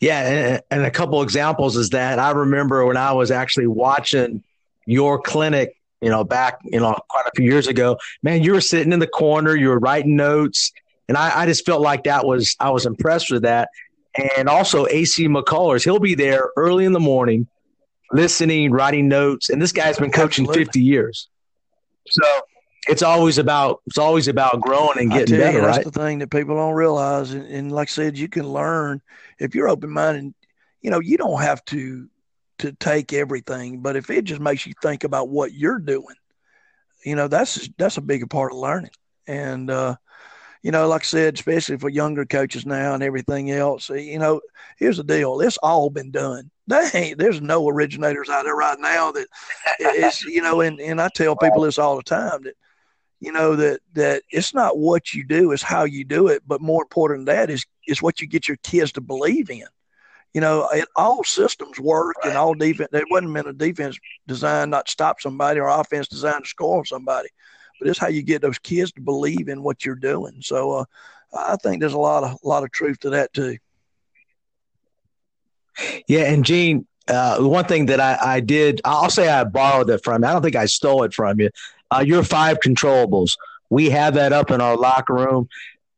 Yeah, 0.00 0.60
and, 0.70 0.84
a 0.84 0.92
couple 0.92 1.20
examples 1.22 1.76
is 1.76 1.90
that 1.90 2.20
I 2.20 2.30
remember 2.30 2.86
when 2.86 2.96
I 2.96 3.12
was 3.12 3.32
actually 3.32 3.66
watching 3.66 4.44
your 4.86 5.20
clinic 5.20 5.77
you 6.00 6.10
know, 6.10 6.24
back, 6.24 6.58
you 6.64 6.80
know, 6.80 6.96
quite 7.08 7.26
a 7.26 7.30
few 7.34 7.44
years 7.44 7.66
ago, 7.66 7.98
man, 8.22 8.42
you 8.42 8.52
were 8.52 8.60
sitting 8.60 8.92
in 8.92 8.98
the 8.98 9.06
corner, 9.06 9.54
you 9.54 9.68
were 9.68 9.78
writing 9.78 10.16
notes. 10.16 10.72
And 11.08 11.16
I, 11.16 11.42
I 11.42 11.46
just 11.46 11.64
felt 11.64 11.80
like 11.80 12.04
that 12.04 12.26
was, 12.26 12.56
I 12.60 12.70
was 12.70 12.86
impressed 12.86 13.30
with 13.30 13.42
that. 13.42 13.68
And 14.36 14.48
also 14.48 14.86
AC 14.86 15.26
McCullers, 15.28 15.84
he'll 15.84 15.98
be 15.98 16.14
there 16.14 16.50
early 16.56 16.84
in 16.84 16.92
the 16.92 17.00
morning, 17.00 17.46
listening, 18.12 18.70
writing 18.70 19.08
notes. 19.08 19.48
And 19.50 19.60
this 19.60 19.72
guy's 19.72 19.98
been 19.98 20.10
coaching 20.10 20.44
Absolutely. 20.44 20.64
50 20.64 20.80
years. 20.80 21.28
So 22.08 22.24
it's 22.88 23.02
always 23.02 23.38
about, 23.38 23.80
it's 23.86 23.98
always 23.98 24.28
about 24.28 24.60
growing 24.60 24.98
and 24.98 25.10
getting 25.10 25.38
better, 25.38 25.58
you, 25.58 25.64
that's 25.64 25.78
right? 25.78 25.84
the 25.84 25.92
thing 25.92 26.18
that 26.20 26.30
people 26.30 26.56
don't 26.56 26.74
realize. 26.74 27.32
And, 27.32 27.46
and 27.46 27.72
like 27.72 27.88
I 27.88 27.90
said, 27.90 28.18
you 28.18 28.28
can 28.28 28.48
learn 28.48 29.02
if 29.38 29.54
you're 29.54 29.68
open 29.68 29.90
minded, 29.90 30.34
you 30.80 30.90
know, 30.90 31.00
you 31.00 31.16
don't 31.16 31.40
have 31.40 31.64
to 31.66 32.08
to 32.58 32.72
take 32.72 33.12
everything, 33.12 33.80
but 33.80 33.96
if 33.96 34.10
it 34.10 34.24
just 34.24 34.40
makes 34.40 34.66
you 34.66 34.72
think 34.82 35.04
about 35.04 35.28
what 35.28 35.52
you're 35.52 35.78
doing, 35.78 36.16
you 37.04 37.14
know, 37.14 37.28
that's 37.28 37.68
that's 37.78 37.96
a 37.96 38.02
bigger 38.02 38.26
part 38.26 38.52
of 38.52 38.58
learning. 38.58 38.90
And 39.26 39.70
uh, 39.70 39.96
you 40.62 40.72
know, 40.72 40.88
like 40.88 41.02
I 41.02 41.04
said, 41.04 41.34
especially 41.34 41.78
for 41.78 41.88
younger 41.88 42.26
coaches 42.26 42.66
now 42.66 42.94
and 42.94 43.02
everything 43.02 43.50
else, 43.50 43.90
you 43.90 44.18
know, 44.18 44.40
here's 44.76 44.96
the 44.96 45.04
deal: 45.04 45.40
it's 45.40 45.58
all 45.58 45.90
been 45.90 46.10
done. 46.10 46.50
They 46.66 46.90
ain't, 46.92 47.18
there's 47.18 47.40
no 47.40 47.68
originators 47.68 48.28
out 48.28 48.44
there 48.44 48.56
right 48.56 48.78
now 48.78 49.12
that 49.12 49.26
it's 49.78 50.24
you 50.24 50.42
know, 50.42 50.60
and 50.60 50.80
and 50.80 51.00
I 51.00 51.08
tell 51.14 51.36
people 51.36 51.62
this 51.62 51.78
all 51.78 51.96
the 51.96 52.02
time 52.02 52.42
that 52.42 52.54
you 53.20 53.32
know 53.32 53.54
that 53.56 53.80
that 53.94 54.22
it's 54.30 54.52
not 54.52 54.78
what 54.78 55.14
you 55.14 55.24
do, 55.24 55.52
it's 55.52 55.62
how 55.62 55.84
you 55.84 56.04
do 56.04 56.28
it. 56.28 56.42
But 56.46 56.60
more 56.60 56.82
important 56.82 57.26
than 57.26 57.36
that 57.36 57.50
is 57.50 57.64
is 57.86 58.02
what 58.02 58.20
you 58.20 58.26
get 58.26 58.48
your 58.48 58.58
kids 58.58 58.92
to 58.92 59.00
believe 59.00 59.50
in 59.50 59.64
you 60.34 60.40
know, 60.40 60.68
it, 60.72 60.86
all 60.96 61.24
systems 61.24 61.80
work 61.80 62.16
right. 62.18 62.28
and 62.28 62.38
all 62.38 62.54
defense. 62.54 62.90
It 62.92 63.04
wasn't 63.10 63.34
been 63.34 63.46
a 63.46 63.52
defense 63.52 63.98
designed 64.26 64.70
not 64.70 64.86
to 64.86 64.92
stop 64.92 65.20
somebody 65.20 65.60
or 65.60 65.68
offense 65.68 66.08
designed 66.08 66.44
to 66.44 66.48
score 66.48 66.78
on 66.78 66.84
somebody, 66.84 67.28
but 67.78 67.88
it's 67.88 67.98
how 67.98 68.08
you 68.08 68.22
get 68.22 68.42
those 68.42 68.58
kids 68.58 68.92
to 68.92 69.00
believe 69.00 69.48
in 69.48 69.62
what 69.62 69.84
you're 69.84 69.94
doing. 69.94 70.40
So 70.40 70.72
uh, 70.72 70.84
I 71.36 71.56
think 71.56 71.80
there's 71.80 71.94
a 71.94 71.98
lot 71.98 72.24
of 72.24 72.38
a 72.42 72.48
lot 72.48 72.62
of 72.62 72.70
truth 72.70 73.00
to 73.00 73.10
that 73.10 73.32
too. 73.32 73.58
Yeah, 76.08 76.32
and 76.32 76.44
Gene, 76.44 76.86
uh, 77.08 77.38
one 77.38 77.64
thing 77.64 77.86
that 77.86 78.00
I, 78.00 78.18
I 78.20 78.40
did, 78.40 78.80
I'll 78.84 79.10
say 79.10 79.28
I 79.28 79.44
borrowed 79.44 79.90
it 79.90 80.02
from 80.02 80.22
you. 80.22 80.28
I 80.28 80.32
don't 80.32 80.42
think 80.42 80.56
I 80.56 80.66
stole 80.66 81.04
it 81.04 81.14
from 81.14 81.40
you. 81.40 81.50
Uh, 81.90 82.04
your 82.06 82.22
five 82.22 82.58
controllables. 82.60 83.36
We 83.70 83.90
have 83.90 84.14
that 84.14 84.32
up 84.32 84.50
in 84.50 84.60
our 84.60 84.76
locker 84.76 85.14
room. 85.14 85.48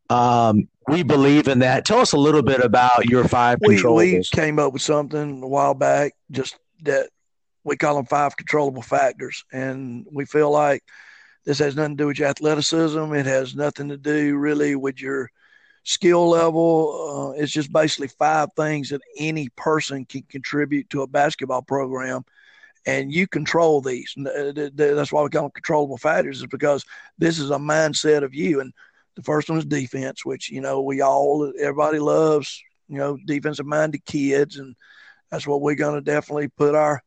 Um, 0.09 0.69
we 0.91 1.03
believe 1.03 1.49
in 1.49 1.61
that. 1.61 1.85
Tell 1.85 1.99
us 1.99 2.13
a 2.13 2.19
little 2.19 2.43
bit 2.43 2.61
about 2.61 3.07
your 3.07 3.27
five 3.27 3.59
we, 3.61 3.77
controllables. 3.77 4.35
We 4.35 4.41
came 4.41 4.59
up 4.59 4.73
with 4.73 4.83
something 4.83 5.43
a 5.43 5.49
while 5.49 5.75
back, 5.75 6.15
just 6.31 6.59
that 6.83 7.11
we 7.65 7.77
call 7.77 7.97
them 7.97 8.07
five 8.07 8.37
controllable 8.37 8.83
factors, 8.83 9.45
and 9.53 10.07
we 10.11 10.25
feel 10.25 10.51
like 10.51 10.83
this 11.45 11.59
has 11.59 11.77
nothing 11.77 11.97
to 11.97 12.03
do 12.03 12.07
with 12.09 12.19
your 12.19 12.29
athleticism. 12.29 13.15
It 13.15 13.27
has 13.27 13.55
nothing 13.55 13.89
to 13.89 13.97
do 13.97 14.37
really 14.37 14.77
with 14.77 15.01
your 15.01 15.31
skill 15.85 16.29
level. 16.29 17.35
Uh, 17.37 17.41
it's 17.41 17.53
just 17.53 17.73
basically 17.73 18.09
five 18.09 18.49
things 18.57 18.91
that 18.91 19.01
any 19.17 19.49
person 19.57 20.05
can 20.05 20.23
contribute 20.29 20.91
to 20.91 21.03
a 21.03 21.07
basketball 21.07 21.63
program 21.63 22.23
and 22.87 23.13
you 23.13 23.27
control 23.27 23.81
these. 23.81 24.15
That's 24.17 25.13
why 25.13 25.23
we 25.23 25.31
call 25.31 25.43
them 25.43 25.51
controllable 25.53 25.99
factors, 25.99 26.39
is 26.41 26.47
because 26.47 26.85
this 27.19 27.39
is 27.39 27.51
a 27.51 27.57
mindset 27.57 28.23
of 28.23 28.35
you. 28.35 28.61
And 28.61 28.73
the 29.17 29.23
first 29.23 29.49
one 29.49 29.59
is 29.59 29.65
defense, 29.65 30.25
which 30.25 30.51
you 30.51 30.61
know 30.61 30.83
we 30.83 31.03
all 31.03 31.53
everybody 31.59 31.99
loves. 31.99 32.63
You 32.89 32.99
know, 32.99 33.17
defensive 33.25 33.67
minded 33.67 34.05
kids, 34.05 34.57
and 34.57 34.75
that's 35.31 35.47
what 35.47 35.61
we're 35.61 35.77
going 35.77 35.95
to 35.95 36.01
definitely 36.01 36.49
put 36.49 36.75
our 36.75 37.03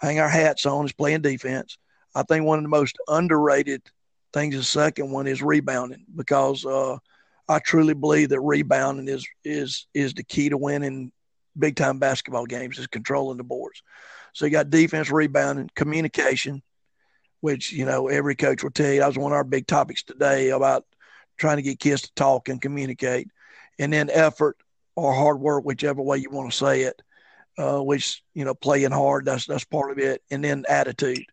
hang 0.00 0.18
our 0.18 0.28
hats 0.28 0.66
on 0.66 0.84
is 0.84 0.92
playing 0.92 1.22
defense. 1.22 1.78
I 2.14 2.24
think 2.24 2.44
one 2.44 2.58
of 2.58 2.64
the 2.64 2.68
most 2.68 2.96
underrated 3.08 3.82
things, 4.32 4.56
the 4.56 4.64
second 4.64 5.10
one 5.10 5.26
is 5.26 5.42
rebounding 5.42 6.04
because 6.14 6.66
uh, 6.66 6.98
I 7.48 7.58
truly 7.60 7.94
believe 7.94 8.30
that 8.30 8.40
rebounding 8.40 9.08
is 9.08 9.26
is 9.44 9.86
is 9.94 10.14
the 10.14 10.24
key 10.24 10.48
to 10.48 10.56
winning 10.56 11.12
big 11.58 11.76
time 11.76 11.98
basketball 11.98 12.46
games 12.46 12.78
is 12.78 12.86
controlling 12.86 13.38
the 13.38 13.44
boards. 13.44 13.82
So 14.32 14.46
you 14.46 14.50
got 14.50 14.70
defense, 14.70 15.10
rebounding, 15.10 15.70
communication, 15.74 16.62
which 17.40 17.72
you 17.72 17.84
know 17.84 18.08
every 18.08 18.34
coach 18.34 18.62
will 18.62 18.70
tell 18.70 18.92
you. 18.92 19.00
That 19.00 19.08
was 19.08 19.18
one 19.18 19.32
of 19.32 19.36
our 19.36 19.44
big 19.44 19.66
topics 19.66 20.02
today 20.02 20.50
about 20.50 20.84
trying 21.38 21.56
to 21.56 21.62
get 21.62 21.78
kids 21.80 22.02
to 22.02 22.14
talk 22.14 22.48
and 22.48 22.60
communicate, 22.60 23.28
and 23.78 23.92
then 23.92 24.10
effort 24.10 24.56
or 24.96 25.14
hard 25.14 25.40
work, 25.40 25.64
whichever 25.64 26.02
way 26.02 26.18
you 26.18 26.30
want 26.30 26.50
to 26.50 26.56
say 26.56 26.82
it, 26.82 27.00
uh, 27.58 27.80
which 27.80 28.22
you 28.34 28.44
know 28.44 28.54
playing 28.54 28.92
hard 28.92 29.24
that's 29.24 29.46
that's 29.46 29.64
part 29.64 29.90
of 29.90 29.98
it, 29.98 30.22
and 30.30 30.44
then 30.44 30.64
attitude, 30.68 31.24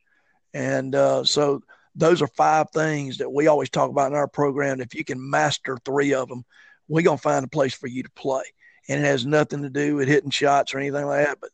and 0.53 0.95
uh, 0.95 1.23
so 1.23 1.61
those 1.95 2.21
are 2.21 2.27
five 2.27 2.69
things 2.71 3.17
that 3.17 3.31
we 3.31 3.47
always 3.47 3.69
talk 3.69 3.89
about 3.89 4.11
in 4.11 4.17
our 4.17 4.27
program. 4.27 4.79
If 4.79 4.93
you 4.95 5.03
can 5.03 5.29
master 5.29 5.77
three 5.83 6.13
of 6.13 6.29
them, 6.29 6.45
we're 6.87 7.03
gonna 7.03 7.17
find 7.17 7.45
a 7.45 7.49
place 7.49 7.73
for 7.73 7.87
you 7.87 8.03
to 8.03 8.11
play, 8.11 8.43
and 8.87 8.99
it 9.03 9.05
has 9.05 9.25
nothing 9.25 9.61
to 9.63 9.69
do 9.69 9.95
with 9.95 10.07
hitting 10.07 10.29
shots 10.29 10.73
or 10.73 10.79
anything 10.79 11.05
like 11.05 11.25
that, 11.25 11.39
but 11.41 11.51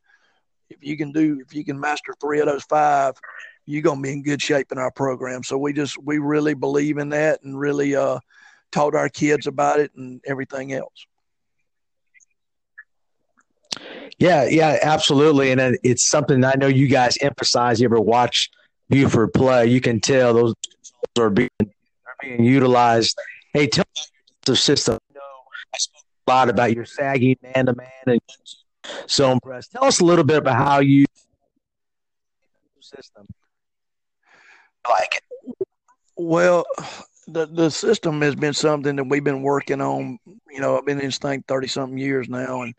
if 0.70 0.84
you 0.84 0.98
can 0.98 1.12
do 1.12 1.39
if 1.39 1.54
you 1.54 1.64
can 1.64 1.80
master 1.80 2.14
three 2.20 2.39
of 2.39 2.48
those 2.48 2.64
five 2.64 3.16
you're 3.66 3.82
going 3.82 3.97
to 3.97 4.01
be 4.03 4.11
in 4.11 4.24
good 4.24 4.41
shape 4.41 4.72
in 4.72 4.78
our 4.78 4.91
program. 4.91 5.43
So 5.43 5.57
we 5.57 5.74
just, 5.74 5.97
we 6.01 6.20
really 6.20 6.53
believe 6.53 6.97
in 6.97 7.09
that 7.09 7.41
and 7.43 7.57
really 7.57 7.95
uh, 7.95 8.20
taught 8.72 8.95
our 8.95 9.09
kids 9.09 9.47
about 9.47 9.80
it 9.80 9.91
and 9.95 10.22
everything 10.26 10.74
else. 10.74 11.07
Yeah, 14.18 14.45
yeah, 14.45 14.78
absolutely. 14.82 15.51
And 15.51 15.78
it's 15.84 16.07
something 16.07 16.43
I 16.43 16.53
know 16.55 16.68
you 16.68 16.88
guys 16.88 17.18
emphasize. 17.22 17.82
You 17.82 17.86
ever 17.86 17.99
watch 17.99 18.49
Buford 18.89 19.34
play. 19.34 19.68
You 19.68 19.82
can 19.82 19.99
tell 19.99 20.34
those 20.34 20.53
are 21.20 21.30
being 21.30 21.49
are 21.59 22.16
being 22.22 22.43
utilized. 22.43 23.18
Hey, 23.53 23.68
tell 23.68 23.86
me 23.95 24.01
the 24.45 24.55
system. 24.55 24.97
You 25.09 25.16
know, 25.16 25.22
I 25.74 25.78
spoke 25.78 26.03
a 26.28 26.32
lot 26.32 26.49
about 26.49 26.74
your 26.74 26.86
sagging 26.86 27.36
man 27.41 27.66
to 27.66 27.76
man 27.76 27.89
and 28.07 28.22
zone 29.09 29.39
press. 29.43 29.68
Tell 29.68 29.84
us 29.84 29.99
a 29.99 30.05
little 30.05 30.24
bit 30.24 30.38
about 30.38 30.55
how 30.55 30.80
you 30.80 31.05
system 32.80 33.26
like 34.90 35.16
it. 35.16 35.68
Well, 36.18 36.66
the 37.28 37.46
the 37.48 37.70
system 37.70 38.22
has 38.22 38.36
been 38.36 38.54
something 38.54 38.96
that 38.96 39.04
we've 39.04 39.24
been 39.24 39.42
working 39.42 39.82
on. 39.82 40.18
You 40.50 40.62
know, 40.62 40.78
I've 40.78 40.86
been 40.86 41.00
in 41.00 41.06
this 41.06 41.18
thing 41.18 41.44
thirty 41.48 41.68
something 41.68 41.98
years 41.98 42.30
now, 42.30 42.62
and 42.62 42.74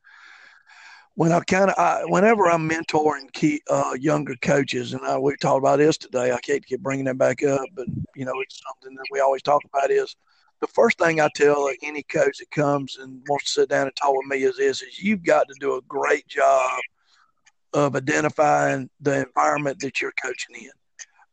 when 1.16 1.32
I 1.32 1.40
kind 1.40 1.70
of, 1.70 2.10
whenever 2.10 2.48
I'm 2.48 2.68
mentoring 2.68 3.32
key 3.32 3.62
uh, 3.70 3.94
younger 3.98 4.36
coaches, 4.42 4.92
and 4.92 5.02
I, 5.02 5.18
we 5.18 5.34
talked 5.36 5.58
about 5.58 5.78
this 5.78 5.96
today, 5.96 6.30
I 6.30 6.38
can't 6.40 6.64
keep 6.64 6.80
bringing 6.80 7.06
that 7.06 7.16
back 7.16 7.42
up, 7.42 7.64
but 7.74 7.86
you 8.14 8.24
know, 8.24 8.38
it's 8.40 8.60
something 8.66 8.94
that 8.94 9.06
we 9.10 9.20
always 9.20 9.42
talk 9.42 9.62
about 9.64 9.90
is 9.90 10.14
the 10.60 10.66
first 10.68 10.98
thing 10.98 11.20
I 11.20 11.28
tell 11.34 11.70
any 11.82 12.02
coach 12.02 12.38
that 12.38 12.50
comes 12.50 12.98
and 12.98 13.22
wants 13.28 13.46
to 13.46 13.62
sit 13.62 13.70
down 13.70 13.86
and 13.86 13.96
talk 13.96 14.14
with 14.14 14.26
me 14.26 14.44
is 14.44 14.56
this: 14.56 14.82
is 14.82 15.02
you've 15.02 15.24
got 15.24 15.48
to 15.48 15.54
do 15.58 15.76
a 15.76 15.82
great 15.88 16.26
job 16.28 16.80
of 17.72 17.96
identifying 17.96 18.88
the 19.00 19.22
environment 19.26 19.80
that 19.80 20.00
you're 20.00 20.12
coaching 20.22 20.56
in, 20.56 20.70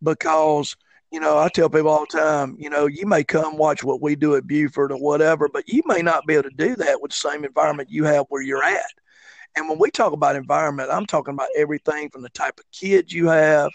because 0.04 0.76
you 1.14 1.20
know, 1.20 1.38
I 1.38 1.48
tell 1.48 1.70
people 1.70 1.92
all 1.92 2.08
the 2.10 2.18
time, 2.18 2.56
you 2.58 2.72
know, 2.72 2.88
you 2.88 3.06
may 3.06 3.24
come 3.24 3.56
watch 3.56 3.84
what 3.84 4.02
we 4.02 4.16
do 4.16 4.36
at 4.36 4.48
Buford 4.48 4.92
or 4.92 4.98
whatever, 4.98 5.48
but 5.48 5.70
you 5.70 5.84
may 5.86 6.02
not 6.02 6.26
be 6.26 6.34
able 6.34 6.50
to 6.50 6.56
do 6.56 6.76
that 6.78 7.04
with 7.04 7.12
the 7.12 7.18
same 7.18 7.46
environment 7.46 7.92
you 7.92 8.04
have 8.06 8.26
where 8.30 8.42
you're 8.42 8.64
at. 8.64 8.82
And 9.56 9.70
when 9.70 9.78
we 9.78 9.92
talk 9.92 10.14
about 10.14 10.36
environment, 10.36 10.90
I'm 10.92 11.06
talking 11.06 11.36
about 11.36 11.50
everything 11.56 12.10
from 12.10 12.24
the 12.24 12.30
type 12.30 12.60
of 12.60 12.66
kids 12.72 13.14
you 13.14 13.28
have 13.28 13.70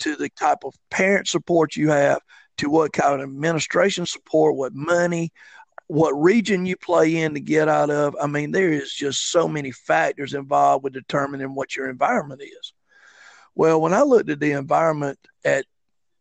to 0.00 0.14
the 0.14 0.28
type 0.28 0.58
of 0.62 0.74
parent 0.90 1.26
support 1.26 1.74
you 1.74 1.88
have 1.88 2.20
to 2.58 2.68
what 2.68 2.92
kind 2.92 3.14
of 3.14 3.20
administration 3.22 4.04
support, 4.04 4.54
what 4.54 4.74
money, 4.74 5.32
what 5.86 6.12
region 6.12 6.66
you 6.66 6.76
play 6.76 7.16
in 7.16 7.32
to 7.32 7.40
get 7.40 7.66
out 7.66 7.88
of. 7.88 8.14
I 8.20 8.26
mean, 8.26 8.50
there 8.50 8.70
is 8.70 8.92
just 8.92 9.30
so 9.30 9.48
many 9.48 9.70
factors 9.70 10.34
involved 10.34 10.84
with 10.84 10.92
determining 10.92 11.54
what 11.54 11.76
your 11.76 11.88
environment 11.88 12.42
is. 12.42 12.73
Well, 13.54 13.80
when 13.80 13.94
I 13.94 14.02
looked 14.02 14.30
at 14.30 14.40
the 14.40 14.52
environment 14.52 15.18
at 15.44 15.64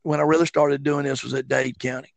when 0.04 0.20
I 0.20 0.24
really 0.24 0.46
started 0.46 0.84
doing 0.84 1.06
this 1.06 1.24
was 1.24 1.34
at 1.34 1.48
Dade 1.48 1.80
County. 1.80 2.14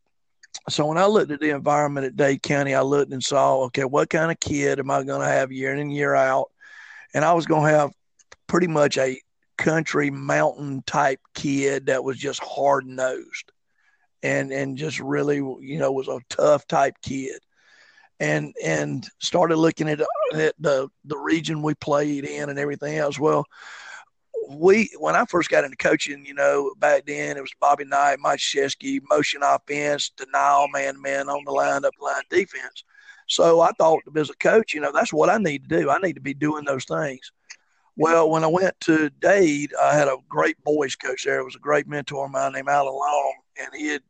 So 0.68 0.86
when 0.86 0.98
I 0.98 1.06
looked 1.06 1.30
at 1.30 1.40
the 1.40 1.50
environment 1.50 2.06
at 2.06 2.16
Dade 2.16 2.42
County, 2.42 2.74
I 2.74 2.80
looked 2.80 3.12
and 3.12 3.22
saw, 3.22 3.62
okay, 3.64 3.84
what 3.84 4.10
kind 4.10 4.32
of 4.32 4.40
kid 4.40 4.80
am 4.80 4.90
I 4.90 5.04
going 5.04 5.20
to 5.20 5.26
have 5.26 5.52
year 5.52 5.72
in 5.72 5.78
and 5.78 5.92
year 5.92 6.14
out? 6.14 6.50
and 7.16 7.24
I 7.24 7.32
was 7.32 7.46
going 7.46 7.64
to 7.64 7.78
have 7.78 7.92
pretty 8.46 8.66
much 8.66 8.98
a 8.98 9.18
country 9.56 10.10
mountain 10.10 10.82
type 10.86 11.18
kid 11.34 11.86
that 11.86 12.04
was 12.04 12.18
just 12.18 12.42
hard 12.42 12.86
nosed 12.86 13.52
and 14.22 14.52
and 14.52 14.76
just 14.76 15.00
really 15.00 15.36
you 15.36 15.78
know 15.78 15.92
was 15.92 16.08
a 16.08 16.20
tough 16.28 16.66
type 16.66 16.94
kid 17.00 17.40
and 18.20 18.54
and 18.62 19.06
started 19.18 19.56
looking 19.56 19.88
at, 19.88 20.00
at 20.34 20.54
the 20.58 20.88
the 21.06 21.16
region 21.16 21.62
we 21.62 21.74
played 21.74 22.26
in 22.26 22.50
and 22.50 22.58
everything 22.58 22.98
else 22.98 23.18
well 23.18 23.46
we 24.48 24.90
when 24.98 25.16
I 25.16 25.24
first 25.24 25.50
got 25.50 25.64
into 25.64 25.76
coaching, 25.76 26.24
you 26.24 26.34
know, 26.34 26.74
back 26.78 27.06
then 27.06 27.36
it 27.36 27.40
was 27.40 27.52
Bobby 27.60 27.84
Knight, 27.84 28.18
Mike 28.20 28.38
Krzyzewski, 28.38 29.00
motion 29.10 29.42
offense, 29.42 30.10
denial, 30.16 30.68
man 30.68 31.00
man 31.00 31.28
on 31.28 31.44
the 31.44 31.52
line, 31.52 31.84
up 31.84 31.94
line 32.00 32.22
defense. 32.30 32.84
So 33.28 33.60
I 33.60 33.72
thought 33.72 34.02
as 34.16 34.30
a 34.30 34.34
coach, 34.34 34.72
you 34.72 34.80
know, 34.80 34.92
that's 34.92 35.12
what 35.12 35.30
I 35.30 35.38
need 35.38 35.68
to 35.68 35.80
do. 35.80 35.90
I 35.90 35.98
need 35.98 36.14
to 36.14 36.20
be 36.20 36.34
doing 36.34 36.64
those 36.64 36.84
things. 36.84 37.32
Well, 37.96 38.30
when 38.30 38.44
I 38.44 38.48
went 38.48 38.78
to 38.80 39.10
Dade, 39.20 39.72
I 39.82 39.94
had 39.94 40.08
a 40.08 40.18
great 40.28 40.62
boys 40.62 40.94
coach 40.94 41.24
there. 41.24 41.40
It 41.40 41.44
was 41.44 41.56
a 41.56 41.60
great 41.60 41.88
mentor 41.88 42.26
of 42.26 42.30
mine 42.30 42.52
named 42.52 42.68
Alan 42.68 42.92
Long, 42.92 43.34
and 43.58 43.68
he 43.74 43.88
had 43.88 44.02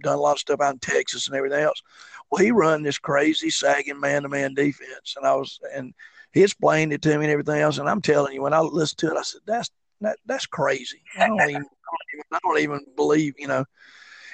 done 0.00 0.18
a 0.18 0.20
lot 0.20 0.32
of 0.32 0.38
stuff 0.38 0.60
out 0.60 0.74
in 0.74 0.78
Texas 0.80 1.26
and 1.26 1.36
everything 1.36 1.62
else. 1.62 1.82
Well, 2.30 2.42
he 2.42 2.50
run 2.50 2.82
this 2.82 2.98
crazy 2.98 3.50
sagging 3.50 4.00
man-to-man 4.00 4.54
defense, 4.54 5.14
and 5.16 5.26
I 5.26 5.34
was 5.34 5.58
and 5.74 5.94
he 6.32 6.42
explained 6.42 6.92
it 6.92 7.02
to 7.02 7.18
me 7.18 7.24
and 7.24 7.32
everything 7.32 7.60
else. 7.60 7.78
And 7.78 7.88
I'm 7.88 8.02
telling 8.02 8.34
you, 8.34 8.42
when 8.42 8.54
I 8.54 8.60
listened 8.60 8.98
to 8.98 9.10
it, 9.12 9.18
I 9.18 9.22
said, 9.22 9.42
"That's 9.46 9.70
that, 10.00 10.18
that's 10.26 10.46
crazy. 10.46 11.02
I 11.18 11.28
don't 11.28 11.50
even 11.50 11.66
I 12.32 12.38
don't 12.42 12.58
even 12.58 12.80
believe 12.96 13.34
you 13.38 13.48
know." 13.48 13.64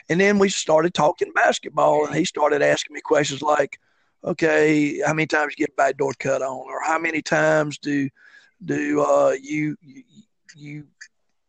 And 0.09 0.21
then 0.21 0.39
we 0.39 0.49
started 0.49 0.95
talking 0.95 1.33
basketball, 1.35 2.07
and 2.07 2.15
he 2.15 2.25
started 2.25 2.63
asking 2.63 2.95
me 2.95 3.01
questions 3.03 3.43
like, 3.43 3.79
okay, 4.25 5.01
how 5.01 5.13
many 5.13 5.27
times 5.27 5.55
you 5.57 5.67
get 5.67 5.73
a 5.73 5.77
backdoor 5.77 6.15
cut 6.19 6.43
on, 6.43 6.67
or 6.67 6.83
how 6.83 6.99
many 6.99 7.23
times 7.23 7.79
do 7.79 8.09
do 8.65 9.03
uh, 9.03 9.35
you, 9.41 9.77
you 9.81 10.03
you 10.57 10.85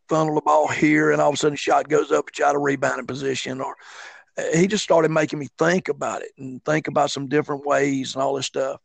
funnel 0.07 0.35
the 0.35 0.41
ball 0.41 0.67
here, 0.67 1.11
and 1.11 1.21
all 1.21 1.29
of 1.29 1.35
a 1.35 1.37
sudden 1.37 1.53
the 1.53 1.57
shot 1.57 1.87
goes 1.87 2.11
up, 2.11 2.25
you 2.37 2.45
out 2.45 2.55
of 2.55 2.61
rebounding 2.61 3.07
position, 3.07 3.61
or 3.61 3.75
uh, 4.37 4.43
he 4.57 4.67
just 4.67 4.83
started 4.83 5.11
making 5.11 5.39
me 5.39 5.47
think 5.57 5.87
about 5.87 6.21
it 6.21 6.31
and 6.37 6.63
think 6.65 6.87
about 6.87 7.11
some 7.11 7.27
different 7.27 7.65
ways 7.65 8.13
and 8.13 8.21
all 8.21 8.35
this 8.35 8.45
stuff. 8.45 8.81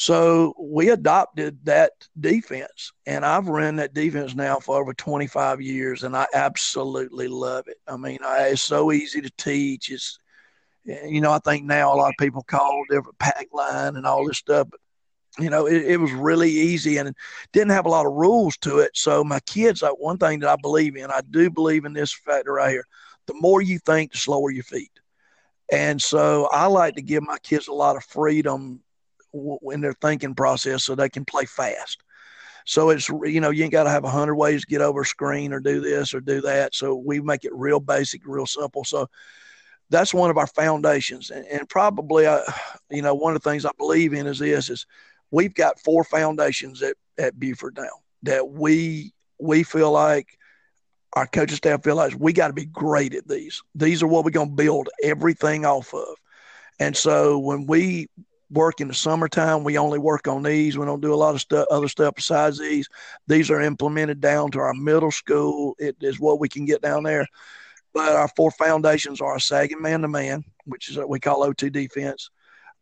So 0.00 0.54
we 0.58 0.88
adopted 0.88 1.58
that 1.64 1.92
defense, 2.18 2.90
and 3.04 3.22
I've 3.22 3.48
run 3.48 3.76
that 3.76 3.92
defense 3.92 4.34
now 4.34 4.58
for 4.58 4.80
over 4.80 4.94
25 4.94 5.60
years, 5.60 6.04
and 6.04 6.16
I 6.16 6.26
absolutely 6.32 7.28
love 7.28 7.64
it. 7.66 7.76
I 7.86 7.98
mean, 7.98 8.16
I, 8.24 8.48
it's 8.48 8.62
so 8.62 8.92
easy 8.92 9.20
to 9.20 9.30
teach. 9.36 9.90
It's 9.90 10.18
you 10.86 11.20
know, 11.20 11.32
I 11.32 11.38
think 11.40 11.66
now 11.66 11.92
a 11.92 11.96
lot 11.96 12.08
of 12.08 12.14
people 12.18 12.42
call 12.42 12.82
different 12.88 13.18
pack 13.18 13.48
line 13.52 13.96
and 13.96 14.06
all 14.06 14.26
this 14.26 14.38
stuff, 14.38 14.68
but 14.70 14.80
you 15.38 15.50
know, 15.50 15.66
it, 15.66 15.82
it, 15.82 16.00
was 16.00 16.12
really 16.12 16.50
easy 16.50 16.96
and 16.96 17.14
didn't 17.52 17.72
have 17.72 17.84
a 17.84 17.90
lot 17.90 18.06
of 18.06 18.14
rules 18.14 18.56
to 18.62 18.78
it. 18.78 18.92
So 18.94 19.22
my 19.22 19.40
kids, 19.40 19.82
like 19.82 19.98
one 19.98 20.16
thing 20.16 20.40
that 20.40 20.48
I 20.48 20.56
believe 20.62 20.96
in, 20.96 21.10
I 21.10 21.20
do 21.28 21.50
believe 21.50 21.84
in 21.84 21.92
this 21.92 22.14
factor 22.14 22.54
right 22.54 22.70
here. 22.70 22.86
The 23.26 23.34
more 23.34 23.60
you 23.60 23.78
think, 23.78 24.12
the 24.12 24.18
slower 24.18 24.50
your 24.50 24.64
feet. 24.64 24.98
And 25.70 26.00
so 26.00 26.48
I 26.50 26.68
like 26.68 26.94
to 26.94 27.02
give 27.02 27.22
my 27.22 27.36
kids 27.42 27.68
a 27.68 27.74
lot 27.74 27.96
of 27.96 28.04
freedom 28.04 28.80
in 29.32 29.80
their 29.80 29.94
thinking 29.94 30.34
process 30.34 30.84
so 30.84 30.94
they 30.94 31.08
can 31.08 31.24
play 31.24 31.44
fast. 31.44 32.02
So 32.66 32.90
it's, 32.90 33.08
you 33.08 33.40
know, 33.40 33.50
you 33.50 33.64
ain't 33.64 33.72
got 33.72 33.84
to 33.84 33.90
have 33.90 34.04
a 34.04 34.10
hundred 34.10 34.36
ways 34.36 34.60
to 34.60 34.66
get 34.66 34.80
over 34.80 35.04
screen 35.04 35.52
or 35.52 35.60
do 35.60 35.80
this 35.80 36.14
or 36.14 36.20
do 36.20 36.40
that. 36.42 36.74
So 36.74 36.94
we 36.94 37.20
make 37.20 37.44
it 37.44 37.54
real 37.54 37.80
basic, 37.80 38.22
real 38.26 38.46
simple. 38.46 38.84
So 38.84 39.08
that's 39.88 40.14
one 40.14 40.30
of 40.30 40.38
our 40.38 40.46
foundations. 40.46 41.30
And, 41.30 41.46
and 41.46 41.68
probably, 41.68 42.26
uh, 42.26 42.42
you 42.90 43.02
know, 43.02 43.14
one 43.14 43.34
of 43.34 43.42
the 43.42 43.50
things 43.50 43.64
I 43.64 43.72
believe 43.78 44.12
in 44.12 44.26
is 44.26 44.38
this: 44.38 44.70
is 44.70 44.86
we've 45.30 45.54
got 45.54 45.80
four 45.80 46.04
foundations 46.04 46.82
at, 46.82 46.96
at 47.18 47.38
Buford 47.38 47.76
now 47.76 47.88
that 48.22 48.48
we 48.48 49.12
we 49.38 49.62
feel 49.62 49.90
like 49.90 50.38
our 51.14 51.26
coaching 51.26 51.56
staff 51.56 51.82
feel 51.82 51.96
like 51.96 52.14
we 52.18 52.32
got 52.32 52.48
to 52.48 52.52
be 52.52 52.66
great 52.66 53.14
at 53.14 53.26
these. 53.26 53.62
These 53.74 54.02
are 54.02 54.06
what 54.06 54.24
we're 54.24 54.30
going 54.30 54.50
to 54.50 54.54
build 54.54 54.88
everything 55.02 55.64
off 55.64 55.92
of. 55.92 56.16
And 56.78 56.96
so 56.96 57.38
when 57.38 57.66
we 57.66 58.08
work 58.50 58.80
in 58.80 58.88
the 58.88 58.94
summertime, 58.94 59.64
we 59.64 59.78
only 59.78 59.98
work 59.98 60.26
on 60.26 60.42
these. 60.42 60.76
We 60.76 60.86
don't 60.86 61.00
do 61.00 61.14
a 61.14 61.16
lot 61.16 61.34
of 61.34 61.40
stuff, 61.40 61.66
other 61.70 61.88
stuff 61.88 62.14
besides 62.16 62.58
these. 62.58 62.88
These 63.26 63.50
are 63.50 63.60
implemented 63.60 64.20
down 64.20 64.50
to 64.52 64.58
our 64.58 64.74
middle 64.74 65.10
school. 65.10 65.74
It 65.78 65.96
is 66.00 66.18
what 66.18 66.40
we 66.40 66.48
can 66.48 66.64
get 66.64 66.82
down 66.82 67.04
there. 67.04 67.26
But 67.92 68.14
our 68.14 68.28
four 68.36 68.50
foundations 68.52 69.20
are 69.20 69.36
a 69.36 69.40
sagging 69.40 69.82
man 69.82 70.02
to 70.02 70.08
man, 70.08 70.44
which 70.64 70.88
is 70.88 70.96
what 70.96 71.08
we 71.08 71.20
call 71.20 71.46
O2 71.46 71.72
defense, 71.72 72.30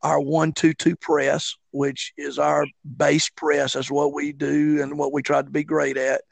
our 0.02 0.20
one 0.20 0.52
two 0.52 0.74
two 0.74 0.96
press, 0.96 1.54
which 1.70 2.12
is 2.16 2.38
our 2.38 2.66
base 2.96 3.28
press. 3.30 3.72
That's 3.72 3.90
what 3.90 4.12
we 4.12 4.32
do 4.32 4.82
and 4.82 4.98
what 4.98 5.12
we 5.12 5.22
try 5.22 5.42
to 5.42 5.50
be 5.50 5.64
great 5.64 5.96
at. 5.96 6.22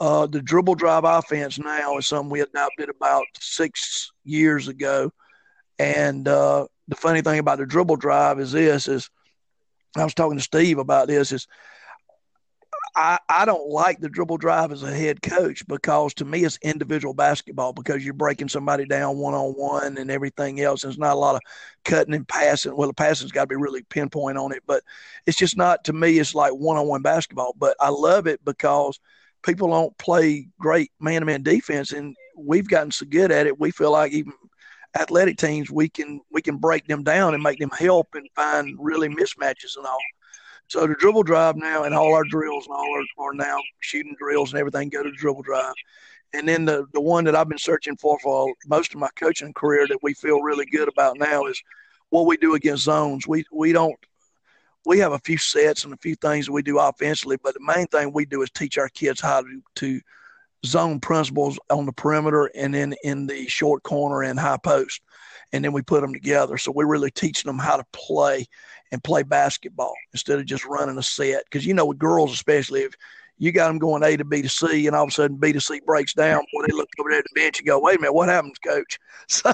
Uh, 0.00 0.26
the 0.26 0.40
dribble 0.40 0.76
drive 0.76 1.04
offense 1.04 1.58
now 1.58 1.98
is 1.98 2.06
something 2.06 2.30
we 2.30 2.40
adopted 2.40 2.88
about 2.88 3.24
six 3.40 4.10
years 4.24 4.68
ago. 4.68 5.10
And 5.78 6.26
uh, 6.28 6.66
the 6.88 6.96
funny 6.96 7.22
thing 7.22 7.38
about 7.38 7.58
the 7.58 7.66
dribble 7.66 7.96
drive 7.96 8.40
is 8.40 8.52
this: 8.52 8.88
is 8.88 9.10
I 9.96 10.04
was 10.04 10.14
talking 10.14 10.38
to 10.38 10.42
Steve 10.42 10.78
about 10.78 11.06
this. 11.06 11.32
Is 11.32 11.46
I, 12.96 13.18
I 13.28 13.44
don't 13.44 13.68
like 13.68 14.00
the 14.00 14.08
dribble 14.08 14.38
drive 14.38 14.72
as 14.72 14.82
a 14.82 14.92
head 14.92 15.22
coach 15.22 15.66
because 15.68 16.14
to 16.14 16.24
me 16.24 16.44
it's 16.44 16.58
individual 16.62 17.14
basketball 17.14 17.72
because 17.72 18.04
you're 18.04 18.14
breaking 18.14 18.48
somebody 18.48 18.86
down 18.86 19.18
one 19.18 19.34
on 19.34 19.52
one 19.52 19.98
and 19.98 20.10
everything 20.10 20.60
else. 20.60 20.82
There's 20.82 20.98
not 20.98 21.14
a 21.14 21.18
lot 21.18 21.36
of 21.36 21.42
cutting 21.84 22.14
and 22.14 22.26
passing. 22.26 22.76
Well, 22.76 22.88
the 22.88 22.94
passing's 22.94 23.32
got 23.32 23.42
to 23.42 23.46
be 23.48 23.56
really 23.56 23.82
pinpoint 23.84 24.38
on 24.38 24.52
it, 24.52 24.62
but 24.66 24.82
it's 25.26 25.36
just 25.36 25.56
not 25.56 25.84
to 25.84 25.92
me. 25.92 26.18
It's 26.18 26.34
like 26.34 26.52
one 26.52 26.76
on 26.76 26.88
one 26.88 27.02
basketball. 27.02 27.54
But 27.56 27.76
I 27.80 27.90
love 27.90 28.26
it 28.26 28.44
because 28.44 28.98
people 29.42 29.68
don't 29.68 29.96
play 29.98 30.48
great 30.58 30.90
man 30.98 31.20
to 31.20 31.26
man 31.26 31.42
defense, 31.42 31.92
and 31.92 32.16
we've 32.36 32.68
gotten 32.68 32.90
so 32.90 33.06
good 33.06 33.30
at 33.30 33.46
it. 33.46 33.60
We 33.60 33.70
feel 33.70 33.92
like 33.92 34.12
even 34.12 34.32
athletic 34.96 35.36
teams 35.36 35.70
we 35.70 35.88
can 35.88 36.20
we 36.30 36.40
can 36.42 36.56
break 36.56 36.86
them 36.86 37.02
down 37.02 37.34
and 37.34 37.42
make 37.42 37.58
them 37.58 37.70
help 37.70 38.08
and 38.14 38.28
find 38.34 38.76
really 38.78 39.08
mismatches 39.08 39.76
and 39.76 39.86
all. 39.86 39.98
So 40.68 40.86
the 40.86 40.94
dribble 40.94 41.22
drive 41.22 41.56
now 41.56 41.84
and 41.84 41.94
all 41.94 42.14
our 42.14 42.24
drills 42.24 42.66
and 42.66 42.74
all 42.74 43.04
our 43.18 43.26
are 43.26 43.34
now 43.34 43.58
shooting 43.80 44.14
drills 44.18 44.52
and 44.52 44.60
everything 44.60 44.90
go 44.90 45.02
to 45.02 45.10
dribble 45.10 45.42
drive. 45.42 45.74
And 46.34 46.46
then 46.46 46.66
the, 46.66 46.86
the 46.92 47.00
one 47.00 47.24
that 47.24 47.34
I've 47.34 47.48
been 47.48 47.56
searching 47.56 47.96
for 47.96 48.18
for 48.18 48.52
most 48.66 48.92
of 48.92 49.00
my 49.00 49.08
coaching 49.16 49.54
career 49.54 49.86
that 49.88 49.98
we 50.02 50.12
feel 50.12 50.42
really 50.42 50.66
good 50.66 50.88
about 50.88 51.18
now 51.18 51.46
is 51.46 51.60
what 52.10 52.26
we 52.26 52.36
do 52.36 52.54
against 52.54 52.84
zones. 52.84 53.26
We 53.26 53.44
we 53.50 53.72
don't 53.72 53.96
we 54.84 54.98
have 54.98 55.12
a 55.12 55.18
few 55.20 55.38
sets 55.38 55.84
and 55.84 55.92
a 55.92 55.98
few 55.98 56.14
things 56.16 56.46
that 56.46 56.52
we 56.52 56.62
do 56.62 56.78
offensively, 56.78 57.38
but 57.42 57.54
the 57.54 57.60
main 57.60 57.86
thing 57.86 58.12
we 58.12 58.26
do 58.26 58.42
is 58.42 58.50
teach 58.50 58.78
our 58.78 58.88
kids 58.90 59.20
how 59.20 59.42
to 59.42 59.62
to 59.76 60.00
zone 60.66 61.00
principles 61.00 61.58
on 61.70 61.86
the 61.86 61.92
perimeter 61.92 62.46
and 62.54 62.74
then 62.74 62.94
in 63.02 63.26
the 63.26 63.46
short 63.48 63.82
corner 63.82 64.22
and 64.22 64.38
high 64.38 64.58
post. 64.58 65.00
And 65.52 65.64
then 65.64 65.72
we 65.72 65.82
put 65.82 66.02
them 66.02 66.12
together. 66.12 66.58
So 66.58 66.72
we're 66.72 66.86
really 66.86 67.10
teaching 67.10 67.48
them 67.48 67.58
how 67.58 67.76
to 67.76 67.84
play 67.92 68.46
and 68.92 69.02
play 69.02 69.22
basketball 69.22 69.94
instead 70.12 70.38
of 70.38 70.46
just 70.46 70.66
running 70.66 70.98
a 70.98 71.02
set. 71.02 71.44
Because, 71.44 71.64
you 71.64 71.74
know, 71.74 71.86
with 71.86 71.98
girls, 71.98 72.32
especially, 72.32 72.82
if 72.82 72.94
you 73.38 73.52
got 73.52 73.68
them 73.68 73.78
going 73.78 74.02
A 74.02 74.16
to 74.16 74.24
B 74.24 74.42
to 74.42 74.48
C 74.48 74.86
and 74.86 74.94
all 74.94 75.04
of 75.04 75.08
a 75.08 75.12
sudden 75.12 75.36
B 75.36 75.52
to 75.52 75.60
C 75.60 75.80
breaks 75.86 76.12
down, 76.12 76.44
boy, 76.52 76.66
they 76.66 76.74
look 76.74 76.88
over 76.98 77.10
there 77.10 77.20
at 77.20 77.24
the 77.32 77.40
bench 77.40 77.58
and 77.58 77.66
go, 77.66 77.78
wait 77.78 77.96
a 77.96 78.00
minute, 78.00 78.12
what 78.12 78.28
happens, 78.28 78.58
coach? 78.58 78.98
So, 79.28 79.52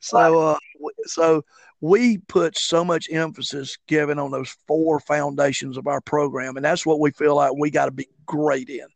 so, 0.00 0.38
uh, 0.40 0.58
so 1.04 1.44
we 1.80 2.18
put 2.18 2.56
so 2.56 2.84
much 2.84 3.10
emphasis 3.10 3.76
given 3.86 4.18
on 4.18 4.30
those 4.30 4.54
four 4.66 5.00
foundations 5.00 5.76
of 5.76 5.86
our 5.86 6.00
program. 6.00 6.56
And 6.56 6.64
that's 6.64 6.86
what 6.86 7.00
we 7.00 7.10
feel 7.10 7.36
like 7.36 7.52
we 7.56 7.70
got 7.70 7.86
to 7.86 7.90
be 7.90 8.08
great 8.26 8.68
in. 8.68 8.86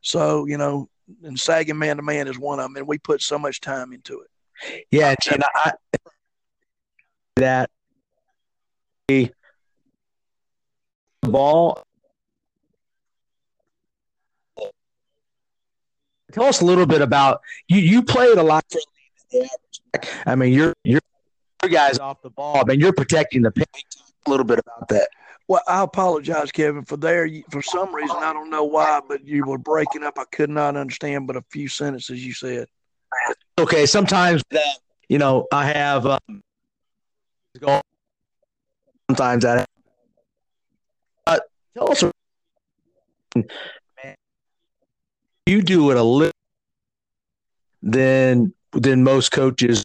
So, 0.00 0.46
you 0.46 0.56
know, 0.56 0.88
and 1.22 1.38
sagging 1.38 1.78
man 1.78 1.96
to 1.96 2.02
man 2.02 2.28
is 2.28 2.38
one 2.38 2.58
of 2.58 2.64
them, 2.64 2.76
and 2.76 2.86
we 2.86 2.98
put 2.98 3.22
so 3.22 3.38
much 3.38 3.60
time 3.60 3.92
into 3.92 4.20
it. 4.20 4.86
Yeah, 4.90 5.14
Gina, 5.22 5.46
I, 5.54 5.72
that 7.36 7.70
the 9.08 9.32
ball. 11.22 11.82
Tell 16.32 16.44
us 16.44 16.60
a 16.60 16.64
little 16.64 16.86
bit 16.86 17.02
about 17.02 17.40
you. 17.68 17.78
You 17.78 18.02
played 18.02 18.38
a 18.38 18.42
lot. 18.42 18.64
for 18.70 18.78
I 20.26 20.36
mean, 20.36 20.52
you're 20.52 20.74
you're 20.84 21.00
guys 21.68 21.98
off 21.98 22.22
the 22.22 22.30
ball. 22.30 22.58
I 22.58 22.64
mean, 22.64 22.78
you're 22.80 22.92
protecting 22.92 23.42
the 23.42 23.50
paint. 23.50 23.68
A 24.26 24.30
little 24.30 24.44
bit 24.44 24.60
about 24.60 24.88
that. 24.88 25.08
Well, 25.50 25.62
I 25.66 25.82
apologize, 25.82 26.52
Kevin, 26.52 26.84
for 26.84 26.96
there. 26.96 27.28
For 27.50 27.60
some 27.60 27.92
reason, 27.92 28.18
I 28.18 28.32
don't 28.32 28.50
know 28.50 28.62
why, 28.62 29.00
but 29.08 29.26
you 29.26 29.44
were 29.44 29.58
breaking 29.58 30.04
up. 30.04 30.16
I 30.16 30.22
could 30.30 30.48
not 30.48 30.76
understand 30.76 31.26
but 31.26 31.34
a 31.34 31.42
few 31.50 31.66
sentences 31.66 32.24
you 32.24 32.32
said. 32.32 32.68
Okay, 33.58 33.84
sometimes 33.84 34.44
that 34.52 34.78
you 35.08 35.18
know 35.18 35.48
I 35.50 35.66
have. 35.66 36.06
Um, 36.06 36.20
sometimes 39.10 39.44
I. 39.44 39.66
Uh, 41.26 41.40
tell 41.76 41.90
us, 41.90 42.04
you 45.46 45.62
do 45.62 45.90
it 45.90 45.96
a 45.96 46.02
little 46.04 46.32
than 47.82 48.54
than 48.70 49.02
most 49.02 49.32
coaches 49.32 49.84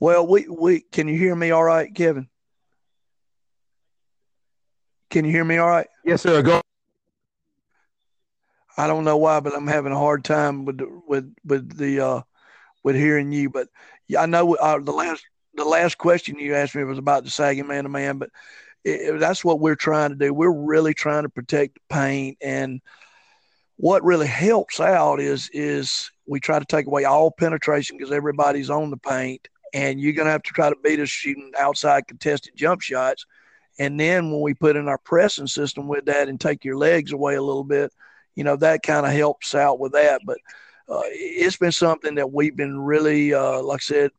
Well, 0.00 0.26
we 0.26 0.48
we 0.48 0.80
can 0.80 1.08
you 1.08 1.18
hear 1.18 1.36
me 1.36 1.50
all 1.50 1.62
right, 1.62 1.94
Kevin? 1.94 2.28
Can 5.10 5.26
you 5.26 5.30
hear 5.30 5.44
me 5.44 5.58
all 5.58 5.68
right? 5.68 5.88
Yes, 6.04 6.22
sir. 6.22 6.40
Go. 6.40 6.62
I 8.78 8.86
don't 8.86 9.04
know 9.04 9.18
why, 9.18 9.40
but 9.40 9.54
I'm 9.54 9.66
having 9.66 9.92
a 9.92 9.98
hard 9.98 10.24
time 10.24 10.64
with 10.64 10.78
the, 10.78 11.02
with 11.06 11.34
with 11.44 11.76
the 11.76 12.00
uh, 12.00 12.20
with 12.82 12.96
hearing 12.96 13.30
you. 13.30 13.50
But 13.50 13.68
yeah, 14.08 14.22
I 14.22 14.26
know 14.26 14.54
uh, 14.54 14.78
the 14.78 14.92
last 14.92 15.22
the 15.54 15.64
last 15.64 15.98
question 15.98 16.38
you 16.38 16.54
asked 16.54 16.74
me 16.74 16.84
was 16.84 16.96
about 16.96 17.24
the 17.24 17.30
sagging 17.30 17.66
man 17.66 17.84
to 17.84 17.90
man, 17.90 18.16
but 18.16 18.30
it, 18.84 19.18
that's 19.18 19.44
what 19.44 19.60
we're 19.60 19.76
trying 19.76 20.10
to 20.10 20.16
do. 20.16 20.32
We're 20.32 20.50
really 20.50 20.94
trying 20.94 21.24
to 21.24 21.28
protect 21.28 21.74
the 21.74 21.94
paint, 21.94 22.38
and 22.40 22.80
what 23.76 24.04
really 24.04 24.28
helps 24.28 24.80
out 24.80 25.20
is 25.20 25.50
is 25.52 26.10
we 26.26 26.40
try 26.40 26.58
to 26.58 26.64
take 26.64 26.86
away 26.86 27.04
all 27.04 27.30
penetration 27.30 27.98
because 27.98 28.12
everybody's 28.12 28.70
on 28.70 28.88
the 28.88 28.96
paint, 28.96 29.48
and 29.72 30.00
you're 30.00 30.12
going 30.12 30.26
to 30.26 30.32
have 30.32 30.42
to 30.42 30.52
try 30.52 30.68
to 30.68 30.76
beat 30.82 31.00
us 31.00 31.08
shooting 31.08 31.52
outside 31.58 32.06
contested 32.06 32.54
jump 32.56 32.80
shots. 32.80 33.26
And 33.78 33.98
then 33.98 34.30
when 34.30 34.40
we 34.40 34.54
put 34.54 34.76
in 34.76 34.88
our 34.88 34.98
pressing 34.98 35.46
system 35.46 35.88
with 35.88 36.04
that 36.06 36.28
and 36.28 36.40
take 36.40 36.64
your 36.64 36.76
legs 36.76 37.12
away 37.12 37.36
a 37.36 37.42
little 37.42 37.64
bit, 37.64 37.92
you 38.34 38.44
know, 38.44 38.56
that 38.56 38.82
kind 38.82 39.06
of 39.06 39.12
helps 39.12 39.54
out 39.54 39.78
with 39.78 39.92
that. 39.92 40.20
But 40.24 40.38
uh, 40.88 41.02
it's 41.06 41.56
been 41.56 41.72
something 41.72 42.16
that 42.16 42.32
we've 42.32 42.56
been 42.56 42.78
really, 42.78 43.32
uh, 43.32 43.62
like 43.62 43.80
I 43.80 43.84
said, 43.84 44.10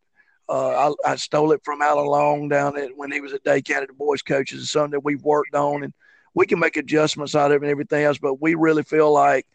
uh, 0.50 0.94
I, 1.06 1.12
I, 1.12 1.16
stole 1.16 1.52
it 1.54 1.62
from 1.64 1.82
Alan 1.82 2.08
Long 2.08 2.50
down 2.50 2.78
at 2.78 2.90
when 2.98 3.12
he 3.12 3.22
was 3.22 3.32
at 3.32 3.44
Dade 3.44 3.64
County, 3.64 3.88
boys 3.98 4.22
coaches. 4.22 4.64
It's 4.64 4.72
something 4.72 4.92
that 4.92 5.04
we've 5.04 5.24
worked 5.24 5.56
on, 5.56 5.84
and 5.84 5.94
we 6.34 6.46
can 6.46 6.60
make 6.60 6.76
adjustments 6.76 7.36
out 7.36 7.52
of 7.52 7.62
it 7.62 7.66
and 7.66 7.72
everything 7.72 8.04
else. 8.04 8.18
But 8.18 8.42
we 8.42 8.56
really 8.56 8.84
feel 8.84 9.14
like 9.14 9.48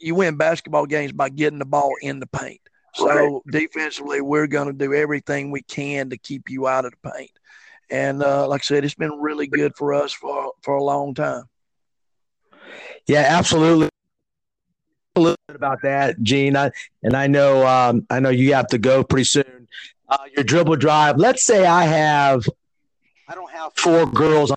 you 0.00 0.14
win 0.14 0.36
basketball 0.36 0.86
games 0.86 1.12
by 1.12 1.30
getting 1.30 1.58
the 1.58 1.64
ball 1.64 1.92
in 2.02 2.20
the 2.20 2.26
paint. 2.26 2.60
So 2.94 3.06
right. 3.06 3.40
defensively, 3.50 4.20
we're 4.20 4.46
going 4.46 4.68
to 4.68 4.72
do 4.72 4.94
everything 4.94 5.50
we 5.50 5.62
can 5.62 6.10
to 6.10 6.16
keep 6.16 6.48
you 6.48 6.68
out 6.68 6.84
of 6.84 6.92
the 6.92 7.10
paint. 7.10 7.32
And 7.90 8.22
uh, 8.22 8.46
like 8.48 8.62
I 8.62 8.64
said, 8.64 8.84
it's 8.84 8.94
been 8.94 9.20
really 9.20 9.46
good 9.46 9.74
for 9.76 9.92
us 9.92 10.12
for 10.12 10.52
for 10.62 10.76
a 10.76 10.82
long 10.82 11.14
time. 11.14 11.44
Yeah, 13.06 13.24
absolutely. 13.28 13.88
A 15.16 15.20
little 15.20 15.36
bit 15.46 15.56
about 15.56 15.82
that, 15.82 16.20
Gene. 16.22 16.56
I, 16.56 16.70
and 17.02 17.14
I 17.14 17.26
know 17.26 17.66
um, 17.66 18.06
I 18.10 18.20
know 18.20 18.30
you 18.30 18.54
have 18.54 18.68
to 18.68 18.78
go 18.78 19.04
pretty 19.04 19.24
soon. 19.24 19.68
Uh, 20.08 20.18
your 20.34 20.44
dribble 20.44 20.76
drive. 20.76 21.16
Let's 21.18 21.44
say 21.44 21.66
I 21.66 21.84
have, 21.84 22.46
I 23.28 23.34
don't 23.34 23.50
have 23.50 23.72
four 23.74 24.06
girls 24.06 24.50
on 24.50 24.56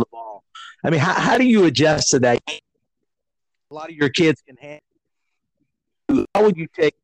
the 0.00 0.04
ball. 0.10 0.44
I 0.82 0.90
mean, 0.90 1.00
how, 1.00 1.12
how 1.12 1.38
do 1.38 1.44
you 1.44 1.64
adjust 1.64 2.10
to 2.10 2.18
that? 2.20 2.40
A 2.48 3.74
lot 3.74 3.90
of 3.90 3.96
your 3.96 4.08
kids 4.08 4.42
can 4.46 4.56
handle. 4.56 6.26
How 6.34 6.42
would 6.42 6.56
you 6.56 6.66
take 6.74 6.94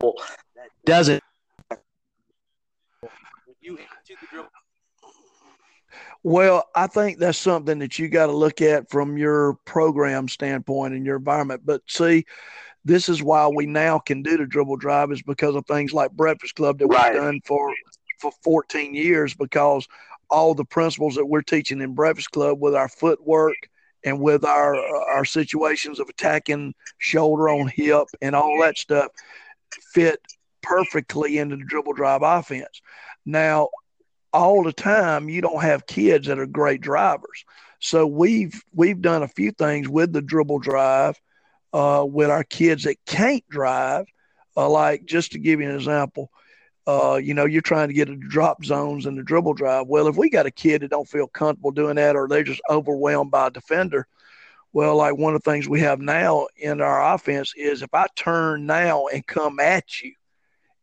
that 0.00 0.68
doesn't 0.84 1.22
well, 6.22 6.68
I 6.74 6.86
think 6.86 7.18
that's 7.18 7.38
something 7.38 7.78
that 7.78 7.98
you 7.98 8.08
got 8.08 8.26
to 8.26 8.32
look 8.32 8.60
at 8.60 8.90
from 8.90 9.16
your 9.16 9.54
program 9.64 10.28
standpoint 10.28 10.94
and 10.94 11.06
your 11.06 11.16
environment. 11.16 11.62
But 11.64 11.82
see, 11.86 12.26
this 12.84 13.08
is 13.08 13.22
why 13.22 13.48
we 13.48 13.66
now 13.66 13.98
can 13.98 14.22
do 14.22 14.36
the 14.36 14.46
dribble 14.46 14.76
drive 14.76 15.12
is 15.12 15.22
because 15.22 15.54
of 15.54 15.66
things 15.66 15.92
like 15.92 16.10
Breakfast 16.12 16.54
Club 16.54 16.78
that 16.78 16.88
right. 16.88 17.12
we've 17.12 17.22
done 17.22 17.40
for 17.44 17.72
for 18.18 18.32
14 18.44 18.94
years 18.94 19.34
because 19.34 19.88
all 20.28 20.54
the 20.54 20.64
principles 20.64 21.14
that 21.14 21.24
we're 21.24 21.40
teaching 21.40 21.80
in 21.80 21.94
Breakfast 21.94 22.30
Club 22.32 22.60
with 22.60 22.74
our 22.74 22.88
footwork 22.88 23.56
and 24.04 24.20
with 24.20 24.44
our 24.44 24.76
our 25.10 25.24
situations 25.24 25.98
of 26.00 26.08
attacking 26.08 26.74
shoulder 26.98 27.48
on 27.48 27.68
hip 27.68 28.06
and 28.20 28.34
all 28.34 28.60
that 28.60 28.76
stuff 28.76 29.10
fit 29.92 30.20
perfectly 30.62 31.38
into 31.38 31.56
the 31.56 31.64
dribble 31.64 31.94
drive 31.94 32.22
offense. 32.22 32.80
Now, 33.24 33.68
all 34.32 34.62
the 34.62 34.72
time, 34.72 35.28
you 35.28 35.40
don't 35.40 35.62
have 35.62 35.86
kids 35.86 36.28
that 36.28 36.38
are 36.38 36.46
great 36.46 36.80
drivers. 36.80 37.44
So 37.80 38.06
we've 38.06 38.62
we've 38.72 39.00
done 39.00 39.22
a 39.22 39.28
few 39.28 39.52
things 39.52 39.88
with 39.88 40.12
the 40.12 40.22
dribble 40.22 40.60
drive 40.60 41.20
uh, 41.72 42.04
with 42.08 42.30
our 42.30 42.44
kids 42.44 42.84
that 42.84 42.96
can't 43.06 43.46
drive. 43.48 44.06
Uh, 44.56 44.68
like 44.68 45.06
just 45.06 45.32
to 45.32 45.38
give 45.38 45.60
you 45.60 45.68
an 45.68 45.76
example, 45.76 46.30
uh, 46.86 47.18
you 47.22 47.34
know, 47.34 47.46
you're 47.46 47.62
trying 47.62 47.88
to 47.88 47.94
get 47.94 48.08
a 48.08 48.16
drop 48.16 48.64
zones 48.64 49.06
in 49.06 49.14
the 49.14 49.22
dribble 49.22 49.54
drive. 49.54 49.86
Well, 49.86 50.08
if 50.08 50.16
we 50.16 50.28
got 50.28 50.46
a 50.46 50.50
kid 50.50 50.82
that 50.82 50.90
don't 50.90 51.08
feel 51.08 51.28
comfortable 51.28 51.70
doing 51.70 51.96
that, 51.96 52.16
or 52.16 52.28
they're 52.28 52.42
just 52.42 52.60
overwhelmed 52.68 53.30
by 53.30 53.46
a 53.46 53.50
defender, 53.50 54.06
well, 54.72 54.96
like 54.96 55.16
one 55.16 55.34
of 55.34 55.42
the 55.42 55.50
things 55.50 55.68
we 55.68 55.80
have 55.80 56.00
now 56.00 56.46
in 56.56 56.80
our 56.80 57.14
offense 57.14 57.52
is 57.56 57.82
if 57.82 57.92
I 57.92 58.06
turn 58.16 58.66
now 58.66 59.06
and 59.06 59.26
come 59.26 59.58
at 59.58 60.00
you 60.00 60.12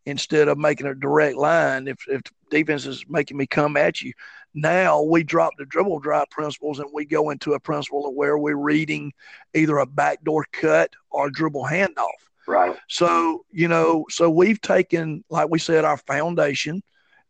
instead 0.06 0.48
of 0.48 0.58
making 0.58 0.88
a 0.88 0.96
direct 0.96 1.38
line, 1.38 1.88
if, 1.88 1.98
if 2.08 2.22
defense 2.50 2.86
is 2.86 3.06
making 3.08 3.38
me 3.38 3.48
come 3.48 3.78
at 3.78 4.02
you, 4.02 4.12
now 4.54 5.02
we 5.02 5.24
drop 5.24 5.54
the 5.58 5.66
dribble 5.66 6.00
drive 6.00 6.30
principles 6.32 6.80
and 6.80 6.90
we 6.94 7.06
go 7.06 7.30
into 7.30 7.54
a 7.54 7.60
principle 7.60 8.08
of 8.08 8.14
where 8.14 8.38
we're 8.38 8.58
reading 8.58 9.14
either 9.54 9.78
a 9.78 9.86
backdoor 9.86 10.46
cut 10.52 10.92
or 11.12 11.30
dribble 11.30 11.66
handoff. 11.66 12.08
Right. 12.48 12.76
So, 12.88 13.46
you 13.52 13.68
know, 13.68 14.06
so 14.10 14.30
we've 14.30 14.60
taken, 14.60 15.24
like 15.30 15.50
we 15.50 15.60
said, 15.60 15.86
our 15.86 15.98
foundation 15.98 16.82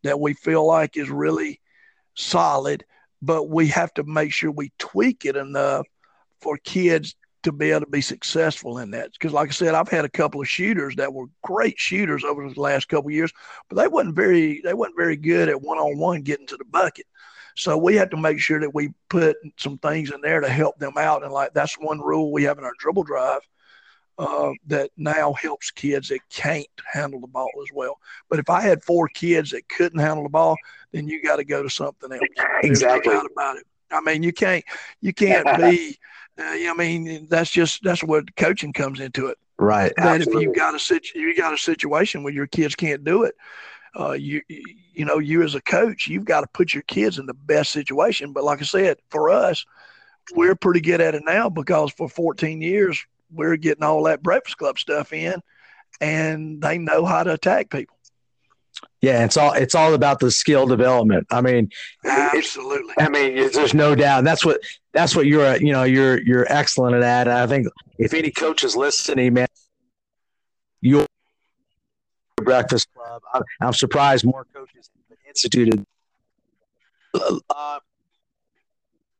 that 0.04 0.20
we 0.20 0.34
feel 0.34 0.66
like 0.66 0.96
is 0.96 1.10
really 1.10 1.60
solid, 2.16 2.86
but 3.22 3.50
we 3.50 3.68
have 3.68 3.94
to 3.96 4.04
make 4.04 4.32
sure 4.32 4.52
we 4.52 4.72
tweak 4.78 5.26
it 5.26 5.36
enough 5.36 5.86
for 6.42 6.58
kids 6.58 7.16
to 7.44 7.52
be 7.52 7.72
able 7.72 7.82
to 7.82 7.92
be 7.92 8.02
successful 8.02 8.80
in 8.80 8.92
that. 8.92 9.12
Because, 9.14 9.32
like 9.32 9.50
I 9.50 9.52
said, 9.52 9.74
I've 9.74 9.88
had 9.88 10.06
a 10.06 10.10
couple 10.10 10.42
of 10.42 10.50
shooters 10.50 10.96
that 10.96 11.14
were 11.14 11.28
great 11.44 11.80
shooters 11.80 12.24
over 12.24 12.50
the 12.50 12.60
last 12.60 12.90
couple 12.90 13.08
of 13.08 13.14
years, 13.14 13.32
but 13.70 13.78
they 13.78 13.88
wasn't 13.88 14.16
very 14.16 14.62
they 14.64 14.74
wasn't 14.74 14.98
very 14.98 15.16
good 15.16 15.50
at 15.50 15.62
one 15.62 15.78
on 15.78 15.98
one 15.98 16.22
getting 16.22 16.48
to 16.48 16.58
the 16.58 16.66
bucket. 16.66 17.06
So 17.56 17.78
we 17.78 17.96
have 17.96 18.12
to 18.12 18.18
make 18.18 18.40
sure 18.40 18.60
that 18.60 18.76
we 18.76 18.90
put 19.10 19.38
some 19.58 19.80
things 19.80 20.12
in 20.12 20.22
there 20.22 20.42
to 20.42 20.50
help 20.50 20.78
them 20.78 20.94
out. 20.98 21.24
And 21.24 21.32
like 21.32 21.54
that's 21.54 21.76
one 21.80 22.00
rule 22.00 22.32
we 22.32 22.44
have 22.44 22.60
in 22.60 22.64
our 22.64 22.74
dribble 22.78 23.04
drive 23.04 23.42
uh, 24.20 24.52
that 24.68 24.92
now 24.98 25.34
helps 25.34 25.72
kids 25.72 26.10
that 26.10 26.20
can't 26.30 26.68
handle 26.92 27.20
the 27.20 27.28
ball 27.28 27.50
as 27.62 27.70
well. 27.74 27.98
But 28.30 28.40
if 28.40 28.50
I 28.50 28.62
had 28.62 28.84
four 28.84 29.08
kids 29.08 29.52
that 29.52 29.70
couldn't 29.70 30.00
handle 30.00 30.24
the 30.24 30.30
ball, 30.30 30.56
then 30.92 31.08
you 31.08 31.22
got 31.24 31.38
to 31.38 31.44
go 31.44 31.64
to 31.64 31.70
something 31.70 32.12
else. 32.12 32.22
Exactly. 32.64 33.14
No 33.14 33.22
about 33.22 33.58
it. 33.58 33.66
I 33.90 34.02
mean, 34.02 34.22
you 34.22 34.34
can't 34.34 34.66
you 35.02 35.14
can't 35.14 35.46
be 35.58 35.98
I 36.40 36.74
mean, 36.76 37.28
that's 37.30 37.52
just 37.52 37.84
that's 37.84 38.04
what 38.04 38.36
coaching 38.36 38.74
comes 38.74 39.00
into 39.00 39.28
it. 39.28 39.38
Right. 39.60 39.92
That 39.98 40.22
if 40.22 40.28
you 40.28 40.54
got 40.54 40.76
a 40.76 40.80
situ- 40.80 41.20
you 41.20 41.36
got 41.36 41.54
a 41.54 41.58
situation 41.58 42.24
where 42.24 42.34
your 42.34 42.46
kids 42.46 42.76
can't 42.76 43.04
do 43.04 43.24
it, 43.24 43.36
uh, 44.00 44.12
you 44.12 44.42
you 44.50 45.06
know 45.06 45.18
you 45.18 45.42
as 45.44 45.56
a 45.56 45.62
coach 45.62 46.08
you've 46.08 46.26
got 46.26 46.42
to 46.42 46.48
put 46.54 46.74
your 46.74 46.84
kids 46.84 47.20
in 47.20 47.26
the 47.26 47.34
best 47.34 47.72
situation 47.72 48.34
but 48.34 48.44
like 48.44 48.62
i 48.62 48.66
said 48.66 48.98
for 49.10 49.30
us 49.30 49.66
we're 50.36 50.56
pretty 50.56 50.82
good 50.82 51.02
at 51.02 51.16
it 51.16 51.24
now 51.26 51.50
because 51.50 51.92
for 51.92 52.10
14 52.10 52.62
years 52.62 53.04
we're 53.32 53.58
getting 53.58 53.84
all 53.84 54.04
that 54.04 54.22
breakfast 54.22 54.58
club 54.58 54.78
stuff 54.78 55.14
in 55.14 55.42
and 56.02 56.62
they 56.62 56.78
know 56.78 57.06
how 57.06 57.24
to 57.24 57.34
attack 57.34 57.70
people 57.70 57.98
yeah, 59.02 59.26
it's 59.26 59.38
all 59.38 59.54
it's 59.54 59.76
all 59.76 59.94
about 59.94 60.20
the 60.20 60.30
skill 60.30 60.68
development. 60.68 61.28
I 61.32 61.42
mean, 61.42 61.70
absolutely. 62.06 62.94
I 63.00 63.10
mean, 63.10 63.36
there's 63.52 63.74
no 63.74 63.96
doubt. 63.96 64.20
And 64.20 64.28
that's 64.28 64.46
what 64.46 64.62
that's 64.98 65.16
what 65.16 65.28
you're 65.28 65.58
you 65.58 65.72
know 65.72 65.84
you're 65.84 66.20
you're 66.22 66.48
excellent 66.50 66.96
at 66.96 67.02
that. 67.02 67.28
I 67.28 67.46
think 67.46 67.68
if 68.00 68.16
any 68.16 68.32
coach 68.32 68.64
is 68.64 68.76
listening, 68.76 69.36
man, 69.36 69.48
your 70.82 71.06
breakfast 72.38 72.88
club. 72.96 73.22
I'm, 73.32 73.44
I'm 73.62 73.74
surprised 73.74 74.26
more 74.26 74.48
coaches 74.52 74.90
have 75.10 75.18
instituted. 75.28 75.86
Uh, 77.14 77.80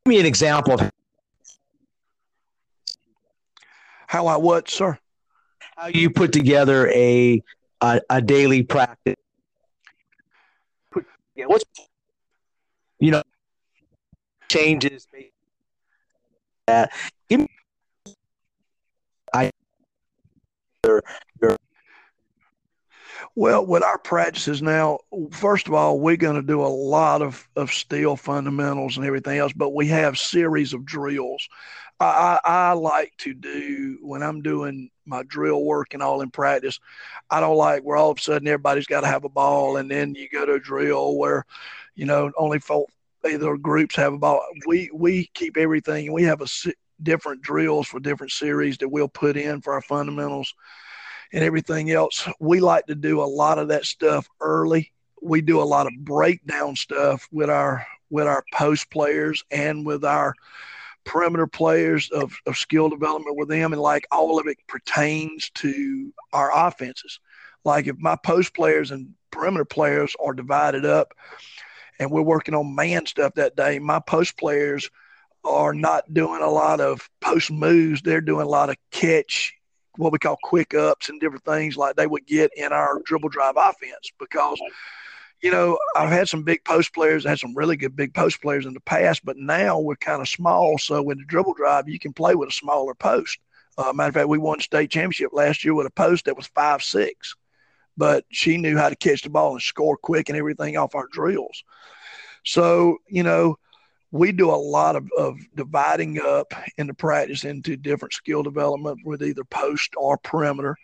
give 0.06 0.10
me 0.10 0.20
an 0.20 0.26
example 0.26 0.74
of 0.74 0.92
how 4.08 4.26
I 4.26 4.38
what, 4.38 4.68
sir? 4.68 4.98
How 5.76 5.88
you 5.88 6.10
put 6.10 6.34
together 6.34 6.88
a 6.90 7.44
a, 7.82 8.02
a 8.10 8.20
daily 8.20 8.64
practice 8.64 9.14
Put, 10.90 11.06
yeah, 11.36 11.46
what's 11.46 11.66
you 13.00 13.12
know 13.12 13.22
changes 14.50 15.08
that 16.68 16.92
give 17.30 17.42
me 17.42 17.48
I 19.34 19.52
well, 23.36 23.66
with 23.66 23.84
our 23.84 23.98
practices 24.00 24.62
now, 24.62 25.00
first 25.32 25.68
of 25.68 25.74
all, 25.74 26.00
we're 26.00 26.18
going 26.18 26.36
to 26.36 26.42
do 26.42 26.62
a 26.62 26.68
lot 26.68 27.22
of, 27.22 27.48
of 27.56 27.72
steel 27.72 28.16
fundamentals 28.16 28.98
and 28.98 29.06
everything 29.06 29.38
else, 29.38 29.54
but 29.54 29.76
we 29.76 29.88
have 29.88 30.18
series 30.18 30.74
of 30.74 30.86
drills. 30.86 31.48
I, 32.00 32.40
I, 32.44 32.70
I 32.70 32.72
like 32.74 33.14
to 33.20 33.34
do 33.34 34.00
when 34.02 34.24
I'm 34.24 34.42
doing 34.42 34.90
my 35.06 35.24
drill 35.24 35.64
work 35.64 35.94
and 35.94 36.02
all 36.04 36.22
in 36.22 36.32
practice. 36.32 36.80
I 37.30 37.40
don't 37.40 37.58
like 37.58 37.84
where 37.84 37.98
all 37.98 38.12
of 38.12 38.18
a 38.18 38.22
sudden 38.22 38.48
everybody's 38.48 38.88
got 38.88 39.02
to 39.02 39.08
have 39.08 39.24
a 39.24 39.30
ball 39.30 39.78
and 39.78 39.90
then 39.90 40.16
you 40.16 40.28
go 40.30 40.46
to 40.46 40.54
a 40.54 40.60
drill 40.60 41.18
where, 41.18 41.46
you 41.96 42.06
know, 42.06 42.32
only 42.38 42.60
folk, 42.60 42.90
either 43.28 43.58
groups 43.58 43.96
have 43.96 44.14
about. 44.14 44.42
We 44.66 44.90
we 44.94 45.30
keep 45.34 45.58
everything. 45.58 46.14
We 46.14 46.24
have 46.24 46.42
a 46.42 46.48
different 47.02 47.42
drills 47.42 47.88
for 47.88 48.00
different 48.00 48.32
series 48.32 48.78
that 48.80 48.90
we'll 48.90 49.08
put 49.08 49.38
in 49.38 49.62
for 49.62 49.74
our 49.74 49.82
fundamentals 49.82 50.54
and 51.34 51.44
everything 51.44 51.92
else. 51.92 52.28
We 52.40 52.60
like 52.60 52.86
to 52.88 52.96
do 52.96 53.22
a 53.22 53.24
lot 53.24 53.60
of 53.60 53.68
that 53.70 53.86
stuff 53.86 54.28
early. 54.42 54.92
We 55.22 55.42
do 55.42 55.62
a 55.62 55.64
lot 55.64 55.88
of 55.88 55.94
breakdown 56.00 56.76
stuff 56.76 57.28
with 57.32 57.50
our 57.50 57.86
with 58.10 58.28
our 58.28 58.44
post 58.54 58.90
players 58.90 59.44
and 59.52 59.86
with 59.86 60.06
our 60.06 60.34
perimeter 61.04 61.48
players 61.48 62.10
of, 62.12 62.34
of 62.46 62.58
skill 62.58 62.90
development 62.90 63.38
with 63.38 63.48
them 63.48 63.72
and 63.72 63.82
like 63.82 64.06
all 64.12 64.40
of 64.40 64.48
it 64.48 64.58
pertains 64.68 65.50
to 65.52 66.14
our 66.34 66.52
offenses 66.54 67.22
like 67.64 67.88
if 67.88 67.98
my 67.98 68.16
post 68.16 68.54
players 68.54 68.92
and 68.92 69.14
perimeter 69.32 69.64
players 69.64 70.16
are 70.20 70.34
divided 70.34 70.86
up 70.86 71.14
and 72.00 72.12
we're 72.12 72.22
working 72.22 72.54
on 72.54 72.76
man 72.76 73.06
stuff 73.06 73.34
that 73.36 73.56
day 73.56 73.80
my 73.80 74.00
post 74.00 74.38
players 74.38 74.90
are 75.44 75.74
not 75.74 76.14
doing 76.14 76.42
a 76.42 76.50
lot 76.50 76.80
of 76.80 77.10
post 77.22 77.52
moves 77.52 78.02
they're 78.02 78.22
doing 78.22 78.46
a 78.46 78.50
lot 78.50 78.70
of 78.70 78.76
catch 78.92 79.54
what 79.98 80.12
we 80.12 80.20
call 80.20 80.38
quick 80.44 80.74
ups 80.74 81.10
and 81.10 81.20
different 81.20 81.44
things 81.44 81.76
like 81.76 81.96
they 81.96 82.08
would 82.08 82.26
get 82.28 82.52
in 82.56 82.72
our 82.72 83.02
dribble 83.06 83.30
drive 83.30 83.56
offense 83.58 84.12
because 84.20 84.60
you 85.42 85.52
know, 85.52 85.78
I've 85.96 86.10
had 86.10 86.28
some 86.28 86.44
big 86.44 86.64
post 86.64 86.94
players, 86.94 87.26
I 87.26 87.30
had 87.30 87.40
some 87.40 87.56
really 87.56 87.78
good 87.78 87.96
big 87.96 88.14
post 88.14 88.42
players 88.42 88.66
in 88.66 88.74
the 88.74 88.80
past, 88.80 89.24
but 89.24 89.38
now 89.38 89.80
we're 89.80 89.96
kind 89.96 90.22
of 90.22 90.28
small. 90.28 90.78
So 90.78 91.02
with 91.02 91.20
the 91.20 91.26
dribble 91.26 91.54
drive, 91.54 91.88
you 91.88 92.00
can 92.00 92.14
play 92.14 92.36
with 92.36 92.50
a 92.50 92.54
smaller 92.54 92.96
post. 92.96 93.38
Uh, 93.78 93.94
matter 93.94 94.10
of 94.10 94.14
fact, 94.16 94.30
we 94.30 94.40
won 94.40 94.60
state 94.60 94.90
championship 94.90 95.32
last 95.34 95.64
year 95.64 95.76
with 95.76 95.86
a 95.86 95.92
post 95.92 96.26
that 96.26 96.36
was 96.36 96.48
five 96.48 96.82
six, 96.82 97.36
but 97.98 98.26
she 98.32 98.58
knew 98.58 98.78
how 98.78 98.90
to 98.90 98.96
catch 98.96 99.24
the 99.24 99.30
ball 99.30 99.54
and 99.54 99.62
score 99.62 99.98
quick 99.98 100.30
and 100.30 100.38
everything 100.38 100.78
off 100.78 100.96
our 100.96 101.08
drills. 101.12 101.64
So 102.46 102.98
you 103.10 103.24
know, 103.24 103.58
we 104.12 104.32
do 104.32 104.50
a 104.50 104.56
lot 104.56 104.96
of, 104.96 105.10
of 105.18 105.38
dividing 105.56 106.20
up 106.22 106.54
in 106.78 106.88
the 106.88 106.94
practice 106.94 107.44
into 107.44 107.76
different 107.76 108.14
skill 108.14 108.44
development 108.44 109.00
with 109.04 109.22
either 109.22 109.44
post 109.44 109.94
or 109.98 110.18
perimeter 110.18 110.78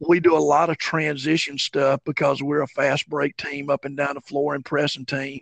we 0.00 0.20
do 0.20 0.36
a 0.36 0.38
lot 0.38 0.70
of 0.70 0.78
transition 0.78 1.58
stuff 1.58 2.00
because 2.04 2.42
we're 2.42 2.62
a 2.62 2.68
fast 2.68 3.08
break 3.08 3.36
team 3.36 3.70
up 3.70 3.84
and 3.84 3.96
down 3.96 4.14
the 4.14 4.20
floor 4.20 4.54
and 4.54 4.64
pressing 4.64 5.06
team. 5.06 5.40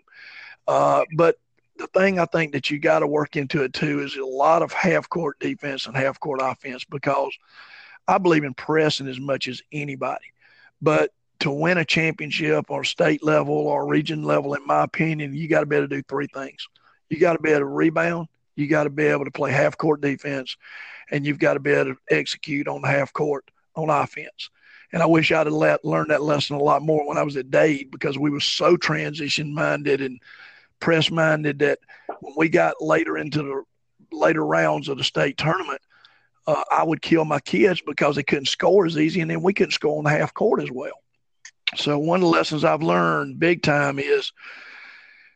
Uh, 0.67 1.03
but 1.15 1.37
the 1.77 1.87
thing 1.87 2.19
I 2.19 2.25
think 2.25 2.53
that 2.53 2.69
you 2.69 2.79
got 2.79 2.99
to 2.99 3.07
work 3.07 3.35
into 3.35 3.63
it 3.63 3.73
too 3.73 4.01
is 4.01 4.15
a 4.15 4.25
lot 4.25 4.61
of 4.61 4.71
half 4.71 5.09
court 5.09 5.39
defense 5.39 5.87
and 5.87 5.97
half 5.97 6.19
court 6.19 6.39
offense 6.41 6.83
because 6.85 7.35
I 8.07 8.17
believe 8.17 8.43
in 8.43 8.53
pressing 8.53 9.07
as 9.07 9.19
much 9.19 9.47
as 9.47 9.61
anybody. 9.71 10.25
But 10.83 11.11
to 11.39 11.49
win 11.49 11.77
a 11.77 11.85
championship 11.85 12.65
or 12.67 12.83
state 12.83 13.23
level 13.23 13.55
or 13.55 13.87
region 13.87 14.23
level, 14.23 14.53
in 14.53 14.67
my 14.67 14.83
opinion, 14.83 15.33
you 15.33 15.47
got 15.47 15.61
to 15.61 15.65
be 15.65 15.77
able 15.77 15.87
to 15.87 15.95
do 15.95 16.03
three 16.03 16.27
things. 16.27 16.67
You 17.09 17.19
got 17.19 17.33
to 17.33 17.39
be 17.41 17.51
able 17.51 17.61
to 17.61 17.65
rebound, 17.65 18.27
you 18.55 18.67
got 18.67 18.83
to 18.83 18.89
be 18.89 19.05
able 19.05 19.23
to 19.23 19.31
play 19.31 19.51
half 19.51 19.77
court 19.77 20.01
defense, 20.01 20.57
and 21.09 21.25
you've 21.25 21.39
got 21.39 21.53
to 21.53 21.61
be 21.61 21.71
able 21.71 21.93
to 21.93 21.99
execute 22.09 22.67
on 22.67 22.81
the 22.81 22.89
half 22.89 23.13
court 23.13 23.49
on 23.75 23.89
offense. 23.89 24.49
And 24.91 25.01
I 25.01 25.05
wish 25.05 25.31
I'd 25.31 25.47
have 25.47 25.53
let, 25.53 25.85
learned 25.85 26.11
that 26.11 26.21
lesson 26.21 26.57
a 26.57 26.61
lot 26.63 26.81
more 26.81 27.07
when 27.07 27.17
I 27.17 27.23
was 27.23 27.37
at 27.37 27.49
Dade 27.49 27.89
because 27.89 28.17
we 28.17 28.29
were 28.29 28.41
so 28.41 28.75
transition 28.75 29.53
minded 29.53 30.01
and 30.01 30.19
press 30.81 31.09
minded 31.09 31.59
that 31.59 31.79
when 32.19 32.33
we 32.35 32.49
got 32.49 32.81
later 32.81 33.17
into 33.17 33.41
the 33.41 33.63
later 34.11 34.45
rounds 34.45 34.89
of 34.89 34.97
the 34.97 35.03
state 35.03 35.37
tournament, 35.37 35.81
uh, 36.47 36.63
I 36.71 36.83
would 36.83 37.01
kill 37.01 37.25
my 37.25 37.39
kids 37.39 37.81
because 37.81 38.15
they 38.15 38.23
couldn't 38.23 38.47
score 38.47 38.85
as 38.85 38.97
easy, 38.97 39.21
and 39.21 39.31
then 39.31 39.41
we 39.41 39.53
couldn't 39.53 39.71
score 39.71 39.97
on 39.97 40.03
the 40.03 40.09
half 40.09 40.33
court 40.33 40.61
as 40.61 40.71
well. 40.71 41.01
So 41.75 41.97
one 41.97 42.17
of 42.17 42.21
the 42.21 42.27
lessons 42.27 42.63
I've 42.63 42.83
learned 42.83 43.39
big 43.39 43.63
time 43.63 43.99
is 43.99 44.31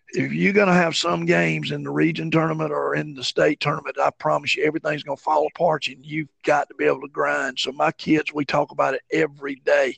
if 0.09 0.31
you're 0.31 0.53
going 0.53 0.67
to 0.67 0.73
have 0.73 0.95
some 0.95 1.25
games 1.25 1.71
in 1.71 1.83
the 1.83 1.91
region 1.91 2.31
tournament 2.31 2.71
or 2.71 2.95
in 2.95 3.13
the 3.13 3.23
state 3.23 3.59
tournament, 3.59 3.97
I 3.99 4.09
promise 4.11 4.55
you 4.55 4.63
everything's 4.63 5.03
going 5.03 5.17
to 5.17 5.23
fall 5.23 5.47
apart 5.47 5.87
and 5.87 6.05
you've 6.05 6.29
got 6.43 6.69
to 6.69 6.75
be 6.75 6.85
able 6.85 7.01
to 7.01 7.09
grind. 7.09 7.59
So 7.59 7.71
my 7.71 7.91
kids, 7.91 8.33
we 8.33 8.45
talk 8.45 8.71
about 8.71 8.93
it 8.93 9.01
every 9.11 9.55
day 9.55 9.97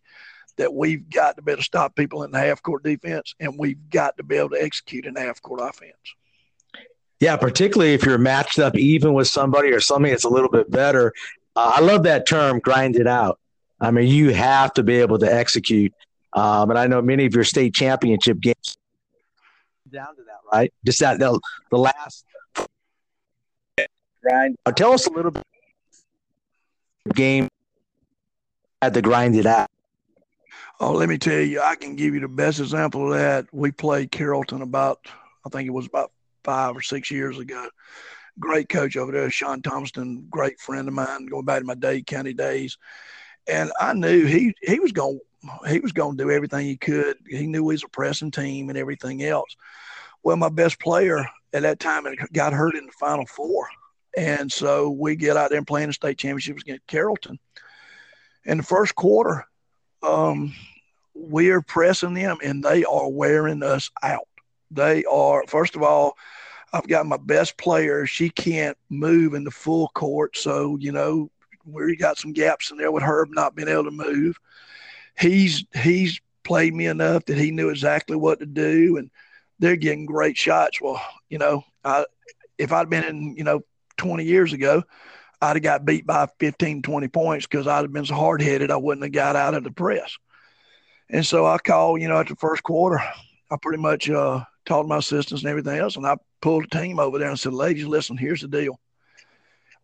that 0.58 0.74
we've 0.74 1.10
got 1.10 1.36
to 1.36 1.42
be 1.42 1.52
able 1.52 1.62
to 1.62 1.66
stop 1.66 1.96
people 1.96 2.24
in 2.24 2.32
the 2.32 2.40
half 2.40 2.62
court 2.64 2.84
defense 2.84 3.36
and 3.40 3.58
we've 3.58 3.90
got 3.90 4.18
to 4.18 4.24
be 4.24 4.36
able 4.36 4.50
to 4.50 4.62
execute 4.62 5.06
in 5.06 5.16
half 5.16 5.42
court 5.42 5.62
offense. 5.62 5.94
Yeah, 7.20 7.36
particularly 7.36 7.94
if 7.94 8.06
you're 8.06 8.18
matched 8.18 8.60
up 8.60 8.78
even 8.78 9.14
with 9.14 9.28
somebody 9.28 9.72
or 9.72 9.80
something 9.80 10.12
that's 10.12 10.24
a 10.24 10.30
little 10.30 10.50
bit 10.50 10.72
better. 10.72 11.14
Uh, 11.56 11.74
I 11.76 11.82
love 11.82 12.04
that 12.04 12.28
term, 12.28 12.60
grind 12.60 12.96
it 12.96 13.08
out. 13.08 13.40
I 13.82 13.92
mean, 13.92 14.08
you 14.08 14.34
have 14.34 14.74
to 14.74 14.84
be 14.84 14.96
able 14.96 15.20
to 15.20 15.34
execute. 15.34 15.94
Um, 16.34 16.70
and 16.70 16.80
I 16.80 16.88
know 16.88 17.02
many 17.02 17.26
of 17.26 17.34
your 17.34 17.44
state 17.44 17.74
championship 17.74 18.40
games 18.40 18.78
down 19.92 20.16
to 20.16 20.22
that, 20.24 20.40
right? 20.54 20.74
Just 20.86 21.00
that 21.00 21.20
the, 21.20 21.40
the 21.72 21.78
last 21.78 22.26
grind. 24.22 24.58
Uh, 24.66 24.72
tell 24.72 24.94
us 24.94 25.08
a 25.08 25.12
little 25.12 25.32
bit 25.32 25.44
game 27.16 27.48
had 28.82 28.94
to 28.94 29.02
grind 29.02 29.36
it 29.36 29.46
out. 29.46 29.70
Oh, 30.80 30.94
let 30.94 31.10
me 31.10 31.18
tell 31.18 31.40
you, 31.40 31.62
I 31.62 31.76
can 31.76 31.96
give 31.96 32.14
you 32.14 32.22
the 32.22 32.28
best 32.28 32.60
example 32.60 33.12
of 33.12 33.20
that. 33.20 33.48
We 33.52 33.72
played 33.72 34.12
Carrollton 34.12 34.62
about, 34.62 35.00
I 35.46 35.50
think 35.50 35.68
it 35.68 35.72
was 35.72 35.88
about 35.88 36.12
five 36.44 36.76
or 36.76 36.82
six 36.82 37.12
years 37.12 37.38
ago. 37.38 37.68
Great 38.40 38.70
coach 38.70 38.96
over 38.96 39.12
there, 39.12 39.30
Sean 39.30 39.62
Thompson, 39.62 40.26
great 40.30 40.60
friend 40.60 40.88
of 40.88 40.94
mine, 40.94 41.26
going 41.26 41.46
back 41.46 41.60
to 41.60 41.66
my 41.66 41.76
Dade 41.76 42.06
County 42.08 42.34
days. 42.34 42.78
And 43.48 43.72
I 43.80 43.94
knew 43.94 44.26
he 44.26 44.54
he 44.62 44.80
was 44.80 44.92
going 44.92 45.20
he 45.68 45.80
was 45.80 45.92
going 45.92 46.18
to 46.18 46.24
do 46.24 46.32
everything 46.32 46.66
he 46.66 46.78
could. 46.78 47.18
He 47.28 47.48
knew 47.48 47.64
he 47.64 47.74
was 47.74 47.84
a 47.84 47.90
pressing 47.90 48.32
team 48.32 48.70
and 48.70 48.78
everything 48.78 49.24
else. 49.24 49.56
Well, 50.24 50.38
my 50.38 50.50
best 50.50 50.80
player 50.80 51.26
at 51.54 51.64
that 51.64 51.80
time 51.80 52.06
got 52.34 52.54
hurt 52.54 52.76
in 52.76 52.86
the 52.86 52.92
Final 52.94 53.26
Four, 53.26 53.68
and 54.18 54.52
so 54.52 54.90
we 54.90 55.16
get 55.16 55.38
out 55.38 55.50
there 55.50 55.58
and 55.58 55.68
playing 55.68 55.88
the 55.88 55.94
state 55.94 56.18
championships 56.18 56.62
against 56.64 56.88
Carrollton. 56.88 57.40
In 58.46 58.58
the 58.58 58.64
first 58.64 58.96
quarter, 58.96 59.46
um, 60.04 60.54
we 61.14 61.50
are 61.50 61.62
pressing 61.62 62.14
them, 62.14 62.38
and 62.44 62.64
they 62.64 62.84
are 62.86 63.10
wearing 63.10 63.64
us 63.64 63.90
out. 64.02 64.28
They 64.72 65.04
are 65.06 65.44
first 65.48 65.76
of 65.76 65.84
all. 65.84 66.18
I've 66.72 66.88
got 66.88 67.08
my 67.08 67.18
best 67.18 67.58
player. 67.58 68.06
She 68.06 68.30
can't 68.30 68.78
move 68.92 69.34
in 69.34 69.44
the 69.44 69.50
full 69.50 69.88
court. 69.96 70.38
So, 70.38 70.78
you 70.80 70.92
know, 70.92 71.32
we 71.66 71.96
got 71.96 72.20
some 72.20 72.32
gaps 72.32 72.70
in 72.70 72.78
there 72.78 72.92
with 72.92 73.02
Herb 73.02 73.30
not 73.32 73.56
being 73.56 73.68
able 73.68 73.86
to 73.86 73.92
move 73.92 74.40
he's 75.20 75.66
he's 75.76 76.20
played 76.44 76.74
me 76.74 76.88
enough 76.88 77.26
that 77.26 77.38
he 77.38 77.52
knew 77.52 77.70
exactly 77.70 78.16
what 78.16 78.40
to 78.40 78.46
do, 78.46 78.98
and 78.98 79.12
they're 79.60 79.76
getting 79.76 80.06
great 80.06 80.38
shots. 80.38 80.82
Well, 80.82 81.02
you 81.30 81.38
know, 81.38 81.64
I, 81.84 82.06
if 82.58 82.72
I'd 82.72 82.90
been 82.90 83.04
in, 83.04 83.36
you 83.36 83.44
know, 83.44 83.62
20 83.98 84.24
years 84.24 84.54
ago, 84.54 84.84
I'd 85.42 85.58
have 85.58 85.64
got 85.64 85.86
beat 85.86 86.08
by 86.08 86.28
15, 86.40 86.82
20 86.82 87.08
points 87.10 87.46
because 87.46 87.68
I'd 87.68 87.84
have 87.84 87.94
been 87.94 88.06
so 88.06 88.16
hard 88.16 88.42
headed 88.42 88.72
I 88.72 88.78
wouldn't 88.78 89.04
have 89.04 89.12
got 89.12 89.36
out 89.36 89.54
of 89.54 89.64
the 89.64 89.72
press. 89.72 90.18
And 91.10 91.26
so 91.26 91.46
I 91.46 91.58
call, 91.58 91.98
you 91.98 92.08
know, 92.08 92.20
at 92.20 92.28
the 92.28 92.36
first 92.36 92.64
quarter, 92.64 93.02
I 93.52 93.58
pretty 93.62 93.82
much 93.82 94.10
uh, 94.10 94.44
to 94.70 94.88
my 94.88 94.98
assistants 94.98 95.44
and 95.44 95.50
everything 95.50 95.78
else, 95.78 95.96
and 95.96 96.06
I 96.06 96.16
pulled 96.42 96.66
the 96.66 96.80
team 96.80 97.00
over 97.00 97.20
there 97.20 97.30
and 97.30 97.40
said, 97.40 97.54
"Ladies, 97.54 97.86
listen, 97.86 98.18
here's 98.18 98.42
the 98.42 98.48
deal. 98.48 98.80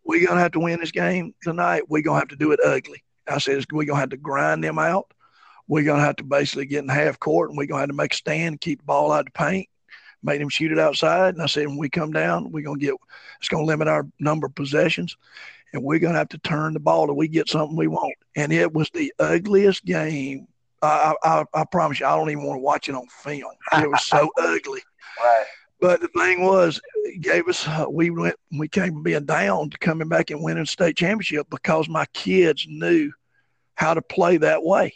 We're 0.03 0.25
gonna 0.25 0.39
have 0.39 0.51
to 0.53 0.59
win 0.59 0.79
this 0.79 0.91
game 0.91 1.33
tonight. 1.43 1.89
We're 1.89 2.03
gonna 2.03 2.19
have 2.19 2.29
to 2.29 2.35
do 2.35 2.51
it 2.51 2.59
ugly." 2.63 3.03
I 3.27 3.39
said, 3.39 3.65
"We're 3.71 3.85
gonna 3.85 3.99
have 3.99 4.09
to 4.09 4.17
grind 4.17 4.63
them 4.63 4.79
out. 4.79 5.11
We're 5.67 5.83
gonna 5.83 6.03
have 6.03 6.15
to 6.17 6.23
basically 6.23 6.67
get 6.67 6.83
in 6.83 6.89
half 6.89 7.19
court, 7.19 7.49
and 7.49 7.57
we're 7.57 7.65
gonna 7.65 7.81
have 7.81 7.89
to 7.89 7.95
make 7.95 8.13
a 8.13 8.17
stand, 8.17 8.61
keep 8.61 8.79
the 8.79 8.85
ball 8.85 9.11
out 9.11 9.21
of 9.21 9.25
the 9.25 9.31
paint, 9.31 9.67
make 10.23 10.39
them 10.39 10.49
shoot 10.49 10.71
it 10.71 10.79
outside." 10.79 11.33
And 11.33 11.43
I 11.43 11.47
said, 11.47 11.67
"When 11.67 11.77
we 11.77 11.89
come 11.89 12.11
down, 12.11 12.51
we're 12.51 12.63
gonna 12.63 12.79
get. 12.79 12.93
It's 13.39 13.49
gonna 13.49 13.65
limit 13.65 13.87
our 13.87 14.07
number 14.19 14.47
of 14.47 14.55
possessions." 14.55 15.17
And 15.73 15.83
we're 15.83 15.99
going 15.99 16.13
to 16.13 16.19
have 16.19 16.29
to 16.29 16.37
turn 16.37 16.73
the 16.73 16.79
ball 16.79 17.07
till 17.07 17.17
we 17.17 17.27
get 17.27 17.49
something 17.49 17.75
we 17.75 17.87
want. 17.87 18.15
And 18.37 18.53
it 18.53 18.71
was 18.71 18.89
the 18.91 19.11
ugliest 19.19 19.83
game 19.83 20.47
I, 20.85 21.15
I, 21.23 21.45
I 21.53 21.63
promise 21.65 21.99
you, 21.99 22.05
I 22.05 22.15
don't 22.15 22.29
even 22.29 22.43
want 22.43 22.57
to 22.57 22.61
watch 22.61 22.89
it 22.89 22.95
on 22.95 23.07
film. 23.07 23.51
It 23.73 23.89
was 23.89 24.05
so 24.05 24.29
ugly. 24.37 24.81
Right. 25.21 25.45
But 25.79 26.01
the 26.01 26.07
thing 26.07 26.43
was, 26.43 26.79
it 27.03 27.21
gave 27.21 27.47
us 27.47 27.67
uh, 27.67 27.85
we 27.89 28.09
went 28.09 28.35
we 28.57 28.67
came 28.67 28.93
from 28.93 29.03
being 29.03 29.25
down 29.25 29.69
to 29.69 29.77
coming 29.77 30.07
back 30.07 30.31
and 30.31 30.41
winning 30.41 30.65
state 30.65 30.95
championship 30.97 31.47
because 31.49 31.89
my 31.89 32.05
kids 32.13 32.65
knew 32.67 33.11
how 33.75 33.93
to 33.93 34.01
play 34.01 34.37
that 34.37 34.63
way. 34.63 34.93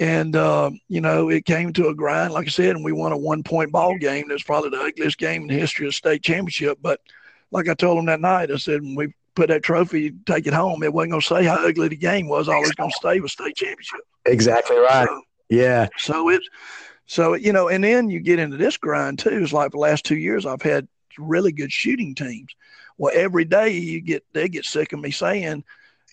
And 0.00 0.34
uh, 0.34 0.70
you 0.88 1.00
know, 1.00 1.28
it 1.28 1.44
came 1.44 1.72
to 1.74 1.88
a 1.88 1.94
grind, 1.94 2.32
like 2.32 2.46
I 2.46 2.50
said, 2.50 2.74
and 2.74 2.84
we 2.84 2.92
won 2.92 3.12
a 3.12 3.16
one 3.16 3.42
point 3.42 3.70
ball 3.70 3.96
game. 3.98 4.26
That's 4.28 4.42
probably 4.42 4.70
the 4.70 4.82
ugliest 4.82 5.18
game 5.18 5.42
in 5.42 5.48
the 5.48 5.54
history 5.54 5.86
of 5.86 5.94
state 5.94 6.22
championship. 6.22 6.78
But 6.82 7.00
like 7.52 7.68
I 7.68 7.74
told 7.74 7.98
them 7.98 8.06
that 8.06 8.20
night, 8.20 8.50
I 8.50 8.56
said 8.56 8.80
we 8.82 9.14
put 9.34 9.48
that 9.48 9.62
trophy, 9.62 10.12
take 10.26 10.46
it 10.46 10.54
home, 10.54 10.82
it 10.82 10.92
wasn't 10.92 11.12
gonna 11.12 11.22
say 11.22 11.44
how 11.44 11.66
ugly 11.66 11.88
the 11.88 11.96
game 11.96 12.28
was. 12.28 12.48
All 12.48 12.62
it's 12.62 12.74
gonna 12.74 12.90
stay 12.92 13.20
was 13.20 13.32
state 13.32 13.56
championship. 13.56 14.00
Exactly 14.24 14.76
right. 14.76 15.06
So, 15.08 15.22
yeah. 15.50 15.88
So 15.98 16.28
it's 16.28 16.48
so 17.06 17.34
you 17.34 17.52
know, 17.52 17.68
and 17.68 17.84
then 17.84 18.08
you 18.08 18.20
get 18.20 18.38
into 18.38 18.56
this 18.56 18.76
grind 18.76 19.18
too. 19.18 19.42
It's 19.42 19.52
like 19.52 19.72
the 19.72 19.78
last 19.78 20.04
two 20.04 20.16
years 20.16 20.46
I've 20.46 20.62
had 20.62 20.88
really 21.18 21.52
good 21.52 21.72
shooting 21.72 22.14
teams. 22.14 22.54
Well, 22.96 23.12
every 23.14 23.44
day 23.44 23.70
you 23.70 24.00
get 24.00 24.24
they 24.32 24.48
get 24.48 24.64
sick 24.64 24.92
of 24.92 25.00
me 25.00 25.10
saying, 25.10 25.64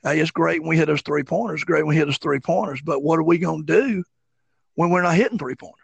"Hey, 0.04 0.20
it's 0.20 0.32
great 0.32 0.62
when 0.62 0.70
we 0.70 0.78
hit 0.78 0.88
those 0.88 1.02
three 1.02 1.24
pointers. 1.24 1.64
Great 1.64 1.86
when 1.86 1.90
we 1.90 1.96
hit 1.96 2.06
those 2.06 2.18
three 2.18 2.40
pointers." 2.40 2.82
But 2.82 3.04
what 3.04 3.20
are 3.20 3.24
we 3.24 3.38
going 3.38 3.66
to 3.66 3.82
do 3.82 4.04
when 4.76 4.90
we're 4.90 5.04
not 5.04 5.16
hitting 5.16 5.38
three 5.38 5.56
pointers? 5.56 5.78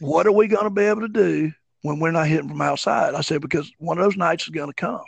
What 0.00 0.26
are 0.26 0.32
we 0.32 0.48
going 0.48 0.64
to 0.64 0.70
be 0.70 0.82
able 0.82 1.02
to 1.02 1.08
do 1.08 1.52
when 1.82 1.98
we're 1.98 2.10
not 2.10 2.26
hitting 2.26 2.48
from 2.48 2.60
outside? 2.60 3.14
I 3.14 3.22
said 3.22 3.40
because 3.40 3.70
one 3.78 3.98
of 3.98 4.04
those 4.04 4.16
nights 4.16 4.44
is 4.44 4.50
going 4.50 4.68
to 4.68 4.74
come, 4.74 5.04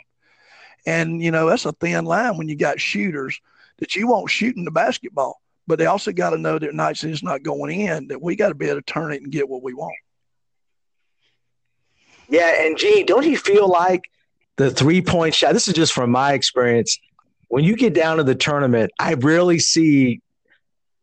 and 0.87 1.21
you 1.21 1.29
know 1.29 1.47
that's 1.47 1.65
a 1.65 1.73
thin 1.73 2.05
line 2.05 2.35
when 2.37 2.49
you 2.49 2.55
got 2.55 2.81
shooters 2.81 3.39
that 3.77 3.95
you 3.95 4.07
want 4.07 4.31
shooting 4.31 4.65
the 4.65 4.71
basketball 4.71 5.39
but 5.67 5.77
they 5.77 5.85
also 5.85 6.11
got 6.13 6.31
to 6.31 6.37
know 6.37 6.57
that 6.57 6.73
nights 6.73 7.03
it's 7.03 7.21
not 7.21 7.43
going 7.43 7.81
in, 7.81 8.07
that 8.07 8.21
we 8.21 8.35
got 8.35 8.49
to 8.49 8.55
be 8.55 8.67
able 8.67 8.79
to 8.79 8.85
turn 8.85 9.11
it 9.11 9.21
and 9.21 9.31
get 9.31 9.49
what 9.49 9.61
we 9.61 9.73
want. 9.73 9.95
Yeah, 12.29 12.65
and 12.65 12.77
Gene, 12.77 13.05
don't 13.05 13.25
you 13.25 13.37
feel 13.37 13.67
like 13.67 14.03
the 14.55 14.71
three 14.71 15.01
point 15.01 15.35
shot? 15.35 15.53
This 15.53 15.67
is 15.67 15.73
just 15.73 15.93
from 15.93 16.09
my 16.09 16.33
experience. 16.33 16.97
When 17.49 17.63
you 17.63 17.75
get 17.75 17.93
down 17.93 18.17
to 18.17 18.23
the 18.23 18.35
tournament, 18.35 18.91
I 18.99 19.13
rarely 19.13 19.59
see 19.59 20.21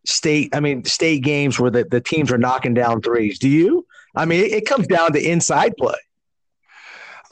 state. 0.06 0.54
I 0.54 0.60
mean, 0.60 0.84
state 0.84 1.22
games 1.22 1.58
where 1.58 1.70
the, 1.70 1.84
the 1.84 2.00
teams 2.00 2.32
are 2.32 2.38
knocking 2.38 2.74
down 2.74 3.00
threes. 3.00 3.38
Do 3.38 3.48
you? 3.48 3.86
I 4.14 4.26
mean, 4.26 4.44
it, 4.44 4.52
it 4.52 4.66
comes 4.66 4.86
down 4.86 5.12
to 5.12 5.22
inside 5.22 5.76
play. 5.78 5.94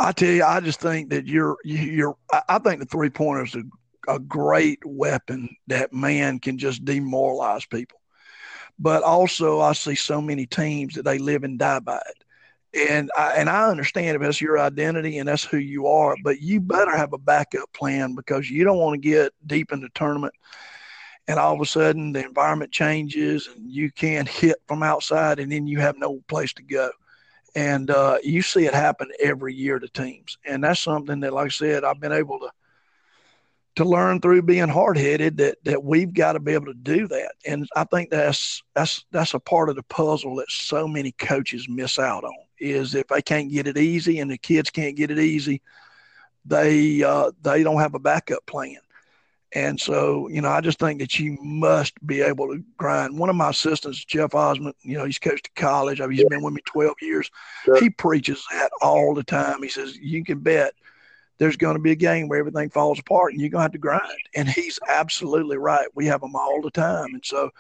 I 0.02 0.12
tell 0.12 0.30
you, 0.30 0.44
I 0.44 0.60
just 0.60 0.80
think 0.80 1.10
that 1.10 1.26
you're 1.26 1.56
you're. 1.64 2.16
I 2.48 2.58
think 2.58 2.80
the 2.80 2.86
three 2.86 3.10
pointers 3.10 3.54
are 3.54 4.14
a 4.14 4.18
great 4.18 4.80
weapon 4.84 5.48
that 5.68 5.92
man 5.92 6.40
can 6.40 6.58
just 6.58 6.84
demoralize 6.84 7.64
people. 7.66 8.00
But 8.78 9.04
also, 9.04 9.60
I 9.60 9.74
see 9.74 9.94
so 9.94 10.20
many 10.20 10.46
teams 10.46 10.94
that 10.94 11.04
they 11.04 11.18
live 11.18 11.44
and 11.44 11.58
die 11.58 11.78
by 11.78 11.98
it. 11.98 12.90
And 12.90 13.10
I, 13.16 13.34
and 13.34 13.48
I 13.48 13.68
understand 13.68 14.16
if 14.16 14.22
that's 14.22 14.40
your 14.40 14.58
identity 14.58 15.18
and 15.18 15.28
that's 15.28 15.44
who 15.44 15.58
you 15.58 15.86
are, 15.86 16.16
but 16.24 16.40
you 16.40 16.60
better 16.60 16.96
have 16.96 17.12
a 17.12 17.18
backup 17.18 17.70
plan 17.72 18.14
because 18.14 18.50
you 18.50 18.64
don't 18.64 18.78
want 18.78 19.00
to 19.00 19.08
get 19.08 19.32
deep 19.46 19.72
in 19.72 19.80
the 19.82 19.90
tournament 19.94 20.34
and 21.28 21.38
all 21.38 21.54
of 21.54 21.60
a 21.60 21.66
sudden 21.66 22.12
the 22.12 22.24
environment 22.24 22.72
changes 22.72 23.48
and 23.54 23.70
you 23.70 23.90
can't 23.92 24.28
hit 24.40 24.56
from 24.66 24.82
outside 24.82 25.38
and 25.38 25.52
then 25.52 25.66
you 25.66 25.80
have 25.80 25.96
no 25.98 26.20
place 26.28 26.52
to 26.54 26.62
go. 26.62 26.90
And 27.54 27.90
uh, 27.90 28.18
you 28.22 28.42
see 28.42 28.64
it 28.64 28.74
happen 28.74 29.10
every 29.20 29.54
year 29.54 29.78
to 29.78 29.88
teams. 29.88 30.38
And 30.46 30.64
that's 30.64 30.80
something 30.80 31.20
that, 31.20 31.34
like 31.34 31.46
I 31.46 31.50
said, 31.50 31.84
I've 31.84 32.00
been 32.00 32.12
able 32.12 32.38
to 32.40 32.50
to 33.74 33.84
learn 33.84 34.20
through 34.20 34.42
being 34.42 34.68
hard 34.68 34.98
headed 34.98 35.38
that 35.38 35.56
that 35.64 35.82
we've 35.82 36.12
got 36.12 36.32
to 36.32 36.40
be 36.40 36.52
able 36.52 36.66
to 36.66 36.74
do 36.74 37.08
that. 37.08 37.32
And 37.46 37.66
I 37.74 37.84
think 37.84 38.10
that's 38.10 38.62
that's 38.74 39.04
that's 39.10 39.34
a 39.34 39.40
part 39.40 39.68
of 39.68 39.76
the 39.76 39.82
puzzle 39.84 40.36
that 40.36 40.50
so 40.50 40.86
many 40.86 41.12
coaches 41.12 41.68
miss 41.68 41.98
out 41.98 42.24
on 42.24 42.32
is 42.58 42.94
if 42.94 43.08
they 43.08 43.22
can't 43.22 43.50
get 43.50 43.66
it 43.66 43.78
easy 43.78 44.20
and 44.20 44.30
the 44.30 44.38
kids 44.38 44.70
can't 44.70 44.96
get 44.96 45.10
it 45.10 45.18
easy, 45.18 45.62
they 46.44 47.02
uh, 47.02 47.32
they 47.42 47.62
don't 47.62 47.80
have 47.80 47.94
a 47.94 47.98
backup 47.98 48.44
plan. 48.46 48.76
And 49.54 49.78
so, 49.78 50.28
you 50.28 50.40
know, 50.40 50.48
I 50.48 50.62
just 50.62 50.78
think 50.78 51.00
that 51.00 51.18
you 51.18 51.36
must 51.42 51.94
be 52.06 52.22
able 52.22 52.48
to 52.48 52.64
grind. 52.78 53.18
One 53.18 53.28
of 53.28 53.36
my 53.36 53.50
assistants, 53.50 54.04
Jeff 54.04 54.30
Ozment, 54.30 54.72
you 54.80 54.96
know, 54.96 55.04
he's 55.04 55.18
coached 55.18 55.50
at 55.54 55.60
college. 55.60 56.00
I 56.00 56.06
mean, 56.06 56.16
he's 56.16 56.28
been 56.28 56.42
with 56.42 56.54
me 56.54 56.62
12 56.64 56.94
years. 57.02 57.30
Sure. 57.64 57.78
He 57.78 57.90
preaches 57.90 58.42
that 58.50 58.70
all 58.80 59.14
the 59.14 59.22
time. 59.22 59.62
He 59.62 59.68
says, 59.68 59.96
you 59.96 60.24
can 60.24 60.40
bet– 60.40 60.72
there's 61.42 61.56
going 61.56 61.76
to 61.76 61.82
be 61.82 61.90
a 61.90 61.96
game 61.96 62.28
where 62.28 62.38
everything 62.38 62.70
falls 62.70 63.00
apart 63.00 63.32
and 63.32 63.40
you're 63.40 63.50
going 63.50 63.60
to 63.60 63.64
have 63.64 63.72
to 63.72 63.78
grind. 63.78 64.02
And 64.36 64.48
he's 64.48 64.78
absolutely 64.88 65.56
right. 65.56 65.88
We 65.92 66.06
have 66.06 66.20
them 66.20 66.36
all 66.36 66.60
the 66.62 66.70
time. 66.70 67.14
And 67.14 67.24
so 67.24 67.50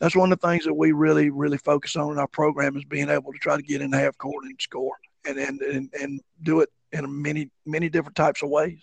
that's 0.00 0.16
one 0.16 0.32
of 0.32 0.40
the 0.40 0.48
things 0.48 0.64
that 0.64 0.74
we 0.74 0.90
really, 0.90 1.30
really 1.30 1.58
focus 1.58 1.94
on 1.94 2.10
in 2.10 2.18
our 2.18 2.26
program 2.26 2.76
is 2.76 2.84
being 2.84 3.08
able 3.08 3.32
to 3.32 3.38
try 3.38 3.56
to 3.56 3.62
get 3.62 3.80
in 3.80 3.92
half 3.92 4.18
court 4.18 4.44
and 4.44 4.60
score 4.60 4.96
and, 5.24 5.38
and, 5.38 5.60
and, 5.60 5.94
and 6.00 6.20
do 6.42 6.62
it 6.62 6.70
in 6.92 7.22
many, 7.22 7.48
many 7.64 7.88
different 7.88 8.16
types 8.16 8.42
of 8.42 8.48
ways. 8.48 8.80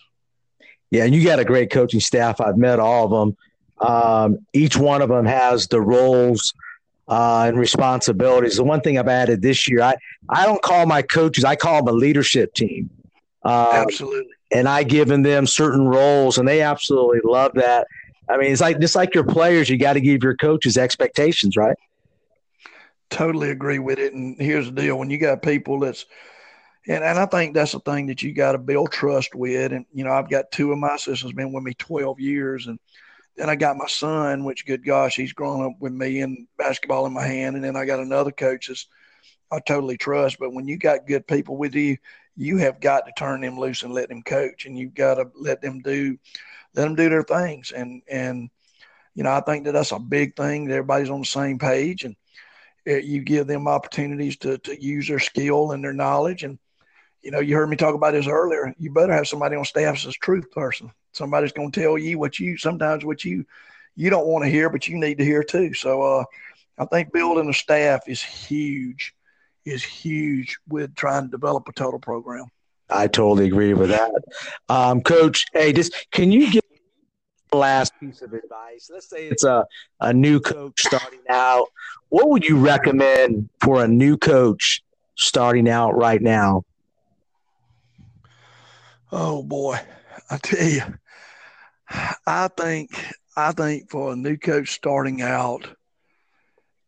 Yeah. 0.96 1.06
And 1.06 1.16
you 1.16 1.24
got 1.24 1.40
a 1.40 1.46
great 1.46 1.72
coaching 1.72 2.00
staff. 2.00 2.42
I've 2.42 2.58
met 2.58 2.80
all 2.80 3.06
of 3.06 3.12
them. 3.12 3.38
Um, 3.88 4.46
each 4.54 4.78
one 4.78 5.02
of 5.02 5.10
them 5.10 5.26
has 5.26 5.68
the 5.68 5.82
roles 5.82 6.54
uh, 7.08 7.46
and 7.48 7.58
responsibilities. 7.58 8.56
The 8.56 8.64
one 8.64 8.82
thing 8.82 8.98
I've 8.98 9.08
added 9.08 9.42
this 9.42 9.68
year, 9.68 9.82
I, 9.82 9.96
I 10.30 10.46
don't 10.46 10.62
call 10.62 10.86
my 10.86 11.02
coaches, 11.02 11.44
I 11.44 11.56
call 11.56 11.84
them 11.84 11.94
a 11.94 11.98
leadership 11.98 12.54
team. 12.54 12.90
Um, 13.44 13.68
Absolutely 13.72 14.36
and 14.52 14.68
I 14.70 14.84
given 14.84 15.24
them 15.24 15.48
certain 15.48 15.88
roles, 15.88 16.38
and 16.38 16.48
they 16.48 16.62
absolutely 16.62 17.20
love 17.24 17.54
that. 17.56 17.88
I 18.30 18.38
mean, 18.38 18.52
it's 18.52 18.62
like 18.62 18.80
just 18.80 18.96
like 18.96 19.14
your 19.14 19.24
players, 19.24 19.70
you 19.70 19.78
got 19.78 19.94
to 19.94 20.02
give 20.02 20.24
your 20.24 20.36
coaches 20.36 20.78
expectations, 20.78 21.58
right? 21.58 21.76
Totally 23.10 23.52
agree 23.52 23.80
with 23.80 24.00
it. 24.00 24.14
And 24.14 24.40
here's 24.40 24.68
the 24.68 24.82
deal: 24.82 24.98
when 24.98 25.10
you 25.10 25.18
got 25.18 25.42
people 25.42 25.80
that's 25.80 26.06
and, 26.88 27.04
and 27.04 27.20
I 27.20 27.26
think 27.26 27.54
that's 27.54 27.72
the 27.72 27.80
thing 27.80 28.08
that 28.08 28.22
you 28.24 28.34
got 28.34 28.54
to 28.54 28.58
build 28.58 28.92
trust 28.92 29.36
with. 29.36 29.72
And, 29.72 29.86
you 29.94 30.04
know, 30.04 30.12
I've 30.12 30.30
got 30.30 30.52
two 30.52 30.72
of 30.72 30.78
my 30.78 30.96
assistants 30.96 31.36
been 31.36 31.54
with 31.54 31.64
me 31.64 31.74
12 31.74 32.20
years. 32.20 32.68
And 32.68 32.80
then 33.36 33.50
I 33.50 33.56
got 33.56 33.78
my 33.78 33.88
son, 33.88 34.44
which, 34.44 34.66
good 34.66 34.86
gosh, 34.86 35.16
he's 35.16 35.34
grown 35.34 35.66
up 35.66 35.74
with 35.80 35.94
me 35.94 36.22
and 36.22 36.48
basketball 36.58 37.06
in 37.06 37.14
my 37.14 37.26
hand. 37.26 37.56
And 37.56 37.64
then 37.64 37.76
I 37.76 37.86
got 37.86 38.00
another 38.00 38.32
coach 38.32 38.70
I 39.52 39.60
totally 39.60 39.98
trust. 39.98 40.38
But 40.40 40.54
when 40.54 40.68
you 40.68 40.78
got 40.78 41.08
good 41.08 41.28
people 41.28 41.58
with 41.58 41.76
you, 41.76 41.98
you 42.36 42.58
have 42.58 42.80
got 42.82 43.06
to 43.06 43.14
turn 43.18 43.42
them 43.42 43.58
loose 43.58 43.84
and 43.84 43.94
let 43.94 44.10
them 44.10 44.22
coach, 44.22 44.66
and 44.66 44.78
you've 44.78 44.94
got 44.94 45.16
to 45.16 45.30
let 45.36 45.62
them 45.62 45.82
do, 45.82 46.18
let 46.76 46.84
them 46.84 46.96
do 46.96 47.10
their 47.10 47.24
things. 47.24 47.72
And 47.72 48.02
and 48.10 48.50
you 49.14 49.24
know, 49.24 49.32
I 49.32 49.42
think 49.42 49.66
that 49.66 49.72
that's 49.72 49.94
a 49.94 50.00
big 50.00 50.36
thing. 50.36 50.66
That 50.66 50.76
everybody's 50.76 51.10
on 51.10 51.22
the 51.22 51.26
same 51.26 51.58
page, 51.58 52.04
and 52.04 52.16
it, 52.86 53.06
you 53.06 53.22
give 53.22 53.48
them 53.48 53.68
opportunities 53.68 54.38
to 54.38 54.58
to 54.60 54.84
use 54.84 55.08
their 55.08 55.20
skill 55.20 55.72
and 55.72 55.84
their 55.84 55.94
knowledge. 55.94 56.44
And 56.44 56.60
you 57.26 57.32
know, 57.32 57.40
you 57.40 57.56
heard 57.56 57.70
me 57.70 57.76
talk 57.76 57.96
about 57.96 58.12
this 58.12 58.28
earlier. 58.28 58.72
You 58.78 58.92
better 58.92 59.12
have 59.12 59.28
somebody 59.28 59.56
on 59.56 59.66
staff 59.66 60.04
that's 60.04 60.16
a 60.16 60.20
truth 60.20 60.52
person. 60.52 60.92
Somebody's 61.12 61.52
going 61.52 61.72
to 61.72 61.82
tell 61.82 61.98
you 61.98 62.20
what 62.20 62.40
you 62.40 62.56
sometimes 62.56 63.04
what 63.04 63.26
you 63.26 63.46
you 63.96 64.12
don't 64.12 64.28
want 64.28 64.46
to 64.46 64.52
hear, 64.52 64.70
but 64.70 64.88
you 64.88 64.98
need 65.00 65.18
to 65.18 65.26
hear 65.26 65.42
too. 65.42 65.74
So 65.74 66.04
uh, 66.04 66.24
I 66.78 66.86
think 66.86 67.12
building 67.12 67.50
a 67.50 67.54
staff 67.54 68.08
is 68.08 68.22
huge 68.22 69.16
is 69.66 69.84
huge 69.84 70.58
with 70.70 70.94
trying 70.94 71.24
to 71.24 71.30
develop 71.30 71.68
a 71.68 71.74
total 71.74 72.00
program. 72.00 72.46
I 72.92 73.08
totally 73.08 73.48
agree 73.48 73.74
with 73.74 73.90
that. 73.90 74.12
Um, 74.70 75.02
Coach, 75.02 75.46
hey, 75.54 75.74
just 75.74 75.94
can 76.12 76.32
you 76.32 76.52
give 76.52 76.62
last 77.52 77.92
piece 78.00 78.22
of 78.22 78.34
advice? 78.34 78.92
Let's 78.94 79.10
say 79.10 79.26
it's 79.26 79.44
a, 79.44 79.66
a 80.00 80.14
new 80.14 80.40
coach 80.40 80.80
starting 80.82 81.22
out. 81.30 81.70
What 82.10 82.30
would 82.30 82.46
you 82.46 82.58
recommend 82.58 83.50
for 83.62 83.84
a 83.84 83.88
new 83.88 84.16
coach 84.16 84.84
starting 85.16 85.68
out 85.68 85.96
right 85.96 86.22
now? 86.22 86.64
Oh 89.12 89.44
boy, 89.44 89.78
I 90.32 90.38
tell 90.38 90.68
you, 90.68 90.82
I 92.26 92.48
think 92.48 92.90
I 93.38 93.52
think 93.52 93.92
for 93.92 94.14
a 94.14 94.16
new 94.16 94.36
coach 94.36 94.72
starting 94.74 95.22
out, 95.22 95.68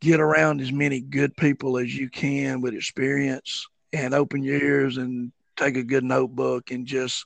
get 0.01 0.19
around 0.19 0.61
as 0.61 0.71
many 0.71 0.99
good 0.99 1.37
people 1.37 1.77
as 1.77 1.95
you 1.95 2.09
can 2.09 2.61
with 2.61 2.73
experience 2.73 3.67
and 3.93 4.13
open 4.15 4.43
your 4.43 4.61
ears 4.61 4.97
and 4.97 5.31
take 5.57 5.77
a 5.77 5.83
good 5.83 6.03
notebook 6.03 6.71
and 6.71 6.87
just 6.87 7.25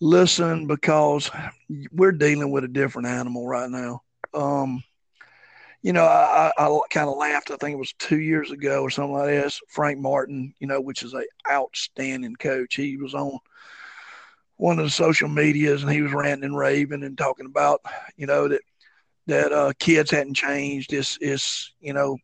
listen 0.00 0.66
because 0.66 1.30
we're 1.92 2.12
dealing 2.12 2.50
with 2.50 2.64
a 2.64 2.68
different 2.68 3.08
animal 3.08 3.46
right 3.46 3.70
now. 3.70 4.02
Um, 4.32 4.82
you 5.82 5.92
know, 5.92 6.04
I, 6.04 6.50
I, 6.56 6.66
I 6.66 6.80
kind 6.90 7.08
of 7.08 7.16
laughed. 7.16 7.50
I 7.50 7.56
think 7.56 7.74
it 7.74 7.78
was 7.78 7.92
two 7.98 8.20
years 8.20 8.52
ago 8.52 8.82
or 8.82 8.90
something 8.90 9.12
like 9.12 9.26
this. 9.26 9.60
Frank 9.68 9.98
Martin, 9.98 10.54
you 10.60 10.66
know, 10.66 10.80
which 10.80 11.02
is 11.02 11.12
a 11.12 11.24
outstanding 11.50 12.36
coach. 12.36 12.76
He 12.76 12.96
was 12.96 13.14
on 13.14 13.38
one 14.62 14.78
of 14.78 14.84
the 14.84 14.90
social 14.90 15.28
medias 15.28 15.82
and 15.82 15.90
he 15.90 16.02
was 16.02 16.12
ranting 16.12 16.44
and 16.44 16.56
raving 16.56 17.02
and 17.02 17.18
talking 17.18 17.46
about, 17.46 17.80
you 18.16 18.26
know, 18.26 18.46
that 18.46 18.60
that 19.26 19.52
uh, 19.52 19.72
kids 19.80 20.12
hadn't 20.12 20.34
changed. 20.34 20.92
It's, 20.92 21.18
it's 21.20 21.72
you 21.80 21.92
know, 21.92 22.16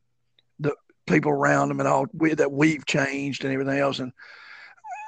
the 0.61 0.73
people 1.09 1.33
around 1.33 1.69
them 1.69 1.81
and 1.81 1.89
all 1.89 2.07
we, 2.13 2.35
that 2.35 2.53
we've 2.53 2.87
changed 2.87 3.43
and 3.43 3.53
everything 3.53 3.81
else. 3.81 3.99
And 3.99 4.13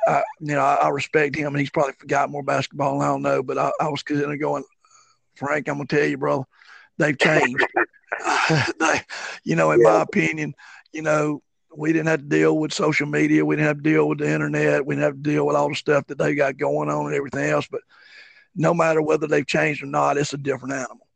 I, 0.08 0.24
you 0.40 0.56
know, 0.56 0.60
I, 0.60 0.74
I, 0.74 0.88
respect 0.88 1.36
him, 1.36 1.46
and 1.46 1.60
he's 1.60 1.70
probably 1.70 1.94
forgot 2.00 2.30
more 2.30 2.42
basketball. 2.42 2.94
And 2.94 3.04
I 3.04 3.06
don't 3.06 3.22
know, 3.22 3.44
but 3.44 3.58
I, 3.58 3.70
I 3.80 3.88
was 3.90 4.02
kind 4.02 4.20
of 4.22 4.40
going, 4.40 4.64
Frank, 5.36 5.68
I'm 5.68 5.76
gonna 5.76 5.86
tell 5.86 6.04
you, 6.04 6.18
brother, 6.18 6.44
they've 6.98 7.16
changed. 7.16 7.64
they, 8.80 9.00
you 9.44 9.54
know, 9.54 9.70
in 9.70 9.80
yeah. 9.80 9.88
my 9.88 10.02
opinion, 10.02 10.54
you 10.92 11.02
know, 11.02 11.42
we 11.76 11.92
didn't 11.92 12.08
have 12.08 12.20
to 12.20 12.26
deal 12.26 12.58
with 12.58 12.72
social 12.72 13.06
media. 13.06 13.44
We 13.44 13.56
didn't 13.56 13.68
have 13.68 13.76
to 13.78 13.82
deal 13.82 14.08
with 14.08 14.18
the 14.18 14.30
internet. 14.30 14.84
We 14.84 14.94
didn't 14.94 15.04
have 15.04 15.14
to 15.14 15.30
deal 15.30 15.46
with 15.46 15.56
all 15.56 15.68
the 15.68 15.74
stuff 15.74 16.06
that 16.08 16.18
they 16.18 16.34
got 16.34 16.56
going 16.56 16.88
on 16.88 17.06
and 17.06 17.14
everything 17.14 17.48
else. 17.48 17.68
But 17.70 17.82
no 18.54 18.74
matter 18.74 19.00
whether 19.00 19.26
they've 19.26 19.46
changed 19.46 19.82
or 19.82 19.86
not, 19.86 20.16
it's 20.16 20.34
a 20.34 20.38
different 20.38 20.74
animal. 20.74 21.06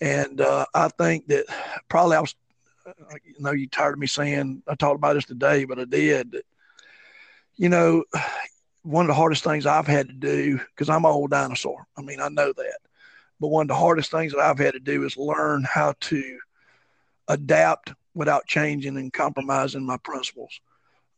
And 0.00 0.40
uh, 0.40 0.66
I 0.74 0.88
think 0.88 1.28
that 1.28 1.46
probably 1.88 2.16
I 2.16 2.20
was, 2.20 2.34
I 2.86 3.16
know 3.38 3.52
you 3.52 3.68
tired 3.68 3.94
of 3.94 3.98
me 3.98 4.06
saying 4.06 4.62
I 4.68 4.74
talked 4.74 4.96
about 4.96 5.14
this 5.14 5.24
today, 5.24 5.64
but 5.64 5.78
I 5.78 5.84
did. 5.84 6.32
That, 6.32 6.44
you 7.56 7.68
know, 7.68 8.04
one 8.82 9.06
of 9.06 9.08
the 9.08 9.14
hardest 9.14 9.44
things 9.44 9.64
I've 9.64 9.86
had 9.86 10.08
to 10.08 10.14
do 10.14 10.58
because 10.58 10.90
I'm 10.90 11.06
an 11.06 11.10
old 11.10 11.30
dinosaur. 11.30 11.86
I 11.96 12.02
mean, 12.02 12.20
I 12.20 12.28
know 12.28 12.52
that, 12.52 12.78
but 13.40 13.48
one 13.48 13.62
of 13.62 13.68
the 13.68 13.74
hardest 13.74 14.10
things 14.10 14.32
that 14.32 14.40
I've 14.40 14.58
had 14.58 14.74
to 14.74 14.80
do 14.80 15.04
is 15.04 15.16
learn 15.16 15.64
how 15.64 15.94
to 16.00 16.38
adapt 17.28 17.94
without 18.14 18.46
changing 18.46 18.96
and 18.96 19.12
compromising 19.12 19.84
my 19.84 19.96
principles. 19.98 20.60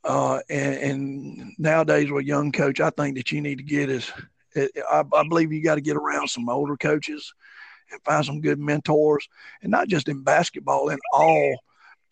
Uh, 0.04 0.40
and, 0.48 0.74
and, 0.76 1.54
nowadays, 1.58 2.10
with 2.10 2.24
young 2.24 2.52
coach, 2.52 2.80
I 2.80 2.90
think 2.90 3.16
that 3.16 3.32
you 3.32 3.40
need 3.40 3.58
to 3.58 3.64
get 3.64 3.90
is, 3.90 4.10
I, 4.56 5.04
I 5.12 5.28
believe 5.28 5.52
you 5.52 5.62
got 5.62 5.74
to 5.74 5.80
get 5.80 5.96
around 5.96 6.28
some 6.28 6.48
older 6.48 6.76
coaches 6.76 7.34
and 7.90 8.00
find 8.04 8.24
some 8.24 8.40
good 8.40 8.58
mentors, 8.58 9.28
and 9.62 9.70
not 9.70 9.88
just 9.88 10.08
in 10.08 10.22
basketball, 10.22 10.90
in 10.90 10.98
all, 11.12 11.56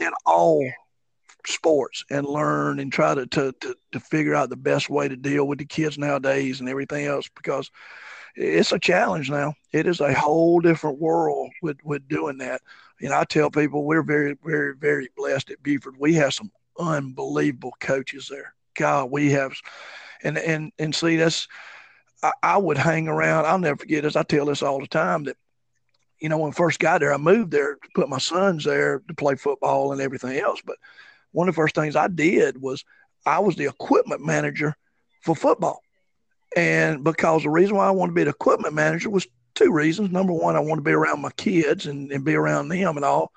in 0.00 0.10
all 0.26 0.68
sports, 1.46 2.04
and 2.10 2.26
learn 2.26 2.80
and 2.80 2.92
try 2.92 3.14
to, 3.14 3.26
to 3.26 3.52
to 3.60 3.74
to 3.92 4.00
figure 4.00 4.34
out 4.34 4.50
the 4.50 4.56
best 4.56 4.90
way 4.90 5.08
to 5.08 5.16
deal 5.16 5.46
with 5.46 5.58
the 5.58 5.64
kids 5.64 5.98
nowadays 5.98 6.60
and 6.60 6.68
everything 6.68 7.06
else 7.06 7.28
because 7.36 7.70
it's 8.36 8.72
a 8.72 8.78
challenge 8.78 9.30
now. 9.30 9.54
It 9.72 9.86
is 9.86 10.00
a 10.00 10.12
whole 10.12 10.60
different 10.60 10.98
world 10.98 11.50
with 11.62 11.78
with 11.84 12.08
doing 12.08 12.38
that. 12.38 12.60
You 13.00 13.08
know, 13.08 13.18
I 13.18 13.24
tell 13.24 13.50
people 13.50 13.84
we're 13.84 14.02
very, 14.02 14.36
very, 14.44 14.74
very 14.74 15.08
blessed 15.16 15.50
at 15.50 15.62
Buford. 15.62 15.96
We 15.98 16.14
have 16.14 16.34
some 16.34 16.50
unbelievable 16.78 17.74
coaches 17.80 18.28
there. 18.30 18.54
God, 18.74 19.10
we 19.10 19.30
have, 19.32 19.52
and 20.22 20.38
and 20.38 20.72
and 20.78 20.94
see 20.94 21.16
that's. 21.16 21.48
I, 22.22 22.32
I 22.42 22.56
would 22.56 22.78
hang 22.78 23.08
around. 23.08 23.46
I'll 23.46 23.58
never 23.58 23.76
forget 23.76 24.02
this. 24.02 24.16
I 24.16 24.22
tell 24.22 24.46
this 24.46 24.62
all 24.62 24.80
the 24.80 24.86
time 24.86 25.24
that 25.24 25.36
you 26.20 26.28
know, 26.28 26.38
when 26.38 26.52
I 26.52 26.54
first 26.54 26.78
got 26.78 27.00
there, 27.00 27.12
I 27.12 27.18
moved 27.18 27.50
there 27.50 27.74
to 27.74 27.88
put 27.94 28.08
my 28.08 28.18
sons 28.18 28.64
there 28.64 29.02
to 29.08 29.14
play 29.14 29.34
football 29.34 29.92
and 29.92 30.00
everything 30.00 30.38
else. 30.38 30.60
But 30.64 30.76
one 31.32 31.48
of 31.48 31.54
the 31.54 31.60
first 31.60 31.74
things 31.74 31.96
I 31.96 32.08
did 32.08 32.60
was 32.60 32.84
I 33.26 33.40
was 33.40 33.56
the 33.56 33.66
equipment 33.66 34.24
manager 34.24 34.74
for 35.22 35.34
football. 35.34 35.82
And 36.56 37.02
because 37.02 37.42
the 37.42 37.50
reason 37.50 37.76
why 37.76 37.88
I 37.88 37.90
wanted 37.90 38.12
to 38.12 38.14
be 38.14 38.24
the 38.24 38.30
equipment 38.30 38.74
manager 38.74 39.10
was 39.10 39.26
two 39.54 39.72
reasons. 39.72 40.10
Number 40.10 40.32
one, 40.32 40.56
I 40.56 40.60
want 40.60 40.78
to 40.78 40.82
be 40.82 40.92
around 40.92 41.22
my 41.22 41.30
kids 41.30 41.86
and, 41.86 42.10
and 42.12 42.24
be 42.24 42.34
around 42.34 42.68
them 42.68 42.96
and 42.96 43.04
all, 43.04 43.32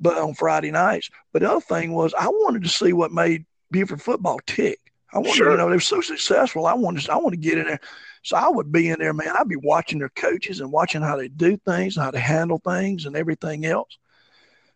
but 0.00 0.18
on 0.18 0.34
Friday 0.34 0.70
nights. 0.70 1.10
But 1.32 1.42
the 1.42 1.50
other 1.50 1.60
thing 1.60 1.92
was 1.92 2.14
I 2.14 2.28
wanted 2.28 2.62
to 2.62 2.68
see 2.68 2.92
what 2.92 3.12
made 3.12 3.44
Buford 3.70 4.02
football 4.02 4.40
tick. 4.46 4.78
I 5.12 5.18
wanted, 5.18 5.34
sure. 5.34 5.50
you 5.50 5.56
know, 5.56 5.68
they 5.68 5.76
were 5.76 5.80
so 5.80 6.00
successful. 6.00 6.66
I 6.66 6.74
wanted, 6.74 7.08
I 7.08 7.16
want 7.16 7.32
to 7.32 7.40
get 7.40 7.58
in 7.58 7.66
there. 7.66 7.80
So 8.22 8.36
I 8.36 8.48
would 8.48 8.70
be 8.70 8.90
in 8.90 8.98
there, 8.98 9.12
man. 9.12 9.34
I'd 9.36 9.48
be 9.48 9.56
watching 9.56 9.98
their 9.98 10.10
coaches 10.10 10.60
and 10.60 10.70
watching 10.70 11.00
how 11.02 11.16
they 11.16 11.28
do 11.28 11.56
things, 11.56 11.96
how 11.96 12.10
to 12.10 12.18
handle 12.18 12.60
things, 12.64 13.06
and 13.06 13.16
everything 13.16 13.64
else. 13.64 13.98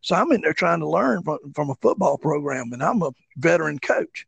So 0.01 0.17
I'm 0.17 0.33
in 0.33 0.41
there 0.41 0.53
trying 0.53 0.81
to 0.81 0.89
learn 0.89 1.23
from, 1.23 1.39
from 1.55 1.71
a 1.71 1.75
football 1.77 2.19
program, 2.19 2.73
and 2.73 2.83
I'm 2.83 3.03
a 3.03 3.13
veteran 3.37 3.79
coach. 3.79 4.27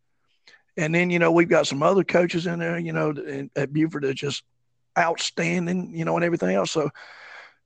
And 0.76 0.94
then, 0.94 1.10
you 1.10 1.18
know, 1.18 1.32
we've 1.32 1.48
got 1.48 1.66
some 1.66 1.82
other 1.82 2.04
coaches 2.04 2.46
in 2.46 2.58
there, 2.58 2.78
you 2.78 2.92
know, 2.92 3.48
at 3.56 3.72
Buford 3.72 4.04
that 4.04 4.14
just 4.14 4.44
outstanding, 4.98 5.92
you 5.94 6.04
know, 6.04 6.16
and 6.16 6.24
everything 6.24 6.54
else. 6.54 6.70
So, 6.70 6.90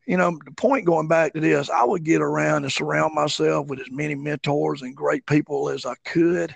you 0.07 0.17
know, 0.17 0.39
the 0.45 0.53
point 0.53 0.87
going 0.87 1.09
back 1.09 1.35
to 1.35 1.41
this, 1.41 1.71
I 1.71 1.85
would 1.85 2.05
get 2.05 2.23
around 2.23 2.65
and 2.65 2.73
surround 2.73 3.15
myself 3.15 3.67
with 3.69 3.81
as 3.81 3.91
many 3.91 4.15
mentors 4.15 4.83
and 4.83 4.97
great 4.97 5.25
people 5.27 5.69
as 5.69 5.87
I 5.87 5.95
could 6.05 6.55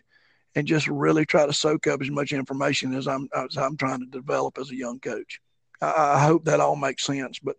and 0.55 0.67
just 0.67 0.87
really 0.87 1.25
try 1.25 1.47
to 1.47 1.53
soak 1.53 1.87
up 1.87 2.01
as 2.01 2.11
much 2.11 2.33
information 2.33 2.95
as 2.95 3.09
I'm 3.09 3.29
as 3.35 3.57
I'm 3.57 3.77
trying 3.77 4.01
to 4.01 4.07
develop 4.07 4.59
as 4.59 4.71
a 4.71 4.77
young 4.77 5.01
coach. 5.01 5.41
I, 5.81 6.15
I 6.17 6.25
hope 6.25 6.45
that 6.45 6.61
all 6.61 6.77
makes 6.77 7.05
sense. 7.05 7.39
But 7.39 7.57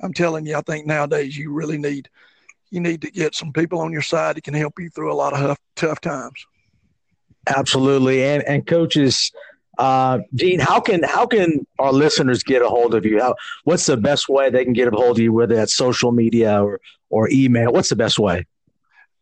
I'm 0.00 0.12
telling 0.12 0.46
you, 0.46 0.56
I 0.56 0.62
think 0.62 0.86
nowadays 0.86 1.36
you 1.36 1.52
really 1.52 1.78
need 1.78 2.08
you 2.70 2.80
need 2.80 3.02
to 3.02 3.10
get 3.10 3.34
some 3.34 3.52
people 3.52 3.80
on 3.80 3.92
your 3.92 4.02
side 4.02 4.36
that 4.36 4.44
can 4.44 4.54
help 4.54 4.74
you 4.78 4.90
through 4.90 5.12
a 5.12 5.14
lot 5.14 5.32
of 5.32 5.40
tough, 5.40 5.58
tough 5.76 6.00
times. 6.00 6.46
Absolutely, 7.46 8.22
and 8.24 8.42
and 8.44 8.66
coaches, 8.66 9.32
uh, 9.78 10.18
Gene, 10.34 10.58
how 10.58 10.80
can 10.80 11.02
how 11.04 11.26
can 11.26 11.66
our 11.78 11.92
listeners 11.92 12.42
get 12.42 12.62
a 12.62 12.68
hold 12.68 12.94
of 12.94 13.06
you? 13.06 13.20
How, 13.20 13.36
what's 13.64 13.86
the 13.86 13.96
best 13.96 14.28
way 14.28 14.50
they 14.50 14.64
can 14.64 14.72
get 14.72 14.88
a 14.88 14.90
hold 14.90 15.18
of 15.18 15.22
you, 15.22 15.32
whether 15.32 15.54
that's 15.54 15.74
social 15.74 16.10
media 16.10 16.62
or 16.62 16.80
or 17.10 17.30
email? 17.30 17.72
What's 17.72 17.88
the 17.88 17.96
best 17.96 18.18
way? 18.18 18.44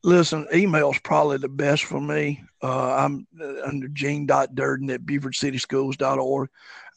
Listen, 0.02 0.46
email 0.54 0.92
is 0.92 0.98
probably 1.00 1.38
the 1.38 1.48
best 1.48 1.84
for 1.84 2.00
me. 2.00 2.42
Uh, 2.62 2.94
I'm 2.94 3.26
uh, 3.40 3.62
under 3.64 3.88
gene.durden 3.88 4.90
at 4.90 5.02
BufordCitySchools.org. 5.02 6.48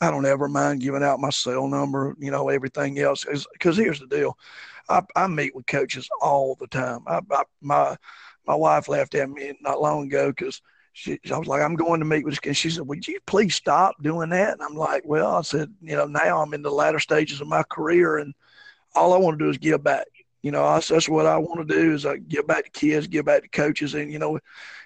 I 0.01 0.11
don't 0.11 0.25
ever 0.25 0.47
mind 0.47 0.81
giving 0.81 1.03
out 1.03 1.19
my 1.19 1.31
cell 1.31 1.67
number, 1.67 2.15
you 2.19 2.31
know, 2.31 2.49
everything 2.49 2.99
else. 2.99 3.25
Because 3.53 3.75
here's 3.75 3.99
the 3.99 4.07
deal 4.07 4.37
I, 4.87 5.01
I, 5.15 5.27
meet 5.27 5.55
with 5.55 5.65
coaches 5.65 6.07
all 6.21 6.55
the 6.55 6.67
time. 6.67 7.01
I, 7.07 7.19
I, 7.31 7.43
my 7.61 7.97
my 8.47 8.55
wife 8.55 8.87
laughed 8.87 9.15
at 9.15 9.29
me 9.29 9.53
not 9.61 9.81
long 9.81 10.05
ago 10.05 10.29
because 10.29 10.61
she, 10.93 11.19
I 11.31 11.37
was 11.37 11.47
like, 11.47 11.61
I'm 11.61 11.75
going 11.75 11.99
to 11.99 12.05
meet 12.05 12.25
with 12.25 12.33
this. 12.33 12.39
And 12.45 12.57
she 12.57 12.69
said, 12.69 12.87
Would 12.87 13.07
you 13.07 13.19
please 13.25 13.55
stop 13.55 14.01
doing 14.01 14.29
that? 14.29 14.53
And 14.53 14.61
I'm 14.61 14.75
like, 14.75 15.03
Well, 15.05 15.35
I 15.35 15.41
said, 15.41 15.73
You 15.81 15.95
know, 15.95 16.05
now 16.05 16.41
I'm 16.41 16.53
in 16.53 16.61
the 16.61 16.71
latter 16.71 16.99
stages 16.99 17.41
of 17.41 17.47
my 17.47 17.63
career 17.63 18.17
and 18.17 18.33
all 18.95 19.13
I 19.13 19.17
want 19.17 19.37
to 19.37 19.45
do 19.45 19.49
is 19.49 19.57
give 19.57 19.83
back 19.83 20.07
you 20.41 20.51
know, 20.51 20.63
I, 20.63 20.79
that's 20.79 21.09
what 21.09 21.25
I 21.25 21.37
want 21.37 21.67
to 21.67 21.75
do 21.75 21.93
is 21.93 22.05
I 22.05 22.17
give 22.17 22.47
back 22.47 22.63
to 22.65 22.71
kids, 22.71 23.07
give 23.07 23.25
back 23.25 23.43
to 23.43 23.49
coaches, 23.49 23.93
and 23.93 24.11
you 24.11 24.19
know, 24.19 24.39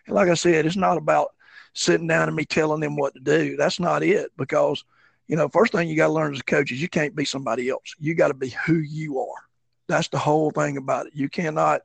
and 0.08 0.16
like 0.16 0.30
I 0.30 0.34
said, 0.34 0.66
it's 0.66 0.76
not 0.76 0.98
about 0.98 1.30
sitting 1.74 2.08
down 2.08 2.28
and 2.28 2.36
me 2.36 2.46
telling 2.46 2.80
them 2.80 2.96
what 2.96 3.14
to 3.14 3.20
do. 3.20 3.56
That's 3.56 3.80
not 3.80 4.04
it 4.04 4.32
because, 4.38 4.84
you 5.28 5.36
know, 5.36 5.48
first 5.50 5.72
thing 5.72 5.88
you 5.88 5.96
got 5.96 6.08
to 6.08 6.14
learn 6.14 6.34
as 6.34 6.40
a 6.40 6.44
coach 6.44 6.72
is 6.72 6.82
you 6.82 6.90
can't 6.90 7.16
be 7.16 7.26
somebody 7.26 7.70
else. 7.70 7.96
You 8.00 8.16
got 8.16 8.30
to 8.30 8.34
be 8.34 8.50
who 8.66 8.76
you 8.76 9.20
are. 9.20 9.42
That's 9.88 10.08
the 10.08 10.18
whole 10.18 10.52
thing 10.52 10.78
about 10.78 11.08
it. 11.08 11.14
You 11.16 11.30
cannot 11.30 11.82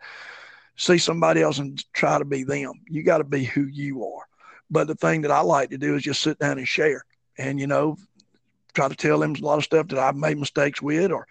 see 0.79 0.97
somebody 0.97 1.43
else 1.43 1.59
and 1.59 1.85
try 1.93 2.19
to 2.19 2.25
be 2.25 2.45
them. 2.45 2.73
You 2.89 3.03
got 3.03 3.19
to 3.19 3.25
be 3.25 3.45
who 3.45 3.65
you 3.67 4.05
are. 4.05 4.23
But 4.71 4.87
the 4.87 4.95
thing 4.95 5.23
that 5.23 5.31
I 5.31 5.41
like 5.41 5.71
to 5.71 5.79
do 5.79 5.97
is 5.97 6.03
just 6.03 6.23
sit 6.23 6.39
down 6.39 6.59
and 6.59 6.69
share, 6.69 7.05
and 7.37 7.61
you 7.61 7.67
know, 7.67 7.97
try 8.75 8.89
to 8.89 8.95
tell 8.95 9.19
them 9.19 9.35
a 9.35 9.45
lot 9.45 9.59
of 9.59 9.65
stuff 9.65 9.89
that 9.89 9.99
I've 9.99 10.17
made 10.17 10.39
mistakes 10.39 10.81
with 10.81 11.11
or 11.11 11.27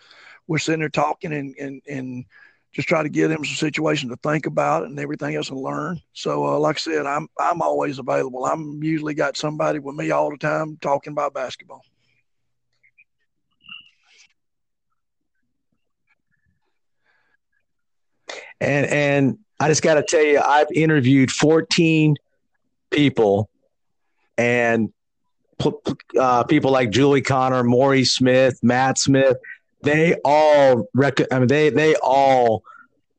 we're 0.48 0.58
sitting 0.58 0.80
there 0.80 0.89
talking 0.89 1.34
and, 1.34 1.56
and, 1.60 1.82
and 1.88 2.26
just 2.72 2.88
try 2.88 3.04
to 3.04 3.10
give 3.10 3.30
them 3.30 3.43
some 3.43 3.56
situation 3.56 4.10
to 4.10 4.16
think 4.18 4.45
about 4.45 4.84
and 4.84 5.00
everything 5.00 5.36
else 5.36 5.50
and 5.50 5.60
learn. 5.60 6.02
So, 6.14 6.45
uh, 6.45 6.60
like 6.60 6.78
I 6.78 6.80
said, 6.80 7.06
I'm, 7.06 7.28
I'm 7.39 7.62
always 7.62 8.00
available. 8.00 8.45
I'm 8.45 8.82
usually 8.84 9.14
got 9.14 9.38
somebody 9.38 9.80
with 9.80 9.95
me 9.95 10.12
all 10.12 10.30
the 10.30 10.38
time 10.38 10.78
talking 10.82 11.12
about 11.12 11.34
basketball. 11.34 11.84
And, 18.60 18.86
and 18.88 19.38
I 19.60 19.68
just 19.68 19.82
got 19.82 19.95
to 19.95 20.03
tell 20.03 20.24
you, 20.24 20.39
I've 20.39 20.72
interviewed 20.74 21.32
14 21.32 22.16
people 22.89 23.49
and 24.38 24.91
uh, 26.20 26.43
people 26.43 26.72
like 26.72 26.91
Julie 26.91 27.22
Connor, 27.22 27.64
Maury 27.64 28.03
Smith, 28.03 28.60
Matt 28.62 28.97
Smith, 28.97 29.38
they 29.82 30.16
all 30.26 30.88
rec- 30.93 31.32
I 31.32 31.39
mean 31.39 31.47
they 31.47 31.70
they 31.70 31.95
all 31.95 32.64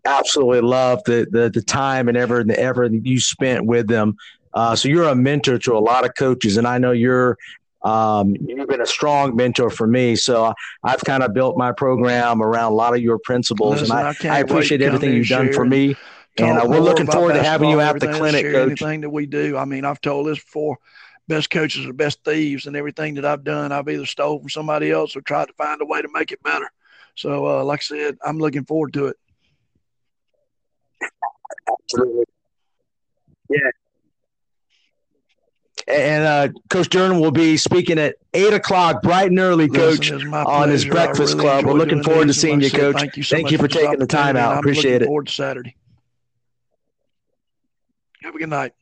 absolutely 0.05 0.61
love 0.61 1.03
the 1.05 1.27
the, 1.31 1.51
the 1.51 1.63
time 1.63 2.09
and 2.09 2.17
ever 2.17 2.41
and 2.41 2.51
ever 2.53 2.87
you 2.87 3.21
spent 3.21 3.65
with 3.65 3.89
them. 3.89 4.17
Uh, 4.55 4.75
so 4.75 4.89
you're 4.89 5.09
a 5.09 5.15
mentor 5.15 5.59
to 5.59 5.77
a 5.77 5.79
lot 5.79 6.05
of 6.05 6.15
coaches, 6.17 6.57
and 6.57 6.67
I 6.67 6.79
know 6.79 6.93
you're 6.93 7.37
um, 7.83 8.37
you've 8.41 8.69
been 8.69 8.81
a 8.81 8.87
strong 8.87 9.37
mentor 9.37 9.71
for 9.71 9.87
me. 9.87 10.17
So 10.17 10.53
I've 10.83 11.01
kind 11.01 11.23
of 11.23 11.33
built 11.33 11.57
my 11.57 11.73
program 11.73 12.43
around 12.43 12.73
a 12.73 12.75
lot 12.75 12.95
of 12.95 13.01
your 13.01 13.19
principles, 13.19 13.81
Listen, 13.81 13.97
and 13.97 14.09
I, 14.09 14.35
I, 14.35 14.37
I 14.37 14.41
appreciate 14.41 14.83
everything 14.83 15.15
you've 15.15 15.29
done 15.29 15.53
for 15.53 15.65
me. 15.65 15.97
And 16.39 16.59
uh, 16.59 16.67
we're 16.69 16.81
looking 16.81 17.07
forward 17.07 17.35
to 17.35 17.43
having 17.43 17.71
you 17.71 17.81
at 17.81 17.99
the 17.99 18.09
clinic, 18.09 18.45
coach. 18.45 18.67
Anything 18.67 19.01
that 19.01 19.11
we 19.11 19.27
do, 19.27 19.57
I 19.57 19.65
mean, 19.65 19.85
I've 19.85 20.01
told 20.01 20.27
this 20.27 20.39
before 20.39 20.79
best 21.27 21.51
coaches 21.51 21.87
are 21.87 21.93
best 21.93 22.25
thieves, 22.25 22.67
and 22.67 22.77
everything 22.77 23.15
that 23.15 23.25
I've 23.25 23.45
done, 23.45 23.73
I've 23.73 23.89
either 23.89 24.07
stole 24.07 24.39
from 24.41 24.49
somebody 24.49 24.91
else 24.91 25.17
or 25.17 25.21
tried 25.21 25.47
to 25.49 25.53
find 25.55 25.81
a 25.83 25.85
way 25.85 26.01
to 26.01 26.09
make 26.13 26.33
it 26.33 26.43
better. 26.43 26.71
So, 27.17 27.47
uh, 27.47 27.65
like 27.65 27.81
I 27.81 27.83
said, 27.83 28.19
I'm 28.25 28.39
looking 28.39 28.65
forward 28.65 28.93
to 28.95 29.07
it. 29.07 29.17
Absolutely. 31.69 32.25
Yeah. 33.51 33.71
And 35.89 36.25
uh, 36.25 36.59
Coach 36.69 36.91
Durden 36.91 37.19
will 37.19 37.31
be 37.31 37.57
speaking 37.57 37.99
at 37.99 38.17
eight 38.35 38.53
o'clock, 38.53 39.01
bright 39.03 39.31
and 39.31 39.39
early, 39.39 39.69
Coach, 39.69 40.11
Listen, 40.11 40.35
on 40.35 40.69
his 40.69 40.85
pleasure. 40.85 40.99
I 41.01 41.07
Breakfast 41.07 41.35
really 41.35 41.45
Club. 41.49 41.65
We're 41.65 41.73
looking 41.73 42.03
forward 42.03 42.27
to 42.27 42.35
seeing 42.35 42.61
you, 42.61 42.71
Coach. 42.71 42.97
Thank 42.97 43.17
you 43.17 43.23
so 43.23 43.37
Thank 43.37 43.45
much 43.45 43.53
you 43.53 43.59
for 43.59 43.69
taking 43.69 43.99
the 43.99 44.07
time 44.07 44.37
out. 44.37 44.51
and 44.51 44.53
I'm 44.53 44.59
Appreciate 44.59 44.93
looking 44.93 45.05
it. 45.05 45.07
Forward 45.07 45.27
to 45.29 45.33
Saturday. 45.33 45.77
Have 48.23 48.35
a 48.35 48.39
good 48.39 48.51
night. 48.51 48.75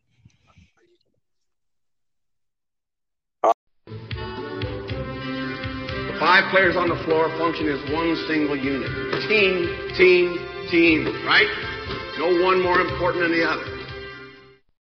The 6.07 6.17
five 6.19 6.51
players 6.51 6.77
on 6.77 6.89
the 6.89 6.97
floor 7.05 7.29
function 7.39 7.69
as 7.69 7.81
one 7.93 8.17
single 8.27 8.57
unit. 8.57 8.91
Team, 9.29 9.69
team, 9.97 10.39
team, 10.71 11.05
right? 11.27 11.49
No 12.19 12.43
one 12.43 12.63
more 12.63 12.81
important 12.81 13.23
than 13.25 13.33
the 13.33 13.45
other. 13.49 13.76